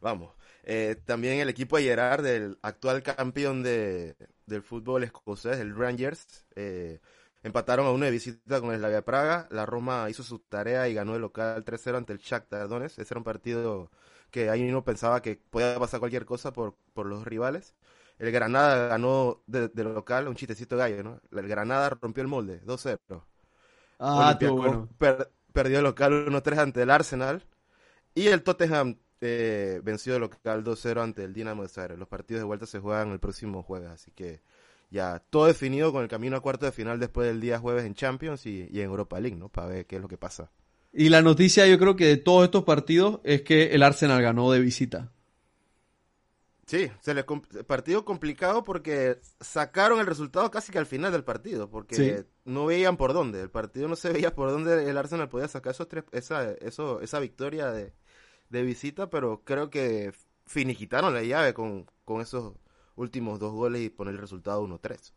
vamos. 0.02 0.34
Eh, 0.64 0.96
también 1.06 1.40
el 1.40 1.50
equipo 1.50 1.78
de 1.78 1.84
Gerard, 1.84 2.24
del 2.24 2.58
actual 2.62 3.04
campeón 3.04 3.64
de, 3.64 4.16
del 4.46 4.64
fútbol 4.64 5.04
escocés, 5.04 5.60
el 5.60 5.76
Rangers, 5.76 6.46
eh, 6.56 7.00
empataron 7.44 7.86
a 7.86 7.92
uno 7.92 8.06
de 8.06 8.12
visita 8.12 8.60
con 8.62 8.72
el 8.72 8.80
Slavia 8.80 9.04
Praga. 9.04 9.48
La 9.52 9.66
Roma 9.66 10.10
hizo 10.10 10.24
su 10.24 10.40
tarea 10.40 10.88
y 10.90 10.94
ganó 10.96 11.16
el 11.16 11.22
local 11.22 11.64
3-0 11.64 11.98
ante 11.98 12.14
el 12.14 12.20
Shakhtar 12.20 12.68
Donetsk. 12.68 13.00
Ese 13.00 13.14
era 13.14 13.20
un 13.20 13.24
partido 13.24 13.92
que 14.32 14.50
ahí 14.50 14.68
uno 14.68 14.84
pensaba 14.84 15.22
que 15.22 15.36
podía 15.50 15.80
pasar 15.80 16.00
cualquier 16.00 16.26
cosa 16.26 16.52
por, 16.54 16.76
por 16.94 17.06
los 17.06 17.26
rivales. 17.26 17.76
El 18.18 18.32
Granada 18.32 18.88
ganó 18.88 19.44
de, 19.48 19.68
de 19.70 19.84
local, 19.84 20.28
un 20.28 20.36
chistecito 20.36 20.78
gallo, 20.78 21.04
¿no? 21.04 21.22
El 21.32 21.48
Granada 21.48 21.90
rompió 21.90 22.22
el 22.24 22.28
molde, 22.30 22.62
2-0. 22.66 23.24
Ah, 24.00 24.38
bueno. 24.42 24.90
per- 24.98 25.32
perdió 25.54 25.82
local 25.82 26.14
1-3 26.28 26.58
ante 26.60 26.82
el 26.82 26.90
Arsenal. 26.92 27.44
Y 28.16 28.28
el 28.28 28.44
Tottenham 28.44 28.98
eh, 29.22 29.82
venció 29.84 30.20
local 30.20 30.64
2-0 30.64 31.02
ante 31.04 31.24
el 31.24 31.34
Dinamo 31.34 31.64
de 31.64 31.70
Zagreb. 31.70 31.98
Los 32.00 32.08
partidos 32.08 32.42
de 32.42 32.46
vuelta 32.46 32.66
se 32.66 32.80
juegan 32.80 33.12
el 33.12 33.20
próximo 33.20 33.64
jueves, 33.64 33.90
así 33.90 34.12
que 34.12 34.42
ya 34.92 35.20
todo 35.30 35.48
definido 35.48 35.92
con 35.92 36.04
el 36.04 36.10
camino 36.10 36.38
a 36.38 36.42
cuarto 36.42 36.66
de 36.66 36.72
final 36.72 37.00
después 37.00 37.28
del 37.28 37.42
día 37.42 37.60
jueves 37.60 37.86
en 37.86 37.96
Champions 37.96 38.46
y, 38.46 38.68
y 38.72 38.80
en 38.82 38.86
Europa 38.88 39.20
League, 39.20 39.38
¿no? 39.38 39.50
Para 39.50 39.68
ver 39.68 39.86
qué 39.88 39.98
es 39.98 40.02
lo 40.02 40.08
que 40.08 40.18
pasa. 40.18 40.52
Y 40.94 41.10
la 41.10 41.22
noticia, 41.22 41.68
yo 41.68 41.78
creo 41.78 41.96
que 41.96 42.06
de 42.08 42.18
todos 42.18 42.46
estos 42.46 42.64
partidos 42.64 43.20
es 43.24 43.42
que 43.44 43.74
el 43.76 43.84
Arsenal 43.84 44.22
ganó 44.22 44.52
de 44.52 44.60
visita. 44.62 45.12
Sí, 46.68 46.90
se 47.00 47.14
les 47.14 47.26
partido 47.68 48.06
complicado 48.06 48.64
porque 48.64 49.20
sacaron 49.40 50.00
el 50.00 50.08
resultado 50.08 50.50
casi 50.50 50.72
que 50.72 50.80
al 50.80 50.88
final 50.88 51.12
del 51.12 51.24
partido, 51.24 51.70
porque 51.70 51.96
Sí. 51.96 52.26
no 52.46 52.66
veían 52.66 52.98
por 52.98 53.14
dónde. 53.14 53.40
El 53.42 53.52
partido 53.52 53.88
no 53.88 53.96
se 53.96 54.12
veía 54.12 54.34
por 54.34 54.50
dónde 54.50 54.90
el 54.90 54.98
Arsenal 54.98 55.30
podía 55.30 55.48
sacar 55.48 55.72
esos 55.74 55.88
tres, 55.88 56.06
esa, 56.12 56.52
eso, 56.54 57.02
esa 57.02 57.20
victoria 57.20 57.72
de, 57.72 57.94
de 58.50 58.64
visita, 58.64 59.12
pero 59.12 59.44
creo 59.44 59.70
que 59.70 60.12
finiquitaron 60.48 61.14
la 61.14 61.22
llave 61.22 61.54
con, 61.54 61.86
con 62.04 62.20
esos 62.22 62.54
últimos 62.96 63.40
dos 63.40 63.54
goles 63.54 63.82
y 63.84 63.90
poner 63.90 64.16
el 64.16 64.22
resultado 64.22 64.64
1-3. 64.68 65.14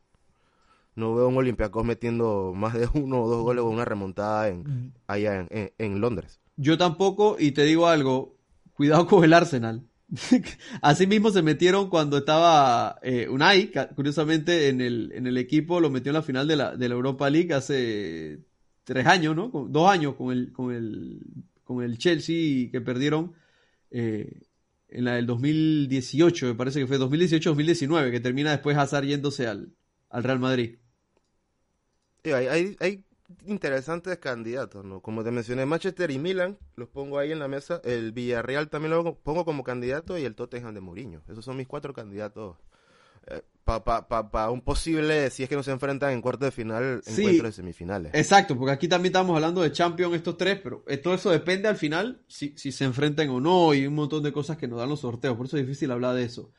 No 0.96 1.14
veo 1.14 1.28
un 1.28 1.36
Olympiacos 1.36 1.84
metiendo 1.84 2.52
más 2.54 2.74
de 2.74 2.88
uno 2.92 3.22
o 3.22 3.28
dos 3.28 3.42
goles 3.42 3.62
con 3.62 3.72
una 3.72 3.84
remontada 3.86 4.48
en, 4.48 4.92
allá 5.06 5.36
en, 5.36 5.48
en- 5.50 5.72
en 5.78 6.00
Londres. 6.00 6.40
Yo 6.56 6.76
tampoco, 6.76 7.36
y 7.38 7.52
te 7.52 7.62
digo 7.62 7.86
algo, 7.86 8.36
cuidado 8.74 9.06
con 9.06 9.24
el 9.24 9.32
Arsenal. 9.32 9.82
Así 10.82 11.06
mismo 11.06 11.30
se 11.30 11.42
metieron 11.42 11.90
cuando 11.90 12.18
estaba 12.18 12.98
eh, 13.02 13.28
Unai, 13.28 13.70
curiosamente 13.94 14.68
en 14.68 14.80
el, 14.80 15.12
en 15.14 15.26
el 15.26 15.36
equipo, 15.36 15.80
lo 15.80 15.90
metió 15.90 16.10
en 16.10 16.14
la 16.14 16.22
final 16.22 16.48
de 16.48 16.56
la, 16.56 16.76
de 16.76 16.88
la 16.88 16.94
Europa 16.94 17.28
League 17.28 17.52
hace 17.52 18.40
tres 18.84 19.06
años, 19.06 19.36
¿no? 19.36 19.48
Dos 19.68 19.90
años 19.90 20.14
con 20.14 20.32
el, 20.32 20.52
con 20.52 20.74
el, 20.74 21.20
con 21.62 21.82
el 21.84 21.98
Chelsea 21.98 22.70
que 22.70 22.80
perdieron 22.80 23.34
eh, 23.90 24.42
en 24.88 25.04
la 25.04 25.16
del 25.16 25.26
2018, 25.26 26.46
me 26.46 26.54
parece 26.54 26.80
que 26.80 26.86
fue 26.86 26.98
2018-2019, 26.98 28.10
que 28.10 28.20
termina 28.20 28.50
después 28.52 28.78
Hazard 28.78 29.04
yéndose 29.04 29.46
al, 29.46 29.74
al 30.08 30.24
Real 30.24 30.38
Madrid. 30.38 30.76
Hay, 32.24 32.46
hay, 32.46 32.76
hay 32.80 33.04
interesantes 33.46 34.18
candidatos, 34.18 34.84
¿no? 34.84 35.00
Como 35.00 35.22
te 35.24 35.30
mencioné, 35.30 35.66
Manchester 35.66 36.10
y 36.10 36.18
Milan, 36.18 36.58
los 36.76 36.88
pongo 36.88 37.18
ahí 37.18 37.32
en 37.32 37.38
la 37.38 37.48
mesa. 37.48 37.80
El 37.84 38.12
Villarreal 38.12 38.68
también 38.68 38.92
lo 38.92 39.14
pongo 39.16 39.44
como 39.44 39.64
candidato 39.64 40.16
y 40.18 40.24
el 40.24 40.34
Tottenham 40.34 40.74
de 40.74 40.80
Mourinho. 40.80 41.22
Esos 41.28 41.44
son 41.44 41.56
mis 41.56 41.66
cuatro 41.66 41.92
candidatos 41.92 42.56
para 43.64 43.84
pa, 43.84 44.08
pa, 44.08 44.30
pa 44.30 44.50
un 44.50 44.62
posible, 44.62 45.28
si 45.28 45.42
es 45.42 45.48
que 45.50 45.56
no 45.56 45.62
se 45.62 45.70
enfrentan 45.70 46.12
en 46.12 46.22
cuarto 46.22 46.46
de 46.46 46.50
final, 46.50 47.02
Sí. 47.04 47.20
encuentros 47.20 47.48
de 47.50 47.52
semifinales. 47.52 48.14
Exacto, 48.14 48.56
porque 48.56 48.72
aquí 48.72 48.88
también 48.88 49.10
estamos 49.10 49.34
hablando 49.36 49.60
de 49.60 49.70
Champions 49.70 50.14
estos 50.14 50.38
tres, 50.38 50.58
pero 50.62 50.82
eh, 50.88 50.96
todo 50.96 51.12
eso 51.14 51.30
depende 51.30 51.68
al 51.68 51.76
final 51.76 52.22
si, 52.26 52.54
si 52.56 52.72
se 52.72 52.84
enfrentan 52.84 53.28
o 53.28 53.38
no 53.40 53.74
y 53.74 53.86
un 53.86 53.94
montón 53.94 54.22
de 54.22 54.32
cosas 54.32 54.56
que 54.56 54.66
nos 54.66 54.78
dan 54.78 54.88
los 54.88 55.00
sorteos, 55.00 55.36
por 55.36 55.44
eso 55.44 55.58
es 55.58 55.66
difícil 55.66 55.90
hablar 55.90 56.14
de 56.14 56.22
eso. 56.24 56.50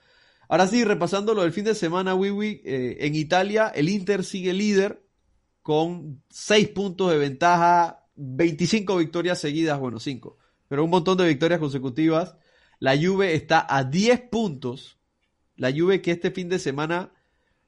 Ahora 0.47 0.67
sí, 0.67 0.83
repasando 0.83 1.33
lo 1.33 1.41
del 1.41 1.51
fin 1.53 1.63
de 1.65 1.73
semana, 1.73 2.13
Wiwi, 2.13 2.61
eh, 2.63 2.97
en 2.99 3.15
Italia 3.15 3.71
el 3.73 3.89
Inter 3.89 4.23
sigue 4.23 4.53
líder 4.53 5.01
con 5.69 6.23
6 6.29 6.69
puntos 6.69 7.11
de 7.11 7.19
ventaja, 7.19 8.07
25 8.15 8.97
victorias 8.97 9.39
seguidas, 9.39 9.79
bueno, 9.79 9.99
5, 9.99 10.35
pero 10.67 10.83
un 10.83 10.89
montón 10.89 11.15
de 11.19 11.27
victorias 11.27 11.59
consecutivas. 11.59 12.37
La 12.79 12.97
Juve 12.97 13.35
está 13.35 13.67
a 13.69 13.83
10 13.83 14.19
puntos. 14.31 14.97
La 15.57 15.71
Juve 15.71 16.01
que 16.01 16.09
este 16.09 16.31
fin 16.31 16.49
de 16.49 16.57
semana 16.57 17.11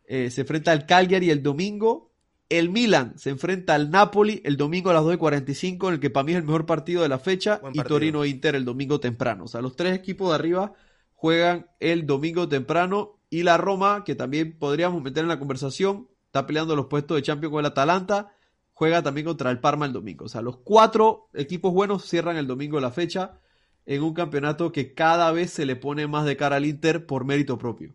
eh, 0.06 0.32
se 0.32 0.42
enfrenta 0.42 0.72
al 0.72 0.88
Cagliari 0.88 1.30
el 1.30 1.44
domingo. 1.44 2.12
El 2.50 2.72
Milan 2.72 3.20
se 3.20 3.30
enfrenta 3.30 3.76
al 3.76 3.92
Napoli 3.92 4.42
el 4.46 4.58
domingo 4.58 4.90
a 4.90 4.94
las 4.94 5.04
2.45, 5.04 5.90
en 5.90 5.94
el 5.94 6.00
que 6.00 6.10
para 6.10 6.24
mí 6.24 6.32
es 6.32 6.40
el 6.40 6.44
mejor 6.44 6.66
partido 6.66 7.04
de 7.04 7.10
la 7.10 7.20
fecha. 7.20 7.60
Y 7.60 7.78
partido. 7.78 7.84
Torino 7.84 8.26
Inter 8.26 8.56
el 8.56 8.66
domingo 8.66 9.00
temprano. 9.00 9.44
O 9.44 9.48
sea, 9.48 9.62
los 9.62 9.76
tres 9.76 9.96
equipos 9.96 10.30
de 10.30 10.34
arriba 10.34 10.74
juegan 11.14 11.68
el 11.80 12.08
domingo 12.08 12.50
temprano. 12.50 13.20
Y 13.30 13.44
la 13.44 13.58
Roma, 13.58 14.04
que 14.04 14.16
también 14.16 14.58
podríamos 14.58 15.04
meter 15.04 15.22
en 15.22 15.30
la 15.30 15.38
conversación, 15.38 16.08
está 16.32 16.48
peleando 16.48 16.78
los 16.78 16.86
puestos 16.86 17.18
de 17.18 17.24
Champions 17.24 17.52
con 17.52 17.60
el 17.60 17.66
Atalanta, 17.66 18.34
juega 18.72 19.04
también 19.04 19.28
contra 19.28 19.52
el 19.52 19.60
Parma 19.60 19.86
el 19.86 19.92
domingo. 19.92 20.26
O 20.26 20.30
sea, 20.30 20.42
los 20.42 20.56
cuatro 20.58 21.28
equipos 21.34 21.74
buenos 21.74 22.06
cierran 22.06 22.38
el 22.38 22.48
domingo 22.48 22.80
la 22.80 22.90
fecha 22.90 23.42
en 23.86 24.02
un 24.02 24.14
campeonato 24.14 24.72
que 24.72 24.94
cada 24.94 25.34
vez 25.34 25.52
se 25.52 25.66
le 25.66 25.76
pone 25.76 26.08
más 26.08 26.24
de 26.24 26.38
cara 26.38 26.56
al 26.56 26.66
Inter 26.66 27.06
por 27.06 27.26
mérito 27.26 27.58
propio. 27.58 27.94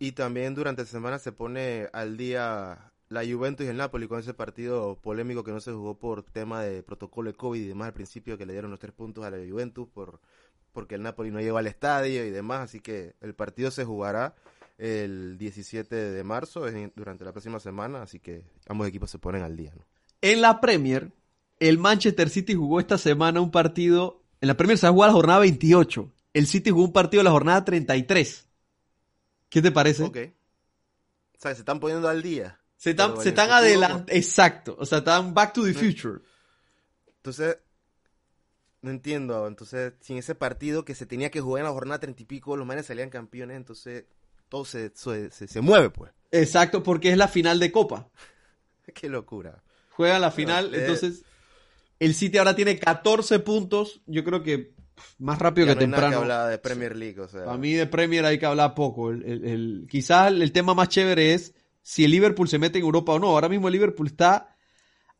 Y 0.00 0.12
también 0.12 0.56
durante 0.56 0.82
la 0.82 0.88
semana 0.88 1.20
se 1.20 1.30
pone 1.30 1.88
al 1.92 2.16
día 2.16 2.92
la 3.08 3.24
Juventus 3.24 3.64
y 3.64 3.68
el 3.68 3.76
Napoli 3.76 4.08
con 4.08 4.18
ese 4.18 4.34
partido 4.34 5.00
polémico 5.00 5.44
que 5.44 5.52
no 5.52 5.60
se 5.60 5.70
jugó 5.70 6.00
por 6.00 6.24
tema 6.24 6.62
de 6.62 6.82
protocolo 6.82 7.30
de 7.30 7.36
COVID 7.36 7.60
y 7.60 7.68
demás 7.68 7.86
al 7.86 7.94
principio 7.94 8.36
que 8.36 8.44
le 8.44 8.54
dieron 8.54 8.72
los 8.72 8.80
tres 8.80 8.92
puntos 8.92 9.24
a 9.24 9.30
la 9.30 9.38
Juventus 9.48 9.86
por 9.86 10.20
porque 10.72 10.96
el 10.96 11.02
Napoli 11.02 11.30
no 11.30 11.40
llegó 11.40 11.58
al 11.58 11.68
estadio 11.68 12.26
y 12.26 12.30
demás, 12.30 12.60
así 12.64 12.80
que 12.80 13.14
el 13.20 13.34
partido 13.34 13.70
se 13.70 13.84
jugará 13.84 14.34
el 14.78 15.38
17 15.38 15.94
de 15.94 16.24
marzo 16.24 16.66
es 16.66 16.74
durante 16.94 17.24
la 17.24 17.32
próxima 17.32 17.58
semana, 17.60 18.02
así 18.02 18.20
que 18.20 18.44
ambos 18.68 18.86
equipos 18.86 19.10
se 19.10 19.18
ponen 19.18 19.42
al 19.42 19.56
día, 19.56 19.72
¿no? 19.74 19.86
En 20.20 20.40
la 20.40 20.60
Premier, 20.60 21.12
el 21.60 21.78
Manchester 21.78 22.28
City 22.28 22.54
jugó 22.54 22.80
esta 22.80 22.98
semana 22.98 23.40
un 23.40 23.50
partido. 23.50 24.22
En 24.40 24.48
la 24.48 24.56
Premier 24.56 24.78
se 24.78 24.86
ha 24.86 24.90
jugado 24.90 25.12
la 25.12 25.16
jornada 25.16 25.40
28. 25.40 26.12
El 26.32 26.46
City 26.46 26.70
jugó 26.70 26.84
un 26.84 26.92
partido 26.92 27.22
la 27.22 27.30
jornada 27.30 27.64
33. 27.64 28.46
¿Qué 29.48 29.62
te 29.62 29.72
parece? 29.72 30.04
Ok. 30.04 30.18
O 31.36 31.38
sea, 31.38 31.54
se 31.54 31.60
están 31.60 31.80
poniendo 31.80 32.08
al 32.08 32.22
día. 32.22 32.60
Se 32.76 32.90
están, 32.90 33.20
se 33.20 33.30
están 33.30 33.50
adelante. 33.50 34.16
Exacto. 34.16 34.76
O 34.78 34.84
sea, 34.84 34.98
están 34.98 35.32
back 35.32 35.52
to 35.52 35.64
the 35.64 35.72
future. 35.72 36.20
Entonces, 37.06 37.58
no 38.82 38.90
entiendo. 38.90 39.46
Entonces, 39.46 39.94
si 40.00 40.12
en 40.12 40.18
ese 40.18 40.34
partido 40.34 40.84
que 40.84 40.94
se 40.94 41.06
tenía 41.06 41.30
que 41.30 41.40
jugar 41.40 41.60
en 41.60 41.66
la 41.66 41.72
jornada 41.72 42.00
30 42.00 42.22
y 42.22 42.26
pico, 42.26 42.56
los 42.56 42.66
manes 42.66 42.86
salían 42.86 43.10
campeones, 43.10 43.56
entonces 43.56 44.04
todo 44.48 44.64
se, 44.64 44.92
se, 44.94 45.30
se 45.30 45.60
mueve, 45.60 45.90
pues. 45.90 46.12
Exacto, 46.30 46.82
porque 46.82 47.10
es 47.10 47.16
la 47.16 47.28
final 47.28 47.58
de 47.58 47.72
Copa. 47.72 48.08
Qué 48.94 49.08
locura. 49.08 49.62
Juega 49.90 50.18
la 50.18 50.30
final, 50.30 50.74
entonces 50.74 51.22
el 51.98 52.14
City 52.14 52.38
ahora 52.38 52.54
tiene 52.54 52.78
14 52.78 53.38
puntos. 53.40 54.02
Yo 54.06 54.22
creo 54.24 54.42
que 54.42 54.74
más 55.18 55.38
rápido 55.38 55.66
Ya 55.66 55.72
que 55.72 55.76
no 55.76 55.80
hay 55.80 55.86
nada 55.88 56.02
temprano. 56.02 56.16
que 56.18 56.22
hablar 56.32 56.50
de 56.50 56.58
Premier 56.58 56.96
League, 56.96 57.20
o 57.20 57.28
sea. 57.28 57.50
A 57.50 57.56
mí 57.56 57.72
de 57.72 57.86
Premier 57.86 58.24
hay 58.24 58.38
que 58.38 58.46
hablar 58.46 58.74
poco. 58.74 59.10
El, 59.10 59.22
el- 59.24 59.44
el- 59.46 59.86
quizás 59.90 60.30
el 60.32 60.52
tema 60.52 60.74
más 60.74 60.88
chévere 60.88 61.32
es 61.34 61.54
si 61.82 62.04
el 62.04 62.10
Liverpool 62.10 62.48
se 62.48 62.58
mete 62.58 62.78
en 62.78 62.84
Europa 62.84 63.12
o 63.12 63.18
no. 63.18 63.28
Ahora 63.28 63.48
mismo 63.48 63.68
el 63.68 63.72
Liverpool 63.72 64.08
está 64.08 64.56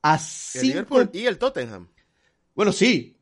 a 0.03 0.15
el 0.15 0.21
5 0.21 0.67
Liverpool 0.67 1.11
y 1.15 1.27
el 1.27 1.39
Tottenham. 1.39 1.89
Bueno, 2.55 2.73
sí, 2.73 3.16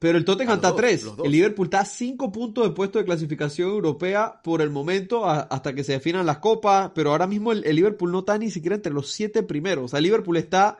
pero 0.00 0.18
el 0.18 0.24
Tottenham 0.24 0.56
está 0.56 0.68
a 0.68 0.70
dos, 0.72 0.80
3. 0.80 1.02
los 1.04 1.16
dos. 1.18 1.26
El 1.26 1.32
Liverpool 1.32 1.66
está 1.66 1.80
a 1.80 1.84
5 1.84 2.32
puntos 2.32 2.64
de 2.64 2.70
puesto 2.74 2.98
de 2.98 3.04
clasificación 3.04 3.68
europea 3.68 4.40
por 4.42 4.62
el 4.62 4.70
momento, 4.70 5.24
a- 5.28 5.42
hasta 5.42 5.72
que 5.74 5.84
se 5.84 5.92
definan 5.92 6.26
las 6.26 6.38
copas. 6.38 6.90
Pero 6.94 7.10
ahora 7.12 7.26
mismo 7.28 7.52
el, 7.52 7.64
el 7.64 7.76
Liverpool 7.76 8.10
no 8.10 8.20
está 8.20 8.36
ni 8.38 8.50
siquiera 8.50 8.74
entre 8.74 8.92
los 8.92 9.12
7 9.12 9.42
primeros. 9.44 9.84
O 9.84 9.88
sea, 9.88 9.98
el 9.98 10.04
Liverpool 10.04 10.36
está 10.38 10.78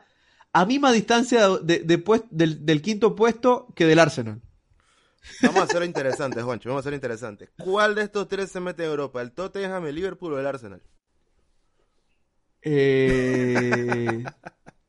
a 0.52 0.66
misma 0.66 0.90
distancia 0.90 1.48
de, 1.62 1.80
de 1.80 2.02
del, 2.30 2.66
del 2.66 2.82
quinto 2.82 3.14
puesto 3.14 3.68
que 3.76 3.84
del 3.86 3.98
Arsenal. 4.00 4.40
Vamos 5.42 5.60
a 5.60 5.64
hacerlo 5.64 5.84
interesante, 5.84 6.40
Juancho. 6.42 6.70
Vamos 6.70 6.80
a 6.80 6.82
hacerlo 6.82 6.96
interesante. 6.96 7.50
¿Cuál 7.62 7.94
de 7.94 8.02
estos 8.04 8.26
tres 8.26 8.50
se 8.50 8.58
mete 8.58 8.84
en 8.84 8.90
Europa? 8.90 9.20
¿El 9.20 9.32
Tottenham, 9.32 9.86
el 9.86 9.94
Liverpool 9.96 10.32
o 10.32 10.40
el 10.40 10.46
Arsenal? 10.46 10.82
Eh, 12.62 14.24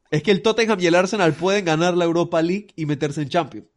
es 0.09 0.23
que 0.23 0.31
el 0.31 0.41
Tottenham 0.41 0.79
y 0.79 0.87
el 0.87 0.95
Arsenal 0.95 1.33
pueden 1.33 1.65
ganar 1.65 1.95
la 1.95 2.05
Europa 2.05 2.41
League 2.41 2.67
y 2.75 2.85
meterse 2.85 3.21
en 3.21 3.29
Champions. 3.29 3.67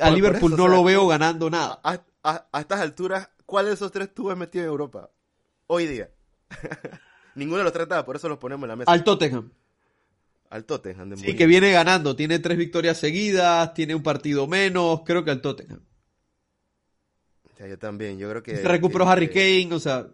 A 0.00 0.06
por 0.06 0.12
Liverpool 0.14 0.52
eso, 0.52 0.56
no 0.58 0.64
o 0.64 0.68
sea, 0.68 0.76
lo 0.76 0.84
veo 0.84 1.06
ganando 1.08 1.50
nada. 1.50 1.80
A, 1.82 2.00
a- 2.22 2.46
a 2.52 2.60
estas 2.60 2.80
alturas, 2.80 3.30
¿cuál 3.46 3.66
de 3.66 3.72
esos 3.72 3.90
tres 3.90 4.12
tú 4.14 4.30
has 4.30 4.36
metido 4.38 4.64
en 4.64 4.70
Europa? 4.70 5.10
Hoy 5.66 5.86
día. 5.86 6.10
Ninguno 7.34 7.58
de 7.58 7.64
los 7.64 7.72
tres 7.72 7.84
estaba, 7.84 8.04
por 8.04 8.16
eso 8.16 8.28
los 8.28 8.38
ponemos 8.38 8.64
en 8.64 8.68
la 8.68 8.76
mesa. 8.76 8.92
Al 8.92 9.02
Tottenham. 9.04 9.50
Al 10.50 10.64
Tottenham 10.66 11.08
de 11.08 11.16
Sí, 11.16 11.22
Mourinho. 11.22 11.38
que 11.38 11.46
viene 11.46 11.72
ganando. 11.72 12.14
Tiene 12.14 12.38
tres 12.38 12.58
victorias 12.58 12.98
seguidas, 12.98 13.72
tiene 13.74 13.94
un 13.94 14.02
partido 14.02 14.46
menos. 14.46 15.00
Creo 15.04 15.24
que 15.24 15.30
al 15.30 15.40
Tottenham. 15.40 15.80
O 17.52 17.56
sea, 17.56 17.66
yo 17.68 17.78
también, 17.78 18.18
yo 18.18 18.28
creo 18.28 18.42
que... 18.42 18.56
Se 18.56 18.68
recuperó 18.68 19.04
que- 19.06 19.10
Harry 19.10 19.28
Kane, 19.30 19.74
o 19.74 19.80
sea, 19.80 20.08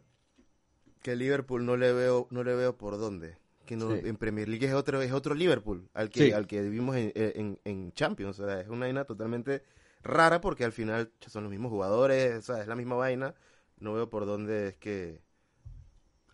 Que 1.03 1.17
Liverpool 1.17 1.67
no 1.67 1.77
le 1.77 1.93
veo, 1.93 2.29
no 2.31 2.45
le 2.45 2.55
veo 2.55 2.77
por 2.79 2.99
dónde. 2.99 3.37
Que 3.69 3.77
no, 3.77 3.91
Sí. 3.95 4.01
en 4.05 4.17
Premier 4.17 4.49
League 4.49 4.67
es 4.67 4.73
otro, 4.73 5.03
es 5.03 5.13
otro 5.13 5.35
Liverpool 5.35 5.89
al 5.93 6.09
que, 6.09 6.27
Sí. 6.27 6.33
al 6.33 6.47
que 6.47 6.63
vivimos 6.63 6.97
en, 6.97 7.13
en, 7.15 7.59
en 7.65 7.93
Champions. 7.93 8.41
O 8.41 8.47
sea, 8.47 8.61
es 8.63 8.69
una 8.69 8.87
vaina 8.87 9.05
totalmente 9.05 9.63
rara 10.03 10.41
porque 10.41 10.65
al 10.65 10.73
final 10.73 11.13
son 11.27 11.43
los 11.45 11.51
mismos 11.51 11.71
jugadores, 11.71 12.35
o 12.39 12.41
sea, 12.43 12.63
es 12.63 12.67
la 12.67 12.75
misma 12.77 12.95
vaina. 12.97 13.35
No 13.79 13.93
veo 13.93 14.09
por 14.09 14.25
dónde 14.25 14.69
es 14.69 14.77
que 14.77 15.21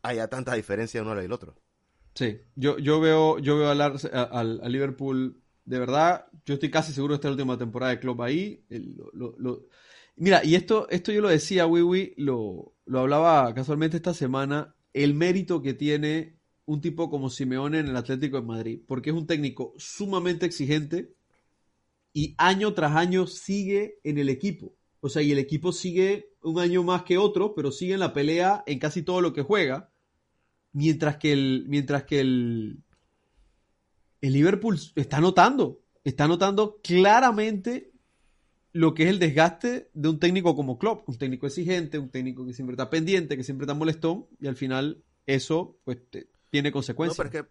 haya 0.02 0.28
tanta 0.28 0.54
diferencia 0.54 1.02
uno 1.02 1.14
del 1.14 1.32
otro. 1.32 1.54
sí. 2.14 2.38
Yo, 2.54 2.78
yo 2.78 3.00
veo, 3.00 3.38
yo 3.40 3.58
veo 3.58 3.70
al, 3.70 3.80
al- 3.80 4.60
al 4.62 4.72
Liverpool, 4.72 5.40
de 5.64 5.78
verdad, 5.80 6.26
yo 6.46 6.54
estoy 6.54 6.70
casi 6.70 6.92
seguro 6.92 7.14
de 7.14 7.16
esta 7.16 7.30
última 7.30 7.58
temporada 7.58 7.90
de 7.92 7.98
club 7.98 8.22
ahí. 8.22 8.64
El- 8.70 8.94
lo- 8.96 9.10
lo- 9.12 9.34
lo- 9.38 9.66
Mira, 10.16 10.44
y 10.44 10.54
esto, 10.54 10.86
esto 10.90 11.10
yo 11.10 11.20
lo 11.20 11.28
decía, 11.28 11.66
Wiwi, 11.66 12.14
lo, 12.18 12.74
lo 12.86 13.00
hablaba 13.00 13.52
casualmente 13.52 13.96
esta 13.96 14.14
semana, 14.14 14.76
el 14.92 15.14
mérito 15.14 15.60
que 15.60 15.74
tiene 15.74 16.38
un 16.66 16.80
tipo 16.80 17.10
como 17.10 17.30
Simeone 17.30 17.80
en 17.80 17.88
el 17.88 17.96
Atlético 17.96 18.40
de 18.40 18.46
Madrid, 18.46 18.80
porque 18.86 19.10
es 19.10 19.16
un 19.16 19.26
técnico 19.26 19.74
sumamente 19.76 20.46
exigente 20.46 21.14
y 22.12 22.34
año 22.38 22.72
tras 22.74 22.96
año 22.96 23.26
sigue 23.26 23.98
en 24.04 24.18
el 24.18 24.28
equipo. 24.28 24.74
O 25.00 25.08
sea, 25.08 25.20
y 25.20 25.32
el 25.32 25.38
equipo 25.38 25.72
sigue 25.72 26.30
un 26.42 26.58
año 26.58 26.82
más 26.82 27.02
que 27.02 27.18
otro, 27.18 27.54
pero 27.54 27.70
sigue 27.70 27.94
en 27.94 28.00
la 28.00 28.14
pelea 28.14 28.62
en 28.66 28.78
casi 28.78 29.02
todo 29.02 29.20
lo 29.20 29.32
que 29.32 29.42
juega. 29.42 29.90
Mientras 30.72 31.18
que 31.18 31.32
el, 31.32 31.66
mientras 31.68 32.04
que 32.04 32.20
el, 32.20 32.82
el 34.20 34.32
Liverpool 34.32 34.78
está 34.94 35.20
notando, 35.20 35.82
está 36.04 36.26
notando 36.26 36.80
claramente 36.82 37.92
lo 38.72 38.94
que 38.94 39.04
es 39.04 39.10
el 39.10 39.18
desgaste 39.18 39.90
de 39.92 40.08
un 40.08 40.18
técnico 40.18 40.56
como 40.56 40.78
Klopp, 40.78 41.08
un 41.08 41.16
técnico 41.16 41.46
exigente, 41.46 41.98
un 41.98 42.10
técnico 42.10 42.44
que 42.44 42.52
siempre 42.52 42.74
está 42.74 42.90
pendiente, 42.90 43.36
que 43.36 43.44
siempre 43.44 43.66
está 43.66 43.74
molestón, 43.74 44.26
y 44.40 44.46
al 44.46 44.56
final 44.56 45.04
eso 45.26 45.78
pues 45.84 45.98
tiene 46.54 46.70
No, 46.70 46.72
consecuencias. 46.72 47.16
pero 47.16 47.28
es 47.28 47.44
que 47.46 47.50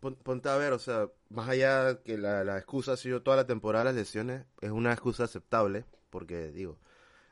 pon- 0.00 0.16
ponte 0.16 0.48
a 0.48 0.56
ver, 0.56 0.72
o 0.72 0.78
sea, 0.78 1.08
más 1.30 1.48
allá 1.48 2.02
que 2.02 2.18
la, 2.18 2.44
la 2.44 2.58
excusa 2.58 2.92
ha 2.92 2.96
sido 2.96 3.22
toda 3.22 3.36
la 3.36 3.46
temporada 3.46 3.84
las 3.86 3.94
lesiones, 3.94 4.44
es 4.60 4.70
una 4.70 4.92
excusa 4.92 5.24
aceptable, 5.24 5.84
porque 6.10 6.50
digo, 6.52 6.78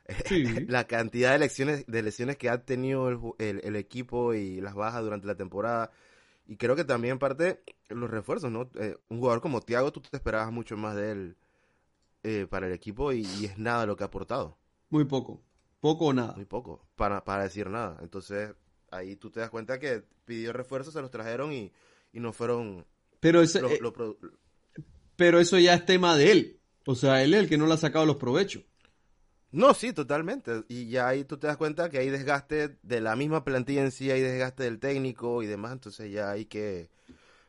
Sí. 0.27 0.65
la 0.67 0.85
cantidad 0.87 1.31
de 1.33 1.39
lesiones, 1.39 1.85
de 1.87 2.03
lesiones 2.03 2.37
que 2.37 2.49
ha 2.49 2.63
tenido 2.65 3.09
el, 3.09 3.19
el- 3.39 3.61
el 3.63 3.75
equipo 3.75 4.33
y 4.33 4.61
las 4.61 4.75
bajas 4.75 5.03
durante 5.03 5.27
la 5.27 5.35
temporada, 5.35 5.91
y 6.47 6.57
creo 6.57 6.75
que 6.75 6.85
también 6.85 7.13
en 7.13 7.19
parte 7.19 7.61
los 7.89 8.09
refuerzos, 8.09 8.51
¿no? 8.51 8.69
Eh, 8.75 8.97
un 9.09 9.19
jugador 9.19 9.41
como 9.41 9.61
Thiago, 9.61 9.91
tú 9.91 10.01
te 10.01 10.15
esperabas 10.17 10.51
mucho 10.51 10.77
más 10.77 10.95
de 10.95 11.11
él 11.11 11.37
eh, 12.23 12.47
para 12.49 12.67
el 12.67 12.73
equipo 12.73 13.13
y, 13.13 13.21
y 13.21 13.45
es 13.45 13.57
nada 13.57 13.85
lo 13.85 13.95
que 13.97 14.03
ha 14.03 14.07
aportado, 14.07 14.57
Muy 14.89 15.05
poco, 15.05 15.41
poco 15.79 16.07
o 16.07 16.13
nada. 16.13 16.33
muy 16.35 16.45
poco, 16.45 16.87
para, 16.95 17.23
para 17.23 17.43
decir 17.43 17.69
nada. 17.69 17.97
Entonces, 18.01 18.53
ahí 18.91 19.15
tú 19.15 19.29
te 19.29 19.39
das 19.39 19.49
cuenta 19.49 19.79
que 19.79 20.03
pidió 20.25 20.53
refuerzos, 20.53 20.93
se 20.93 21.01
los 21.01 21.11
trajeron 21.11 21.53
y, 21.53 21.71
y 22.13 22.19
no 22.19 22.33
fueron 22.33 22.85
Pero, 23.19 23.41
ese- 23.41 23.61
lo- 23.61 23.69
eh, 23.69 23.79
lo 23.81 23.93
pero 25.15 25.39
eso 25.39 25.57
ya 25.57 25.73
es 25.73 25.85
tema 25.85 26.15
de 26.17 26.31
él. 26.31 26.59
O 26.85 26.95
sea, 26.95 27.23
él 27.23 27.33
es 27.33 27.41
el 27.41 27.49
que 27.49 27.57
no 27.57 27.65
le 27.67 27.73
ha 27.73 27.77
sacado 27.77 28.05
los 28.05 28.17
provechos. 28.17 28.63
No, 29.51 29.73
sí, 29.73 29.93
totalmente. 29.93 30.63
Y 30.67 30.89
ya 30.89 31.07
ahí 31.07 31.23
tú 31.23 31.37
te 31.37 31.47
das 31.47 31.57
cuenta 31.57 31.89
que 31.89 31.97
hay 31.97 32.09
desgaste 32.09 32.77
de 32.83 33.01
la 33.01 33.15
misma 33.15 33.43
plantilla 33.43 33.81
en 33.81 33.91
sí, 33.91 34.11
hay 34.11 34.21
desgaste 34.21 34.63
del 34.63 34.79
técnico 34.79 35.41
y 35.41 35.47
demás. 35.47 35.71
Entonces 35.71 36.11
ya 36.11 36.31
hay 36.31 36.45
que... 36.45 36.89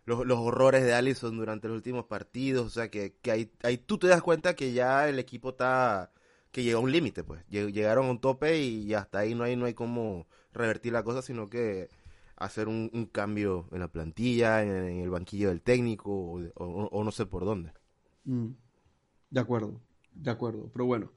Los, 0.06 0.24
los 0.26 0.38
horrores 0.38 0.84
de 0.84 0.94
Allison 0.94 1.36
durante 1.36 1.68
los 1.68 1.76
últimos 1.76 2.06
partidos, 2.06 2.66
o 2.66 2.70
sea, 2.70 2.90
que, 2.90 3.14
que 3.20 3.30
ahí, 3.30 3.52
ahí 3.62 3.76
tú 3.76 3.98
te 3.98 4.06
das 4.06 4.22
cuenta 4.22 4.56
que 4.56 4.72
ya 4.72 5.08
el 5.08 5.18
equipo 5.18 5.50
está... 5.50 6.12
que 6.50 6.62
llegó 6.62 6.78
a 6.78 6.82
un 6.82 6.92
límite, 6.92 7.24
pues. 7.24 7.42
Lle- 7.50 7.70
Llegaron 7.72 8.06
a 8.06 8.10
un 8.12 8.20
tope 8.20 8.58
y 8.58 8.94
hasta 8.94 9.18
ahí 9.18 9.34
no 9.34 9.44
hay, 9.44 9.56
no 9.56 9.66
hay 9.66 9.74
cómo 9.74 10.26
revertir 10.52 10.92
la 10.92 11.02
cosa, 11.02 11.22
sino 11.22 11.48
que 11.48 11.88
hacer 12.36 12.68
un, 12.68 12.88
cambio 13.12 13.68
en 13.72 13.80
la 13.80 13.88
plantilla, 13.88 14.62
en, 14.62 15.00
el 15.00 15.10
banquillo 15.10 15.48
del 15.48 15.60
técnico 15.62 16.10
o, 16.12 16.40
o- 16.54 16.88
o 16.90 17.04
no 17.04 17.10
sé 17.10 17.26
por 17.26 17.44
dónde. 17.44 17.72
Mm, 18.24 18.48
De 19.30 19.40
acuerdo, 19.40 19.80
de 20.14 20.30
acuerdo. 20.30 20.70
Pero 20.72 20.84
bueno, 20.86 21.12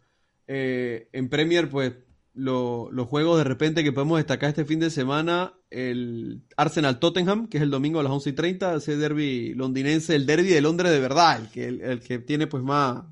eh, 0.48 1.10
en 1.14 1.30
Premier, 1.30 1.70
pues 1.70 1.94
lo- 2.34 2.90
los 2.92 3.08
juegos 3.08 3.38
de 3.38 3.44
repente 3.44 3.84
que 3.84 3.92
podemos 3.92 4.18
destacar 4.18 4.50
este 4.50 4.66
fin 4.66 4.80
de 4.80 4.90
semana, 4.90 5.54
el 5.70 6.42
Arsenal 6.58 7.00
Tottenham, 7.00 7.48
que 7.48 7.58
es 7.58 7.64
el 7.64 7.70
domingo 7.72 8.00
a 8.00 8.04
las 8.04 8.12
11 8.12 8.32
y 8.32 8.34
30, 8.34 8.76
ese 8.76 8.98
derby 8.98 9.54
londinense, 9.54 10.16
el 10.16 10.26
derby 10.26 10.50
de 10.50 10.62
Londres 10.62 10.92
de 10.92 11.00
verdad, 11.00 11.40
el 11.42 11.50
que, 11.50 11.68
el 11.68 12.00
que 12.02 12.20
tiene 12.20 12.48
pues 12.48 12.64
más, 12.64 13.04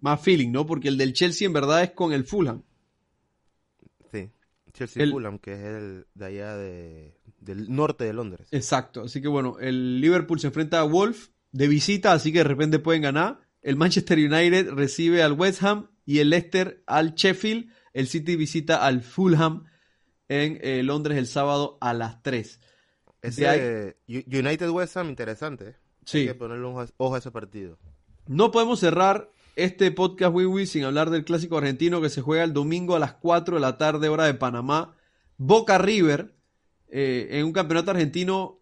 más 0.00 0.20
feeling, 0.20 0.50
¿no? 0.50 0.66
Porque 0.66 0.88
el 0.88 0.96
del 0.98 1.12
Chelsea 1.12 1.46
en 1.46 1.52
verdad 1.52 1.82
es 1.82 1.90
con 1.92 2.12
el 2.12 2.24
Fulham. 2.24 2.62
Chelsea 4.86 5.02
El- 5.02 5.10
Fulham, 5.10 5.38
que 5.38 5.52
es 5.52 5.60
el 5.60 6.06
de 6.14 6.24
allá 6.26 6.56
de, 6.56 7.18
del 7.38 7.70
norte 7.74 8.04
de 8.04 8.12
Londres. 8.12 8.48
Exacto, 8.50 9.02
así 9.02 9.20
que 9.20 9.28
bueno, 9.28 9.58
el 9.60 10.00
Liverpool 10.00 10.40
se 10.40 10.46
enfrenta 10.48 10.80
a 10.80 10.84
Wolf 10.84 11.28
de 11.52 11.68
visita, 11.68 12.12
así 12.12 12.32
que 12.32 12.38
de 12.38 12.44
repente 12.44 12.78
pueden 12.78 13.02
ganar. 13.02 13.40
El 13.62 13.76
Manchester 13.76 14.18
United 14.18 14.70
recibe 14.72 15.22
al 15.22 15.32
West 15.34 15.62
Ham 15.62 15.90
y 16.06 16.18
el 16.20 16.30
Leicester 16.30 16.82
al 16.86 17.14
Sheffield. 17.14 17.70
El 17.92 18.06
City 18.06 18.36
visita 18.36 18.86
al 18.86 19.02
Fulham 19.02 19.64
en 20.28 20.58
eh, 20.62 20.82
Londres 20.82 21.18
el 21.18 21.26
sábado 21.26 21.76
a 21.80 21.92
las 21.92 22.22
3. 22.22 22.60
Ese 23.22 23.48
ahí- 23.48 23.94
United 24.08 24.70
West 24.70 24.96
Ham, 24.96 25.08
interesante. 25.10 25.64
¿eh? 25.70 25.74
Hay 25.76 26.02
Sí, 26.06 26.26
que 26.26 26.34
ponerle 26.34 26.66
un 26.66 26.86
ojo 26.96 27.14
a 27.14 27.18
ese 27.18 27.30
partido. 27.30 27.78
no 28.26 28.50
podemos 28.50 28.80
cerrar 28.80 29.30
este 29.56 29.90
podcast 29.90 30.34
Wii 30.34 30.66
sin 30.66 30.84
hablar 30.84 31.10
del 31.10 31.24
clásico 31.24 31.58
argentino 31.58 32.00
que 32.00 32.08
se 32.10 32.22
juega 32.22 32.44
el 32.44 32.52
domingo 32.52 32.96
a 32.96 32.98
las 32.98 33.14
4 33.14 33.56
de 33.56 33.60
la 33.60 33.78
tarde, 33.78 34.08
hora 34.08 34.24
de 34.24 34.34
Panamá. 34.34 34.94
Boca 35.36 35.78
River, 35.78 36.34
eh, 36.88 37.28
en 37.32 37.46
un 37.46 37.52
campeonato 37.52 37.90
argentino, 37.90 38.60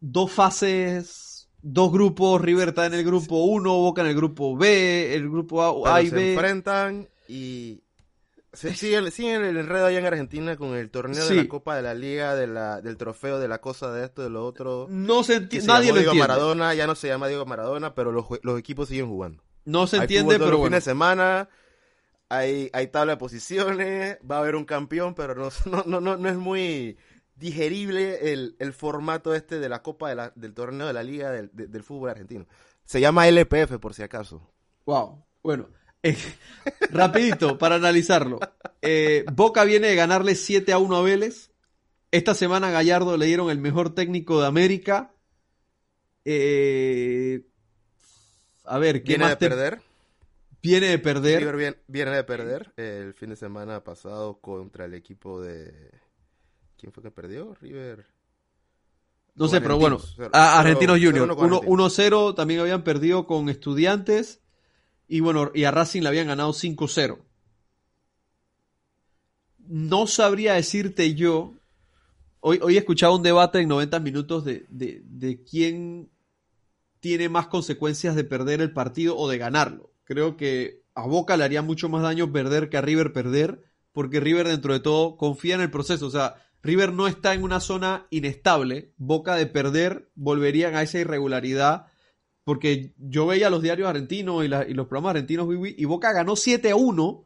dos 0.00 0.32
fases, 0.32 1.48
dos 1.62 1.92
grupos. 1.92 2.40
River 2.40 2.70
está 2.70 2.86
en 2.86 2.94
el 2.94 3.04
grupo 3.04 3.44
1, 3.44 3.76
Boca 3.76 4.02
en 4.02 4.08
el 4.08 4.16
grupo 4.16 4.56
B, 4.56 5.14
el 5.14 5.30
grupo 5.30 5.62
A, 5.62 5.72
Pero 5.72 5.94
A 5.94 6.02
y 6.02 6.08
se 6.08 6.16
B. 6.16 6.32
enfrentan 6.34 7.08
y 7.28 7.83
Sí, 8.54 8.94
el, 8.94 9.06
el, 9.06 9.56
enredo 9.56 9.86
allá 9.86 9.98
en 9.98 10.06
Argentina 10.06 10.56
con 10.56 10.74
el 10.74 10.90
torneo 10.90 11.26
de 11.26 11.34
la 11.34 11.48
Copa 11.48 11.76
de 11.76 11.82
la 11.82 11.94
Liga, 11.94 12.34
de 12.34 12.46
la, 12.46 12.80
del 12.80 12.96
trofeo, 12.96 13.38
de 13.38 13.48
la 13.48 13.60
cosa, 13.60 13.92
de 13.92 14.04
esto, 14.04 14.22
de 14.22 14.30
lo 14.30 14.44
otro. 14.44 14.86
No 14.88 15.24
se 15.24 15.36
entiende. 15.36 15.66
Nadie 15.66 15.92
lo 15.92 15.98
Diego 15.98 16.14
Maradona, 16.14 16.74
ya 16.74 16.86
no 16.86 16.94
se 16.94 17.08
llama 17.08 17.28
Diego 17.28 17.46
Maradona, 17.46 17.94
pero 17.94 18.12
los, 18.12 18.26
los 18.42 18.58
equipos 18.58 18.88
siguen 18.88 19.08
jugando. 19.08 19.42
No 19.64 19.86
se 19.86 19.98
entiende, 19.98 20.38
pero 20.38 20.58
bueno. 20.58 20.76
de 20.76 20.80
semana, 20.80 21.48
hay, 22.28 22.70
hay 22.72 22.86
tabla 22.88 23.12
de 23.12 23.18
posiciones, 23.18 24.18
va 24.30 24.36
a 24.36 24.40
haber 24.40 24.56
un 24.56 24.64
campeón, 24.64 25.14
pero 25.14 25.34
no, 25.66 25.84
no, 25.86 26.00
no, 26.00 26.16
no 26.16 26.28
es 26.28 26.36
muy 26.36 26.96
digerible 27.36 28.32
el, 28.32 28.56
el, 28.60 28.72
formato 28.72 29.34
este 29.34 29.58
de 29.58 29.68
la 29.68 29.82
Copa 29.82 30.08
de 30.08 30.14
la, 30.14 30.32
del 30.36 30.54
torneo 30.54 30.86
de 30.86 30.92
la 30.92 31.02
Liga 31.02 31.30
del, 31.30 31.50
del 31.52 31.82
fútbol 31.82 32.10
argentino. 32.10 32.46
Se 32.84 33.00
llama 33.00 33.26
LPF, 33.28 33.78
por 33.80 33.94
si 33.94 34.02
acaso. 34.02 34.48
Wow. 34.84 35.24
Bueno, 35.42 35.68
eh, 36.04 36.16
rapidito, 36.90 37.58
para 37.58 37.76
analizarlo. 37.76 38.38
Eh, 38.82 39.24
Boca 39.32 39.64
viene 39.64 39.88
de 39.88 39.96
ganarle 39.96 40.34
7 40.34 40.72
a 40.72 40.78
1 40.78 40.96
a 40.96 41.02
Vélez. 41.02 41.50
Esta 42.10 42.34
semana 42.34 42.68
a 42.68 42.70
Gallardo 42.70 43.16
le 43.16 43.26
dieron 43.26 43.50
el 43.50 43.58
mejor 43.58 43.94
técnico 43.94 44.40
de 44.40 44.46
América. 44.46 45.12
Eh, 46.24 47.42
a 48.64 48.78
ver, 48.78 49.02
¿qué 49.02 49.16
¿Viene 49.16 49.28
de 49.28 49.36
perder? 49.36 49.80
Viene 50.62 50.86
de 50.88 50.98
perder. 50.98 51.76
viene, 51.88 52.16
de 52.16 52.24
perder 52.24 52.72
el 52.76 53.14
fin 53.14 53.30
de 53.30 53.36
semana 53.36 53.82
pasado 53.82 54.40
contra 54.40 54.84
el 54.84 54.94
equipo 54.94 55.40
de... 55.40 55.90
¿Quién 56.78 56.92
fue 56.92 57.02
que 57.02 57.10
perdió? 57.10 57.54
River. 57.60 58.06
No 59.34 59.48
sé, 59.48 59.60
pero 59.60 59.78
bueno. 59.78 59.98
Argentinos 60.32 61.00
Juniors. 61.02 61.36
1-0 61.36 62.34
también 62.34 62.60
habían 62.60 62.84
perdido 62.84 63.26
con 63.26 63.48
Estudiantes. 63.48 64.43
Y 65.06 65.20
bueno, 65.20 65.50
y 65.54 65.64
a 65.64 65.70
Racing 65.70 66.02
le 66.02 66.08
habían 66.08 66.28
ganado 66.28 66.52
5-0. 66.52 67.18
No 69.66 70.06
sabría 70.06 70.54
decirte 70.54 71.14
yo. 71.14 71.54
Hoy, 72.40 72.58
hoy 72.62 72.76
he 72.76 72.78
escuchado 72.78 73.16
un 73.16 73.22
debate 73.22 73.60
en 73.60 73.68
90 73.68 74.00
minutos 74.00 74.44
de, 74.44 74.66
de, 74.68 75.42
quién 75.44 76.10
tiene 77.00 77.28
más 77.28 77.46
consecuencias 77.46 78.14
de 78.14 78.24
perder 78.24 78.60
el 78.60 78.72
partido 78.72 79.16
o 79.16 79.28
de 79.28 79.38
ganarlo. 79.38 79.92
Creo 80.04 80.36
que 80.36 80.82
a 80.94 81.06
Boca 81.06 81.36
le 81.36 81.44
haría 81.44 81.62
mucho 81.62 81.88
más 81.88 82.02
daño 82.02 82.32
perder 82.32 82.68
que 82.68 82.76
a 82.76 82.82
River 82.82 83.12
perder, 83.12 83.62
porque 83.92 84.20
River 84.20 84.48
dentro 84.48 84.74
de 84.74 84.80
todo 84.80 85.16
confía 85.16 85.54
en 85.54 85.62
el 85.62 85.70
proceso. 85.70 86.06
O 86.06 86.10
sea, 86.10 86.34
River 86.62 86.92
no 86.92 87.06
está 87.06 87.34
en 87.34 87.42
una 87.42 87.60
zona 87.60 88.06
inestable. 88.10 88.92
Boca 88.96 89.36
de 89.36 89.46
perder 89.46 90.10
volverían 90.14 90.74
a 90.74 90.82
esa 90.82 90.98
irregularidad 90.98 91.86
porque 92.44 92.92
yo 92.98 93.26
veía 93.26 93.50
los 93.50 93.62
diarios 93.62 93.88
argentinos 93.88 94.44
y, 94.44 94.48
los 94.48 94.86
programas 94.86 95.10
argentinos 95.10 95.48
y 95.50 95.84
Boca 95.86 96.12
ganó 96.12 96.36
7 96.36 96.70
a 96.70 96.76
1 96.76 97.24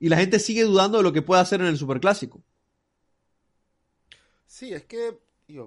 y 0.00 0.08
la 0.08 0.16
gente 0.16 0.38
sigue 0.38 0.64
dudando 0.64 0.98
de 0.98 1.04
lo 1.04 1.12
que 1.12 1.22
puede 1.22 1.40
hacer 1.40 1.60
en 1.60 1.68
el 1.68 1.76
Superclásico. 1.76 2.42
Sí, 4.46 4.72
es 4.72 4.84
que, 4.84 5.18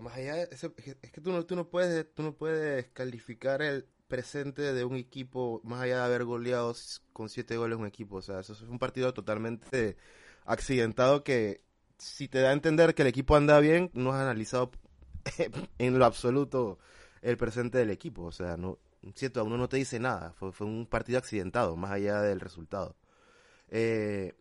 más 0.01 0.17
allá 0.17 0.43
es 0.43 1.11
que 1.11 1.21
tú 1.21 1.31
no, 1.31 1.45
tú 1.45 1.55
no 1.55 1.69
puedes, 1.69 2.13
tú 2.13 2.23
no 2.23 2.35
puedes 2.35 2.87
calificar 2.89 3.61
el 3.61 3.85
presente 4.09 4.73
de 4.73 4.83
un 4.83 4.95
equipo 4.95 5.61
más 5.63 5.81
allá 5.81 5.99
de 5.99 6.03
haber 6.03 6.25
goleado 6.25 6.75
con 7.13 7.29
7 7.29 7.55
goles 7.55 7.79
un 7.79 7.87
equipo. 7.87 8.17
O 8.17 8.21
sea, 8.21 8.41
eso 8.41 8.53
es 8.53 8.61
un 8.61 8.79
partido 8.79 9.13
totalmente 9.13 9.95
accidentado 10.45 11.23
que 11.23 11.61
si 11.97 12.27
te 12.27 12.39
da 12.39 12.49
a 12.49 12.53
entender 12.53 12.95
que 12.95 13.03
el 13.03 13.07
equipo 13.07 13.35
anda 13.35 13.59
bien, 13.59 13.89
no 13.93 14.11
has 14.11 14.21
analizado 14.21 14.71
en 15.77 15.97
lo 15.97 16.05
absoluto 16.05 16.79
el 17.23 17.37
presente 17.37 17.77
del 17.79 17.89
equipo. 17.89 18.23
O 18.23 18.31
sea, 18.31 18.57
no, 18.57 18.79
cierto, 19.15 19.39
a 19.39 19.43
uno 19.43 19.57
no 19.57 19.69
te 19.69 19.77
dice 19.77 19.99
nada. 19.99 20.33
Fue, 20.33 20.51
fue 20.51 20.67
un 20.67 20.85
partido 20.85 21.17
accidentado, 21.17 21.75
más 21.75 21.91
allá 21.91 22.21
del 22.21 22.39
resultado. 22.39 22.95
Eh, 23.69 24.35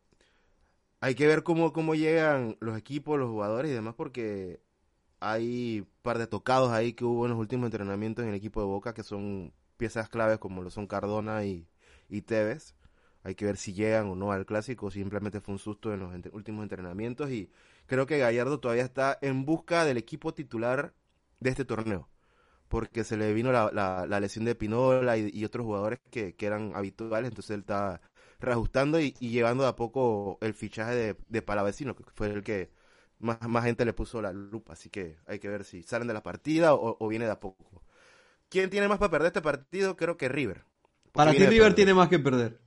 hay 1.01 1.15
que 1.15 1.27
ver 1.27 1.43
cómo, 1.43 1.73
cómo 1.73 1.95
llegan 1.95 2.57
los 2.61 2.77
equipos, 2.79 3.19
los 3.19 3.31
jugadores 3.31 3.71
y 3.71 3.75
demás, 3.75 3.95
porque 3.97 4.61
hay 5.21 5.81
un 5.81 5.89
par 6.03 6.19
de 6.19 6.27
tocados 6.27 6.71
ahí 6.73 6.93
que 6.95 7.05
hubo 7.05 7.25
en 7.27 7.31
los 7.33 7.41
últimos 7.41 7.67
entrenamientos 7.67 8.25
en 8.25 8.31
el 8.31 8.37
equipo 8.37 8.61
de 8.61 8.67
Boca 8.67 8.95
que 8.95 9.03
son 9.03 9.53
piezas 9.77 10.09
claves 10.09 10.39
como 10.39 10.63
lo 10.63 10.71
son 10.71 10.87
Cardona 10.87 11.45
y, 11.45 11.67
Tevez. 12.27 12.75
Hay 13.25 13.35
que 13.37 13.45
ver 13.45 13.57
si 13.57 13.73
llegan 13.73 14.09
o 14.09 14.17
no 14.17 14.33
al 14.33 14.47
clásico, 14.47 14.91
simplemente 14.91 15.41
fue 15.41 15.55
un 15.55 15.59
susto 15.61 15.93
en 15.95 16.01
los 16.01 16.13
últimos 16.33 16.65
entrenamientos 16.65 17.31
y 17.31 17.51
creo 17.87 18.07
que 18.07 18.19
Gallardo 18.19 18.61
todavía 18.61 18.85
está 18.85 19.19
en 19.23 19.45
busca 19.45 19.85
del 19.85 19.97
equipo 19.97 20.35
titular 20.35 20.95
de 21.41 21.51
este 21.51 21.65
torneo 21.65 22.09
porque 22.73 23.05
se 23.05 23.19
le 23.19 23.35
vino 23.35 23.53
la, 23.53 23.71
la, 23.71 24.19
lesión 24.19 24.47
de 24.47 24.55
Pinola 24.55 25.19
y, 25.19 25.45
otros 25.45 25.67
jugadores 25.67 25.99
que, 26.11 26.35
que, 26.35 26.47
eran 26.47 26.73
habituales, 26.75 27.29
entonces 27.29 27.51
él 27.51 27.61
está 27.61 28.01
reajustando 28.41 28.99
y, 28.99 29.13
llevando 29.21 29.65
de 29.65 29.69
a 29.69 29.77
poco 29.77 30.39
el 30.41 30.55
fichaje 30.55 30.95
de, 30.95 31.17
de 31.29 31.43
Palavecino, 31.43 31.95
que 31.95 32.03
fue 32.15 32.29
el 32.29 32.43
que 32.43 32.71
más, 33.19 33.47
más 33.47 33.65
gente 33.65 33.85
le 33.85 33.93
puso 33.93 34.23
la 34.23 34.33
lupa, 34.33 34.73
así 34.73 34.89
que 34.89 35.19
hay 35.27 35.39
que 35.39 35.51
ver 35.51 35.65
si 35.65 35.83
salen 35.83 36.09
de 36.09 36.15
la 36.15 36.23
partida 36.23 36.73
o, 36.73 37.07
viene 37.09 37.27
de 37.27 37.33
a 37.33 37.41
poco. 37.41 37.83
¿Quién 38.49 38.71
tiene 38.71 38.89
más 38.89 38.97
para 38.97 39.11
perder 39.11 39.27
este 39.27 39.43
partido? 39.43 39.95
Creo 39.95 40.17
que 40.17 40.31
River. 40.31 40.65
Para 41.13 41.33
ti 41.33 41.45
River 41.45 41.75
tiene 41.75 41.93
más 41.93 42.09
que 42.09 42.21
perder. 42.21 42.59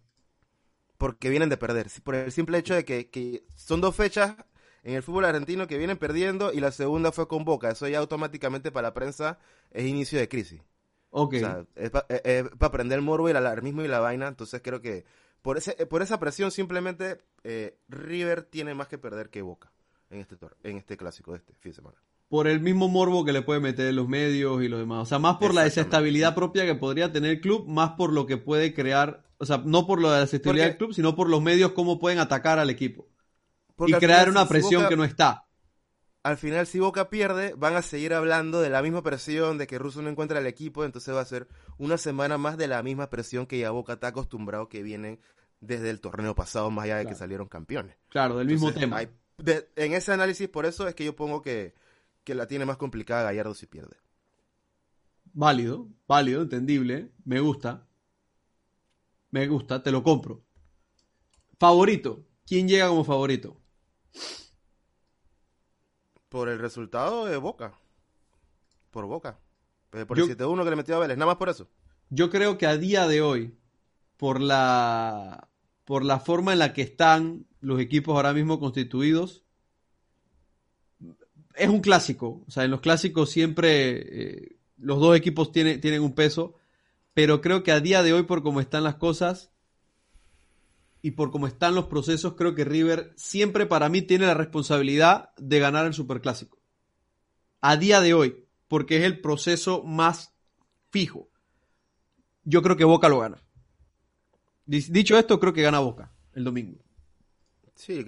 Porque 0.99 1.31
vienen 1.31 1.49
de 1.49 1.57
perder, 1.57 1.87
por 2.03 2.13
el 2.13 2.31
simple 2.31 2.59
hecho 2.59 2.75
de 2.75 2.85
que, 2.85 3.09
que 3.09 3.43
son 3.55 3.81
dos 3.81 3.95
fechas 3.95 4.35
en 4.85 4.93
el 4.93 5.01
fútbol 5.01 5.25
argentino 5.25 5.65
que 5.65 5.79
vienen 5.79 5.97
perdiendo 5.97 6.53
y 6.53 6.59
la 6.59 6.71
segunda 6.71 7.11
fue 7.11 7.27
con 7.27 7.43
Boca. 7.43 7.71
Eso 7.71 7.87
ya 7.87 7.97
automáticamente 7.97 8.71
para 8.71 8.89
la 8.89 8.93
prensa 8.93 9.39
es 9.71 9.85
inicio 9.85 10.19
de 10.19 10.29
crisis. 10.29 10.61
Ok. 11.09 11.33
O 11.33 11.39
sea, 11.39 11.65
es 11.75 11.89
para 12.59 12.71
prender 12.71 12.99
el 12.99 13.03
morbo 13.03 13.27
y 13.27 13.31
el 13.31 13.37
alarmismo 13.37 13.83
y 13.83 13.87
la 13.87 13.99
vaina. 13.99 14.27
Entonces 14.27 14.61
creo 14.63 14.81
que 14.81 15.03
por, 15.41 15.57
ese, 15.57 15.73
por 15.87 16.03
esa 16.03 16.19
presión 16.19 16.51
simplemente 16.51 17.19
eh, 17.43 17.79
River 17.89 18.43
tiene 18.43 18.75
más 18.75 18.87
que 18.87 18.99
perder 18.99 19.31
que 19.31 19.41
Boca 19.41 19.71
en 20.11 20.19
este, 20.19 20.35
en 20.63 20.77
este 20.77 20.97
clásico 20.97 21.31
de 21.31 21.39
este 21.39 21.53
fin 21.55 21.71
de 21.71 21.77
semana. 21.77 21.97
Por 22.29 22.47
el 22.47 22.59
mismo 22.59 22.87
morbo 22.87 23.25
que 23.25 23.33
le 23.33 23.41
puede 23.41 23.59
meter 23.61 23.91
los 23.91 24.07
medios 24.07 24.61
y 24.61 24.67
lo 24.67 24.77
demás. 24.77 25.01
O 25.01 25.05
sea, 25.07 25.17
más 25.17 25.37
por 25.37 25.55
la 25.55 25.63
desestabilidad 25.63 26.35
propia 26.35 26.63
que 26.63 26.75
podría 26.75 27.11
tener 27.11 27.31
el 27.31 27.41
club, 27.41 27.67
más 27.67 27.93
por 27.93 28.13
lo 28.13 28.27
que 28.27 28.37
puede 28.37 28.75
crear, 28.75 29.25
o 29.39 29.45
sea, 29.45 29.63
no 29.65 29.87
por 29.87 29.99
lo 29.99 30.09
de 30.09 30.15
la 30.17 30.21
desestabilidad 30.21 30.67
del 30.67 30.77
club, 30.77 30.93
sino 30.93 31.15
por 31.15 31.27
los 31.27 31.41
medios, 31.41 31.71
cómo 31.71 31.97
pueden 31.97 32.19
atacar 32.19 32.59
al 32.59 32.69
equipo 32.69 33.07
y 33.79 33.93
crear 33.93 34.29
una 34.29 34.47
presión 34.47 34.87
que 34.87 34.95
no 34.95 35.03
está. 35.03 35.45
Al 36.23 36.37
final, 36.37 36.65
si 36.65 36.79
Boca 36.79 37.09
pierde, 37.11 37.53
van 37.55 37.75
a 37.75 37.83
seguir 37.83 38.13
hablando 38.13 38.59
de 38.59 38.71
la 38.71 38.81
misma 38.81 39.03
presión, 39.03 39.59
de 39.59 39.67
que 39.67 39.77
Russo 39.77 40.01
no 40.01 40.09
encuentra 40.09 40.39
el 40.39 40.47
equipo, 40.47 40.83
entonces 40.83 41.13
va 41.13 41.21
a 41.21 41.25
ser 41.25 41.47
una 41.77 41.99
semana 41.99 42.39
más 42.39 42.57
de 42.57 42.67
la 42.67 42.81
misma 42.81 43.11
presión 43.11 43.45
que 43.45 43.59
ya 43.59 43.69
Boca 43.69 43.93
está 43.93 44.07
acostumbrado 44.07 44.67
que 44.67 44.81
viene 44.81 45.19
desde 45.59 45.91
el 45.91 46.01
torneo 46.01 46.33
pasado, 46.33 46.71
más 46.71 46.85
allá 46.85 46.97
de 46.97 47.05
que 47.05 47.13
salieron 47.13 47.47
campeones. 47.47 47.95
Claro, 48.09 48.37
del 48.37 48.47
mismo 48.47 48.73
tema. 48.73 49.01
en 49.03 49.93
ese 49.93 50.13
análisis, 50.13 50.49
por 50.49 50.65
eso 50.65 50.87
es 50.87 50.95
que 50.95 51.05
yo 51.05 51.15
pongo 51.15 51.43
que, 51.43 51.75
que 52.23 52.33
la 52.33 52.47
tiene 52.47 52.65
más 52.65 52.77
complicada 52.77 53.23
Gallardo 53.23 53.53
si 53.53 53.67
pierde. 53.67 53.95
Válido, 55.31 55.87
válido, 56.07 56.41
entendible, 56.41 57.11
me 57.23 57.39
gusta. 57.39 57.85
Me 59.29 59.47
gusta, 59.47 59.83
te 59.83 59.91
lo 59.91 60.01
compro. 60.01 60.43
Favorito, 61.59 62.25
¿quién 62.47 62.67
llega 62.67 62.87
como 62.87 63.03
favorito? 63.03 63.61
Por 66.29 66.49
el 66.49 66.59
resultado 66.59 67.25
de 67.25 67.37
Boca. 67.37 67.73
Por 68.91 69.05
Boca. 69.05 69.39
Eh, 69.93 70.05
por 70.05 70.19
el 70.19 70.25
7-1 70.25 70.63
que 70.63 70.69
le 70.69 70.75
metió 70.75 70.95
a 70.95 70.99
Vélez, 70.99 71.17
nada 71.17 71.27
más 71.31 71.37
por 71.37 71.49
eso. 71.49 71.69
Yo 72.09 72.29
creo 72.29 72.57
que 72.57 72.67
a 72.67 72.77
día 72.77 73.07
de 73.07 73.21
hoy, 73.21 73.57
por 74.17 74.41
la, 74.41 75.47
por 75.85 76.03
la 76.03 76.19
forma 76.19 76.53
en 76.53 76.59
la 76.59 76.73
que 76.73 76.81
están 76.81 77.45
los 77.61 77.79
equipos 77.79 78.15
ahora 78.15 78.33
mismo 78.33 78.59
constituidos, 78.59 79.43
es 81.55 81.69
un 81.69 81.79
clásico. 81.79 82.43
O 82.47 82.51
sea, 82.51 82.63
en 82.63 82.71
los 82.71 82.81
clásicos 82.81 83.29
siempre 83.29 84.43
eh, 84.43 84.55
los 84.77 84.99
dos 84.99 85.15
equipos 85.15 85.51
tienen, 85.51 85.79
tienen 85.79 86.01
un 86.01 86.13
peso, 86.13 86.55
pero 87.13 87.41
creo 87.41 87.63
que 87.63 87.71
a 87.71 87.79
día 87.79 88.03
de 88.03 88.13
hoy, 88.13 88.23
por 88.23 88.43
cómo 88.43 88.59
están 88.59 88.83
las 88.83 88.95
cosas, 88.95 89.51
y 91.05 91.11
por 91.11 91.29
cómo 91.29 91.45
están 91.45 91.75
los 91.75 91.85
procesos, 91.85 92.33
creo 92.33 92.55
que 92.55 92.65
River 92.65 93.13
siempre 93.15 93.67
para 93.67 93.89
mí 93.89 94.01
tiene 94.01 94.25
la 94.25 94.33
responsabilidad 94.33 95.35
de 95.37 95.59
ganar 95.59 95.85
el 95.85 95.93
Superclásico. 95.93 96.57
A 97.61 97.77
día 97.77 98.01
de 98.01 98.15
hoy, 98.15 98.47
porque 98.67 98.97
es 98.97 99.03
el 99.03 99.21
proceso 99.21 99.83
más 99.83 100.33
fijo. 100.89 101.29
Yo 102.43 102.63
creo 102.63 102.75
que 102.75 102.85
Boca 102.85 103.07
lo 103.07 103.19
gana. 103.19 103.37
Dicho 104.65 105.15
esto, 105.15 105.39
creo 105.39 105.53
que 105.53 105.61
gana 105.61 105.77
Boca 105.77 106.11
el 106.33 106.43
domingo. 106.43 106.83
Sí, 107.75 108.03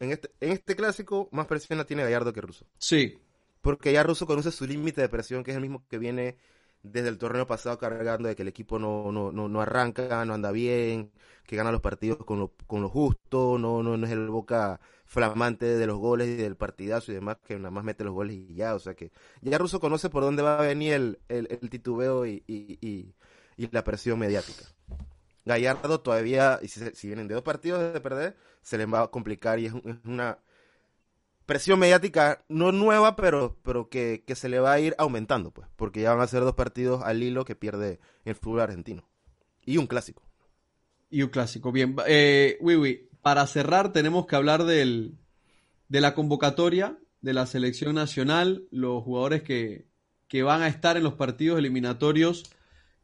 en, 0.00 0.10
este, 0.10 0.32
en 0.40 0.50
este 0.50 0.74
clásico 0.74 1.28
más 1.30 1.46
presión 1.46 1.78
la 1.78 1.84
tiene 1.84 2.02
Gallardo 2.02 2.32
que 2.32 2.40
Russo. 2.40 2.66
Sí. 2.78 3.16
Porque 3.60 3.92
ya 3.92 4.02
Russo 4.02 4.26
conoce 4.26 4.50
su 4.50 4.66
límite 4.66 5.00
de 5.00 5.08
presión, 5.08 5.44
que 5.44 5.52
es 5.52 5.56
el 5.56 5.62
mismo 5.62 5.86
que 5.88 5.98
viene 5.98 6.36
desde 6.82 7.08
el 7.08 7.18
torneo 7.18 7.46
pasado 7.46 7.78
cargando 7.78 8.28
de 8.28 8.36
que 8.36 8.42
el 8.42 8.48
equipo 8.48 8.78
no, 8.78 9.12
no, 9.12 9.32
no, 9.32 9.48
no 9.48 9.60
arranca, 9.60 10.24
no 10.24 10.34
anda 10.34 10.50
bien, 10.50 11.12
que 11.46 11.56
gana 11.56 11.72
los 11.72 11.80
partidos 11.80 12.18
con 12.18 12.38
lo, 12.38 12.52
con 12.66 12.82
lo 12.82 12.88
justo, 12.88 13.58
no, 13.58 13.82
no, 13.82 13.96
no 13.96 14.06
es 14.06 14.12
el 14.12 14.28
boca 14.28 14.80
flamante 15.04 15.66
de 15.66 15.86
los 15.86 15.98
goles 15.98 16.28
y 16.28 16.36
del 16.36 16.56
partidazo 16.56 17.10
y 17.10 17.16
demás, 17.16 17.38
que 17.44 17.56
nada 17.56 17.70
más 17.70 17.84
mete 17.84 18.04
los 18.04 18.14
goles 18.14 18.36
y 18.36 18.54
ya, 18.54 18.74
o 18.74 18.78
sea 18.78 18.94
que 18.94 19.10
ya 19.40 19.58
Russo 19.58 19.80
conoce 19.80 20.08
por 20.08 20.22
dónde 20.22 20.42
va 20.42 20.58
a 20.58 20.62
venir 20.62 20.94
el, 20.94 21.18
el, 21.28 21.70
titubeo 21.70 22.26
y, 22.26 22.44
y, 22.46 23.14
la 23.72 23.84
presión 23.84 24.18
mediática. 24.18 24.64
Gallardo 25.44 26.00
todavía, 26.00 26.60
y 26.62 26.68
si, 26.68 26.80
si 26.94 27.08
vienen 27.08 27.28
de 27.28 27.34
dos 27.34 27.42
partidos 27.42 27.92
de 27.92 28.00
perder, 28.00 28.36
se 28.62 28.78
les 28.78 28.86
va 28.86 29.02
a 29.02 29.08
complicar 29.08 29.58
y 29.58 29.66
es 29.66 29.72
una 30.04 30.38
presión 31.50 31.80
mediática 31.80 32.44
no 32.48 32.70
nueva, 32.70 33.16
pero, 33.16 33.58
pero 33.64 33.88
que, 33.88 34.22
que, 34.24 34.36
se 34.36 34.48
le 34.48 34.60
va 34.60 34.72
a 34.72 34.78
ir 34.78 34.94
aumentando, 34.98 35.50
pues, 35.50 35.66
porque 35.74 36.00
ya 36.00 36.14
van 36.14 36.20
a 36.20 36.28
ser 36.28 36.42
dos 36.42 36.54
partidos 36.54 37.02
al 37.02 37.20
hilo 37.24 37.44
que 37.44 37.56
pierde 37.56 37.98
el 38.24 38.36
fútbol 38.36 38.60
argentino. 38.60 39.08
Y 39.66 39.76
un 39.76 39.88
clásico. 39.88 40.22
Y 41.10 41.22
un 41.22 41.30
clásico, 41.30 41.72
bien. 41.72 41.96
Eh, 42.06 42.56
Wiwi, 42.60 43.08
para 43.20 43.44
cerrar 43.48 43.92
tenemos 43.92 44.28
que 44.28 44.36
hablar 44.36 44.62
del, 44.62 45.18
de 45.88 46.00
la 46.00 46.14
convocatoria 46.14 47.00
de 47.20 47.34
la 47.34 47.46
selección 47.46 47.96
nacional, 47.96 48.68
los 48.70 49.02
jugadores 49.02 49.42
que, 49.42 49.88
que 50.28 50.44
van 50.44 50.62
a 50.62 50.68
estar 50.68 50.96
en 50.96 51.02
los 51.02 51.14
partidos 51.14 51.58
eliminatorios 51.58 52.44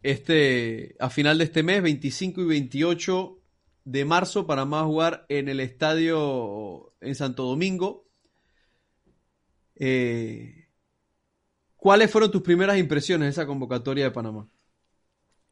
este, 0.05 0.95
a 1.01 1.11
final 1.11 1.39
de 1.39 1.45
este 1.45 1.65
mes, 1.65 1.83
25 1.83 2.43
y 2.43 2.47
28 2.47 3.41
de 3.87 4.05
marzo, 4.05 4.47
para 4.47 4.65
más 4.65 4.85
jugar 4.85 5.27
en 5.29 5.49
el 5.49 5.59
estadio 5.59 6.95
en 7.01 7.17
Santo 7.17 7.43
Domingo. 7.43 8.06
Eh, 9.77 10.69
¿Cuáles 11.77 12.11
fueron 12.11 12.31
tus 12.31 12.43
primeras 12.43 12.79
impresiones 12.79 13.27
de 13.27 13.31
esa 13.31 13.47
convocatoria 13.47 14.05
de 14.05 14.11
Panamá? 14.11 14.49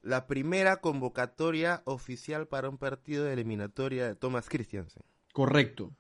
La 0.03 0.27
primera 0.27 0.81
convocatoria 0.81 1.83
oficial 1.85 2.49
para 2.49 2.69
un 2.69 2.77
partido 2.77 3.25
de 3.25 3.33
eliminatoria 3.33 4.07
de 4.07 4.15
Thomas 4.15 4.49
Christiansen. 4.49 5.03
Correcto. 5.33 5.93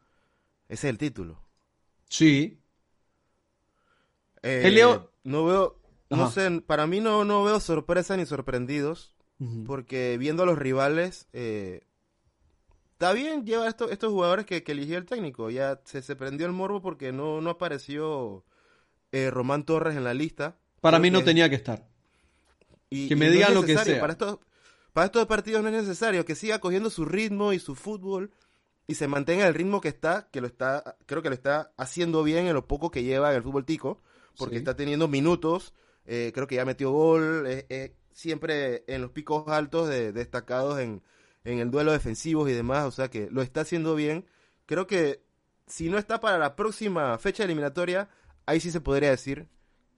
Ese 0.68 0.88
es 0.88 0.90
el 0.90 0.98
título. 0.98 1.40
Sí. 2.08 2.60
Eh, 4.42 4.62
Elio... 4.64 5.10
No 5.24 5.46
veo, 5.46 5.80
no 6.10 6.30
sé, 6.30 6.60
para 6.60 6.86
mí 6.86 7.00
no, 7.00 7.24
no 7.24 7.44
veo 7.44 7.58
sorpresa 7.58 8.14
ni 8.14 8.26
sorprendidos, 8.26 9.14
uh 9.40 9.44
-huh. 9.44 9.66
porque 9.66 10.18
viendo 10.18 10.42
a 10.42 10.46
los 10.46 10.58
rivales, 10.58 11.28
eh, 11.32 11.86
está 13.04 13.12
bien 13.12 13.44
lleva 13.44 13.68
esto, 13.68 13.90
estos 13.90 14.10
jugadores 14.10 14.46
que, 14.46 14.62
que, 14.62 14.72
eligió 14.72 14.96
el 14.96 15.04
técnico, 15.04 15.50
ya 15.50 15.80
se, 15.84 16.00
se, 16.00 16.16
prendió 16.16 16.46
el 16.46 16.52
morbo 16.52 16.80
porque 16.80 17.12
no, 17.12 17.40
no 17.42 17.50
apareció 17.50 18.44
eh, 19.12 19.30
Román 19.30 19.64
Torres 19.64 19.96
en 19.96 20.04
la 20.04 20.14
lista. 20.14 20.56
Para 20.80 20.98
mí 20.98 21.10
no 21.10 21.18
que, 21.18 21.26
tenía 21.26 21.50
que 21.50 21.56
estar. 21.56 21.86
Y, 22.88 23.08
que 23.08 23.16
me 23.16 23.26
y 23.26 23.30
digan 23.30 23.52
no 23.52 23.60
lo 23.60 23.66
que 23.66 23.76
sea. 23.76 24.00
Para 24.00 24.12
estos, 24.12 24.38
para 24.94 25.06
estos 25.06 25.26
partidos 25.26 25.62
no 25.62 25.68
es 25.68 25.74
necesario, 25.74 26.24
que 26.24 26.34
siga 26.34 26.60
cogiendo 26.60 26.88
su 26.88 27.04
ritmo 27.04 27.52
y 27.52 27.58
su 27.58 27.74
fútbol 27.74 28.30
y 28.86 28.94
se 28.94 29.06
mantenga 29.06 29.46
el 29.46 29.54
ritmo 29.54 29.82
que 29.82 29.88
está, 29.88 30.28
que 30.30 30.40
lo 30.40 30.46
está, 30.46 30.96
creo 31.04 31.22
que 31.22 31.28
lo 31.28 31.34
está 31.34 31.72
haciendo 31.76 32.22
bien 32.22 32.46
en 32.46 32.54
lo 32.54 32.66
poco 32.66 32.90
que 32.90 33.02
lleva 33.02 33.30
en 33.30 33.36
el 33.36 33.42
fútbol 33.42 33.66
tico, 33.66 34.00
porque 34.38 34.54
sí. 34.54 34.58
está 34.58 34.76
teniendo 34.76 35.08
minutos, 35.08 35.74
eh, 36.06 36.32
creo 36.34 36.46
que 36.46 36.56
ya 36.56 36.64
metió 36.64 36.90
gol, 36.90 37.44
eh, 37.46 37.66
eh, 37.68 37.96
siempre 38.12 38.84
en 38.86 39.02
los 39.02 39.10
picos 39.10 39.48
altos 39.48 39.88
de, 39.88 40.12
destacados 40.12 40.78
en, 40.80 41.02
en, 41.44 41.58
el 41.58 41.70
duelo 41.70 41.92
defensivos 41.92 42.48
y 42.48 42.52
demás, 42.52 42.84
o 42.84 42.90
sea 42.90 43.08
que 43.08 43.28
lo 43.30 43.42
está 43.42 43.62
haciendo 43.62 43.94
bien. 43.94 44.26
Creo 44.66 44.86
que 44.86 45.22
si 45.66 45.88
no 45.88 45.98
está 45.98 46.20
para 46.20 46.38
la 46.38 46.56
próxima 46.56 47.16
fecha 47.18 47.44
eliminatoria, 47.44 48.08
ahí 48.46 48.60
sí 48.60 48.70
se 48.70 48.80
podría 48.80 49.10
decir 49.10 49.48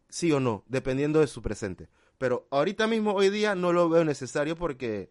sí 0.09 0.31
o 0.33 0.41
no, 0.41 0.65
dependiendo 0.69 1.21
de 1.21 1.27
su 1.27 1.43
presente. 1.43 1.89
Pero 2.19 2.47
ahorita 2.51 2.87
mismo, 2.87 3.13
hoy 3.13 3.31
día, 3.31 3.55
no 3.55 3.73
lo 3.73 3.89
veo 3.89 4.05
necesario 4.05 4.57
porque 4.57 5.11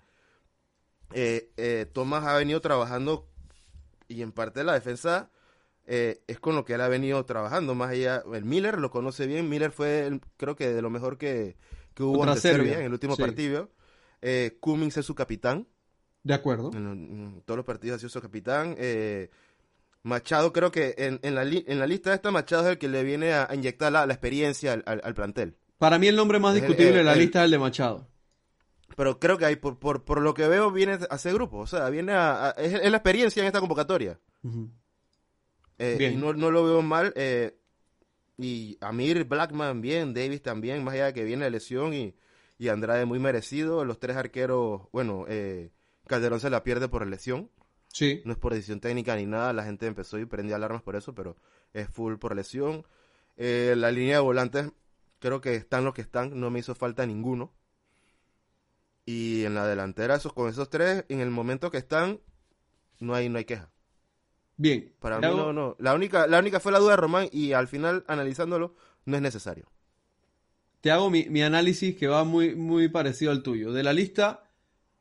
eh, 1.13 1.85
Tomás 1.93 2.25
ha 2.25 2.35
venido 2.37 2.61
trabajando 2.61 3.27
y 4.07 4.21
en 4.21 4.31
parte 4.31 4.61
de 4.61 4.65
la 4.65 4.73
defensa 4.73 5.29
eh, 5.87 6.23
es 6.27 6.39
con 6.39 6.55
lo 6.55 6.65
que 6.65 6.73
él 6.73 6.81
ha 6.81 6.87
venido 6.87 7.23
trabajando. 7.25 7.75
Más 7.75 7.91
allá, 7.91 8.23
el 8.33 8.45
Miller 8.45 8.79
lo 8.79 8.89
conoce 8.89 9.27
bien. 9.27 9.49
Miller 9.49 9.71
fue, 9.71 10.07
el, 10.07 10.21
creo 10.37 10.55
que 10.55 10.69
de 10.69 10.81
lo 10.81 10.89
mejor 10.89 11.17
que, 11.17 11.55
que 11.93 12.03
hubo 12.03 12.23
ante 12.23 12.39
Serbia. 12.39 12.79
En 12.79 12.85
el 12.85 12.93
último 12.93 13.15
sí. 13.15 13.21
partido. 13.21 13.69
Eh, 14.21 14.57
Cummings 14.59 14.97
es 14.97 15.05
su 15.05 15.15
capitán. 15.15 15.67
De 16.25 16.33
acuerdo. 16.33 16.71
En, 16.73 16.87
en, 16.87 17.41
todos 17.45 17.55
los 17.55 17.65
partidos 17.65 17.97
ha 17.97 17.99
sido 17.99 18.09
su 18.09 18.19
capitán. 18.19 18.75
Eh, 18.79 19.29
Machado, 20.01 20.51
creo 20.51 20.71
que 20.71 20.95
en, 20.97 21.19
en, 21.21 21.35
la 21.35 21.43
en, 21.43 21.79
la 21.79 21.85
lista 21.85 22.09
de 22.09 22.15
esta, 22.15 22.31
Machado 22.31 22.63
es 22.63 22.69
el 22.71 22.77
que 22.79 22.87
le 22.87 23.03
viene 23.03 23.33
a, 23.33 23.47
a 23.47 23.53
inyectar 23.53 23.91
la, 23.91 24.07
la 24.07 24.13
experiencia 24.13 24.73
al, 24.73 24.83
al, 24.87 25.01
al, 25.03 25.13
plantel. 25.13 25.55
Para 25.77 25.99
mí 25.99 26.07
el 26.07 26.15
nombre 26.15 26.39
más 26.39 26.55
discutible 26.55 26.93
de 26.93 27.03
la 27.03 27.15
lista 27.15 27.39
es 27.41 27.45
el 27.45 27.51
de 27.51 27.59
Machado. 27.59 28.07
Pero 28.97 29.19
creo 29.19 29.37
que 29.37 29.45
ahí, 29.45 29.55
por, 29.55 29.77
por, 29.77 30.03
por 30.03 30.19
lo 30.19 30.33
que 30.33 30.47
veo, 30.47 30.71
viene 30.71 30.97
a 31.09 31.15
ese 31.15 31.31
grupo. 31.31 31.59
O 31.59 31.67
sea, 31.67 31.89
viene 31.89 32.13
a, 32.13 32.47
a 32.47 32.49
es, 32.51 32.73
es, 32.73 32.89
la 32.89 32.97
experiencia 32.97 33.41
en 33.41 33.47
esta 33.47 33.59
convocatoria. 33.59 34.19
Uh 34.41 34.49
-huh. 34.49 34.69
Eh, 35.77 36.11
y 36.11 36.15
no, 36.15 36.33
no, 36.33 36.49
lo 36.49 36.63
veo 36.63 36.81
mal. 36.81 37.13
Eh, 37.15 37.55
y 38.37 38.77
Amir 38.81 39.25
Blackman 39.25 39.79
bien, 39.81 40.13
Davis 40.13 40.41
también, 40.41 40.83
más 40.83 40.95
allá 40.95 41.05
de 41.07 41.13
que 41.13 41.23
viene 41.23 41.45
de 41.45 41.51
lesión 41.51 41.93
y, 41.93 42.15
y 42.57 42.69
Andrade 42.69 43.05
muy 43.05 43.19
merecido. 43.19 43.85
Los 43.85 43.99
tres 43.99 44.17
arqueros, 44.17 44.83
bueno, 44.91 45.25
eh, 45.27 45.71
Calderón 46.07 46.39
se 46.39 46.49
la 46.49 46.63
pierde 46.63 46.87
por 46.87 47.05
lesión. 47.05 47.49
Sí. 47.87 48.21
No 48.25 48.33
es 48.33 48.37
por 48.37 48.53
decisión 48.53 48.81
técnica 48.81 49.15
ni 49.15 49.25
nada, 49.25 49.53
la 49.53 49.63
gente 49.63 49.87
empezó 49.87 50.19
y 50.19 50.25
prendió 50.25 50.55
alarmas 50.55 50.81
por 50.81 50.95
eso, 50.95 51.15
pero 51.15 51.37
es 51.73 51.87
full 51.89 52.15
por 52.15 52.35
lesión. 52.35 52.85
Eh, 53.37 53.73
la 53.77 53.91
línea 53.91 54.17
de 54.17 54.21
volantes, 54.21 54.71
creo 55.19 55.41
que 55.41 55.55
están 55.55 55.85
los 55.85 55.93
que 55.93 56.01
están, 56.01 56.39
no 56.39 56.49
me 56.49 56.59
hizo 56.59 56.75
falta 56.75 57.05
ninguno. 57.05 57.53
Y 59.05 59.45
en 59.45 59.53
la 59.53 59.67
delantera, 59.67 60.15
esos, 60.15 60.33
con 60.33 60.49
esos 60.49 60.69
tres, 60.69 61.05
en 61.09 61.19
el 61.19 61.29
momento 61.29 61.69
que 61.69 61.77
están, 61.77 62.19
no 62.99 63.13
hay, 63.13 63.29
no 63.29 63.37
hay 63.37 63.45
queja. 63.45 63.71
Bien. 64.57 64.93
Para 64.99 65.19
mí 65.19 65.27
no, 65.27 65.53
no. 65.53 65.75
La 65.79 65.93
única, 65.93 66.27
la 66.27 66.39
única 66.39 66.59
fue 66.59 66.71
la 66.71 66.79
duda 66.79 66.91
de 66.91 66.97
Román 66.97 67.29
y 67.31 67.53
al 67.53 67.67
final, 67.67 68.03
analizándolo, 68.07 68.75
no 69.05 69.15
es 69.15 69.21
necesario. 69.21 69.71
Te 70.81 70.91
hago 70.91 71.09
mi, 71.09 71.25
mi 71.29 71.41
análisis 71.43 71.95
que 71.95 72.07
va 72.07 72.23
muy, 72.23 72.55
muy 72.55 72.87
parecido 72.89 73.31
al 73.31 73.43
tuyo. 73.43 73.71
De 73.71 73.83
la 73.83 73.93
lista, 73.93 74.49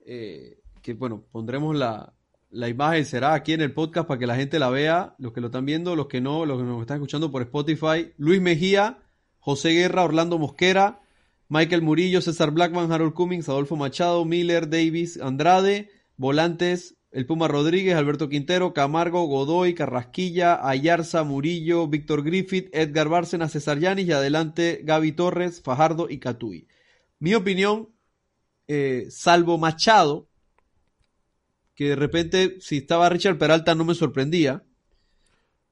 eh, 0.07 0.63
que 0.85 0.93
bueno, 0.93 1.25
pondremos 1.33 1.75
la, 1.75 2.13
la 2.51 2.69
imagen, 2.69 3.07
será 3.07 3.33
aquí 3.33 3.55
en 3.55 3.63
el 3.63 3.73
podcast 3.73 4.07
para 4.07 4.21
que 4.21 4.27
la 4.27 4.37
gente 4.37 4.59
la 4.59 4.69
vea, 4.69 5.15
los 5.19 5.33
que 5.33 5.41
lo 5.41 5.47
están 5.47 5.65
viendo, 5.65 5.97
los 5.97 6.09
que 6.09 6.21
no, 6.21 6.45
los 6.45 6.59
que 6.59 6.65
nos 6.65 6.83
están 6.83 6.99
escuchando 6.99 7.31
por 7.31 7.41
Spotify. 7.41 8.13
Luis 8.19 8.43
Mejía, 8.43 8.99
José 9.39 9.71
Guerra, 9.71 10.05
Orlando 10.05 10.39
Mosquera, 10.39 11.01
Michael 11.49 11.81
Murillo, 11.81 12.21
César 12.21 12.51
Blackman, 12.51 12.93
Harold 12.93 13.15
Cummings, 13.15 13.49
Adolfo 13.49 13.77
Machado, 13.77 14.27
Miller, 14.27 14.69
Davis, 14.69 15.19
Andrade, 15.19 15.89
volantes, 16.19 16.99
el 17.13 17.25
Puma 17.25 17.49
Rodríguez, 17.49 17.95
Alberto 17.95 18.29
Quintero, 18.29 18.75
Camargo, 18.75 19.25
Godoy, 19.25 19.73
Carrasquilla, 19.73 20.69
Ayarza, 20.69 21.25
Murillo, 21.25 21.89
Víctor 21.89 22.25
Griffith, 22.25 22.69
Edgar 22.75 23.09
Bárcenas, 23.09 23.53
César 23.53 23.79
Yanis 23.79 24.07
y 24.07 24.13
adelante 24.13 24.83
Gaby 24.85 25.13
Torres, 25.13 25.63
Fajardo 25.63 26.11
y 26.11 26.19
Catuy. 26.19 26.69
Mi 27.21 27.35
opinión, 27.35 27.89
eh, 28.69 29.07
salvo 29.09 29.57
Machado, 29.57 30.29
que 31.75 31.91
de 31.91 31.97
repente 31.97 32.57
si 32.61 32.79
estaba 32.79 33.09
Richard 33.09 33.39
Peralta 33.39 33.75
no 33.75 33.85
me 33.85 33.95
sorprendía, 33.95 34.65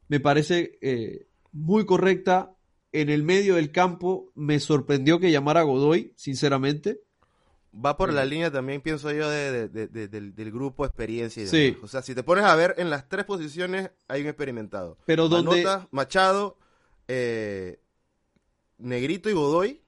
me 0.08 0.20
parece 0.20 0.78
eh, 0.82 1.26
muy 1.52 1.84
correcta. 1.86 2.56
En 2.94 3.08
el 3.08 3.22
medio 3.22 3.54
del 3.54 3.72
campo 3.72 4.30
me 4.34 4.60
sorprendió 4.60 5.18
que 5.18 5.30
llamara 5.30 5.60
a 5.60 5.62
Godoy, 5.62 6.12
sinceramente 6.14 7.00
va 7.72 7.96
por 7.96 8.12
la 8.12 8.24
línea 8.24 8.50
también, 8.50 8.80
pienso 8.80 9.10
yo, 9.12 9.28
de, 9.30 9.68
de, 9.68 9.88
de, 9.88 10.08
del, 10.08 10.34
del, 10.34 10.52
grupo 10.52 10.84
experiencia 10.84 11.42
y. 11.42 11.46
Sí. 11.46 11.76
O 11.82 11.88
sea, 11.88 12.02
si 12.02 12.14
te 12.14 12.22
pones 12.22 12.44
a 12.44 12.54
ver, 12.54 12.74
en 12.78 12.90
las 12.90 13.08
tres 13.08 13.24
posiciones 13.24 13.90
hay 14.08 14.22
un 14.22 14.28
experimentado. 14.28 14.98
Pero 15.06 15.28
donde... 15.28 15.62
Manota, 15.62 15.88
Machado, 15.90 16.58
eh, 17.08 17.80
Negrito 18.78 19.30
y 19.30 19.32
Godoy. 19.32 19.81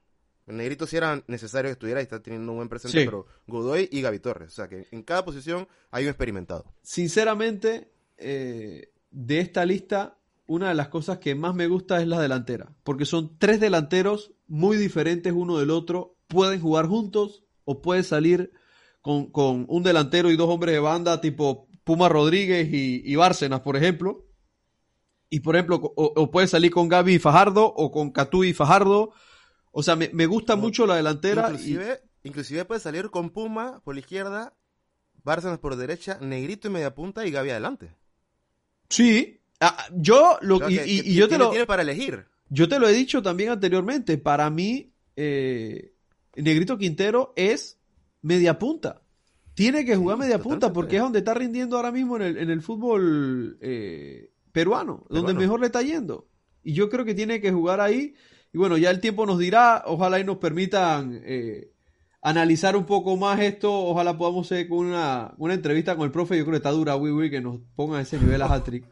El 0.46 0.56
Negrito 0.58 0.86
sí 0.86 0.96
era 0.96 1.22
necesario 1.26 1.68
que 1.68 1.72
estuviera 1.72 2.00
y 2.00 2.02
está 2.02 2.22
teniendo 2.22 2.52
un 2.52 2.58
buen 2.58 2.68
presente, 2.68 3.00
sí. 3.00 3.04
pero 3.04 3.26
Godoy 3.46 3.88
y 3.90 4.02
Gaby 4.02 4.18
Torres. 4.18 4.48
O 4.48 4.54
sea, 4.54 4.68
que 4.68 4.86
en 4.90 5.02
cada 5.02 5.24
posición 5.24 5.66
hay 5.90 6.04
un 6.04 6.10
experimentado. 6.10 6.66
Sinceramente, 6.82 7.90
eh, 8.18 8.92
de 9.10 9.40
esta 9.40 9.64
lista, 9.64 10.18
una 10.46 10.68
de 10.68 10.74
las 10.74 10.88
cosas 10.88 11.18
que 11.18 11.34
más 11.34 11.54
me 11.54 11.66
gusta 11.66 12.00
es 12.02 12.08
la 12.08 12.20
delantera. 12.20 12.74
Porque 12.82 13.06
son 13.06 13.38
tres 13.38 13.58
delanteros 13.58 14.32
muy 14.46 14.76
diferentes 14.76 15.32
uno 15.32 15.58
del 15.58 15.70
otro. 15.70 16.16
Pueden 16.26 16.60
jugar 16.60 16.86
juntos, 16.86 17.44
o 17.64 17.80
puede 17.80 18.02
salir 18.02 18.52
con, 19.00 19.30
con, 19.30 19.66
un 19.68 19.82
delantero 19.82 20.30
y 20.30 20.36
dos 20.36 20.48
hombres 20.48 20.74
de 20.74 20.80
banda 20.80 21.20
tipo 21.20 21.68
Puma 21.84 22.08
Rodríguez 22.08 22.68
y, 22.72 23.02
y 23.04 23.16
Bárcenas, 23.16 23.60
por 23.60 23.76
ejemplo. 23.76 24.26
Y 25.30 25.40
por 25.40 25.56
ejemplo, 25.56 25.76
o, 25.76 26.12
o, 26.16 26.30
puede 26.30 26.46
salir 26.46 26.70
con 26.70 26.88
Gaby 26.88 27.14
y 27.14 27.18
Fajardo 27.18 27.66
o 27.66 27.90
con 27.90 28.10
Catú 28.10 28.44
y 28.44 28.52
Fajardo. 28.52 29.12
O 29.76 29.82
sea, 29.82 29.96
me, 29.96 30.08
me 30.12 30.26
gusta 30.26 30.54
mucho 30.54 30.86
la 30.86 30.94
delantera. 30.94 31.50
Inclusive, 31.50 32.00
y... 32.22 32.28
inclusive 32.28 32.64
puede 32.64 32.80
salir 32.80 33.10
con 33.10 33.30
Puma 33.30 33.80
por 33.84 33.94
la 33.94 34.00
izquierda, 34.00 34.54
Bárcenas 35.24 35.58
por 35.58 35.74
derecha, 35.74 36.16
Negrito 36.20 36.68
y 36.68 36.70
media 36.70 36.94
punta 36.94 37.26
y 37.26 37.32
Gaby 37.32 37.50
adelante. 37.50 37.92
Sí, 38.88 39.40
ah, 39.60 39.76
yo 39.92 40.38
lo 40.42 40.56
y, 40.70 40.76
que, 40.76 40.86
y, 40.86 41.00
y, 41.10 41.14
yo 41.14 41.28
te 41.28 41.38
lo 41.38 41.50
tiene 41.50 41.66
para 41.66 41.82
elegir. 41.82 42.24
Yo 42.48 42.68
te 42.68 42.78
lo 42.78 42.88
he 42.88 42.92
dicho 42.92 43.20
también 43.20 43.50
anteriormente. 43.50 44.16
Para 44.16 44.48
mí, 44.48 44.92
eh, 45.16 45.92
Negrito 46.36 46.78
Quintero 46.78 47.32
es 47.34 47.80
media 48.22 48.60
punta. 48.60 49.02
Tiene 49.54 49.84
que 49.84 49.96
jugar 49.96 50.18
sí, 50.18 50.22
media 50.22 50.38
punta 50.38 50.72
porque 50.72 50.96
es 50.96 51.02
donde 51.02 51.18
está 51.18 51.34
rindiendo 51.34 51.76
ahora 51.76 51.90
mismo 51.90 52.14
en 52.16 52.22
el, 52.22 52.36
en 52.38 52.50
el 52.50 52.62
fútbol 52.62 53.58
eh, 53.60 54.30
peruano, 54.52 55.04
donde 55.08 55.32
peruano. 55.32 55.40
mejor 55.40 55.60
le 55.60 55.66
está 55.66 55.82
yendo. 55.82 56.28
Y 56.62 56.74
yo 56.74 56.88
creo 56.88 57.04
que 57.04 57.14
tiene 57.14 57.40
que 57.40 57.50
jugar 57.50 57.80
ahí. 57.80 58.14
Y 58.54 58.58
bueno, 58.58 58.76
ya 58.78 58.90
el 58.90 59.00
tiempo 59.00 59.26
nos 59.26 59.40
dirá, 59.40 59.82
ojalá 59.84 60.20
y 60.20 60.24
nos 60.24 60.36
permitan 60.36 61.20
eh, 61.24 61.72
analizar 62.22 62.76
un 62.76 62.86
poco 62.86 63.16
más 63.16 63.40
esto, 63.40 63.72
ojalá 63.72 64.16
podamos 64.16 64.46
hacer 64.46 64.68
con 64.68 64.86
una, 64.86 65.34
una 65.38 65.54
entrevista 65.54 65.96
con 65.96 66.04
el 66.04 66.12
profe, 66.12 66.38
yo 66.38 66.44
creo 66.44 66.52
que 66.52 66.58
está 66.58 66.70
dura, 66.70 66.94
Wiwi, 66.94 67.30
que 67.30 67.40
nos 67.40 67.58
ponga 67.74 67.98
a 67.98 68.02
ese 68.02 68.16
nivel 68.16 68.40
a 68.42 68.46
Hattrick. 68.46 68.84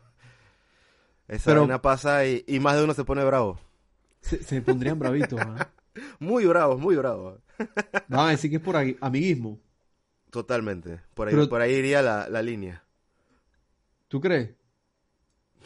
Esa 1.29 1.53
Pero, 1.53 1.61
vaina 1.61 1.81
pasa 1.81 2.27
y, 2.27 2.45
y, 2.49 2.59
más 2.59 2.77
de 2.77 2.83
uno 2.83 2.93
se 2.93 3.05
pone 3.05 3.23
bravo. 3.25 3.61
Se, 4.21 4.43
se 4.43 4.61
pondrían 4.63 4.99
bravitos, 4.99 5.41
¿ah? 5.41 5.71
Muy 6.19 6.45
bravos, 6.45 6.81
muy 6.81 6.97
bravos. 6.97 7.39
Van 8.09 8.27
a 8.27 8.31
decir 8.31 8.51
que 8.51 8.57
es 8.57 8.63
por 8.63 8.77
amiguismo. 8.77 9.61
Totalmente. 10.31 11.01
Por 11.15 11.29
ahí, 11.29 11.47
por 11.47 11.61
ahí 11.61 11.75
iría 11.75 12.03
la, 12.03 12.29
la 12.29 12.43
línea. 12.43 12.83
¿Tú 14.09 14.21
crees? 14.21 14.51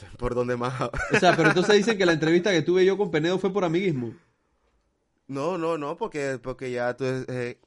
¿Por 0.19 0.35
dónde 0.35 0.57
más? 0.57 0.81
O 0.81 1.19
sea, 1.19 1.37
pero 1.37 1.49
entonces 1.49 1.77
dicen 1.77 1.99
que 1.99 2.07
la 2.07 2.13
entrevista 2.15 2.51
que 2.51 2.63
tuve 2.63 2.85
yo 2.85 2.97
con 2.97 3.11
Penedo 3.11 3.39
fue 3.39 3.53
por 3.53 3.65
amiguismo. 3.65 4.15
No, 5.29 5.59
no, 5.59 5.77
no, 5.77 5.97
porque, 5.97 6.39
porque 6.41 6.71
ya 6.71 6.95
tú, 6.97 7.05
eh, 7.05 7.59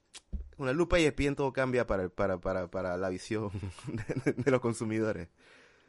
una 0.58 0.74
lupa 0.74 1.00
y 1.00 1.06
espía 1.06 1.34
todo 1.36 1.52
cambia 1.52 1.86
para, 1.88 2.10
para, 2.10 2.38
para, 2.40 2.68
para 2.68 2.98
la 2.98 3.10
visión 3.10 3.50
de, 4.26 4.52
los 4.52 4.62
consumidores. 4.62 5.28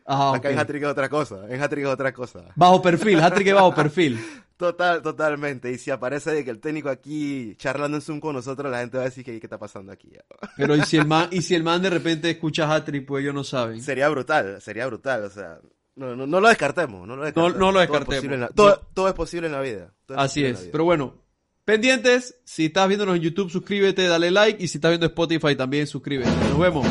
Ah, 0.07 0.33
Acá 0.35 0.51
en 0.51 0.59
Hattrick 0.59 0.83
es 0.83 0.89
otra 0.89 1.09
cosa, 1.09 1.47
en 1.49 1.63
Hattrick 1.63 1.85
es 1.85 1.91
otra 1.91 2.13
cosa. 2.13 2.45
Bajo 2.57 2.83
perfil, 2.83 3.21
Hattrick 3.21 3.49
es 3.49 3.55
bajo 3.55 3.75
perfil. 3.75 4.19
Total, 4.57 5.01
totalmente. 5.01 5.71
Y 5.71 5.79
si 5.79 5.91
aparece 5.91 6.33
de 6.33 6.45
que 6.45 6.51
el 6.51 6.61
técnico 6.61 6.91
aquí 6.91 7.55
charlando 7.57 7.97
en 7.97 8.03
Zoom 8.03 8.21
con 8.21 8.35
nosotros, 8.35 8.71
la 8.71 8.81
gente 8.81 8.99
va 8.99 9.05
a 9.05 9.07
decir 9.07 9.25
que 9.25 9.41
qué 9.41 9.47
está 9.47 9.59
pasando 9.59 9.91
aquí. 9.91 10.13
Pero 10.57 10.77
y 10.77 10.83
si 10.83 10.99
el 10.99 11.07
man, 11.07 11.29
y 11.31 11.41
si 11.41 11.55
el 11.55 11.63
man 11.63 11.81
de 11.81 11.89
repente 11.89 12.29
escucha 12.29 12.71
Hattrick, 12.71 13.07
pues 13.07 13.23
ellos 13.23 13.35
no 13.35 13.43
saben. 13.45 13.81
Sería 13.81 14.09
brutal, 14.09 14.61
sería 14.61 14.87
brutal, 14.87 15.25
o 15.25 15.31
sea, 15.31 15.61
no, 15.97 16.17
no, 16.17 16.27
no 16.27 16.41
lo 16.41 16.49
descartemos, 16.49 17.07
no 17.07 17.17
lo 17.17 17.25
descartemos. 17.25 17.59
No, 17.59 17.73
lo 17.73 17.81
descartemos. 17.81 18.51
Todo, 18.55 19.09
es 19.09 19.15
posible 19.15 19.47
en 19.47 19.53
la 19.53 19.61
vida. 19.61 19.95
Así 20.09 20.45
es, 20.45 20.69
pero 20.73 20.85
bueno, 20.85 21.23
pendientes, 21.65 22.41
si 22.45 22.67
estás 22.67 22.89
viéndonos 22.89 23.17
en 23.17 23.23
YouTube, 23.23 23.51
suscríbete, 23.51 24.07
dale 24.07 24.31
like, 24.31 24.63
y 24.63 24.69
si 24.69 24.79
estás 24.79 24.91
viendo 24.91 25.07
Spotify 25.07 25.55
también, 25.57 25.87
suscríbete. 25.87 26.31
Nos 26.51 26.59
vemos. 26.59 26.87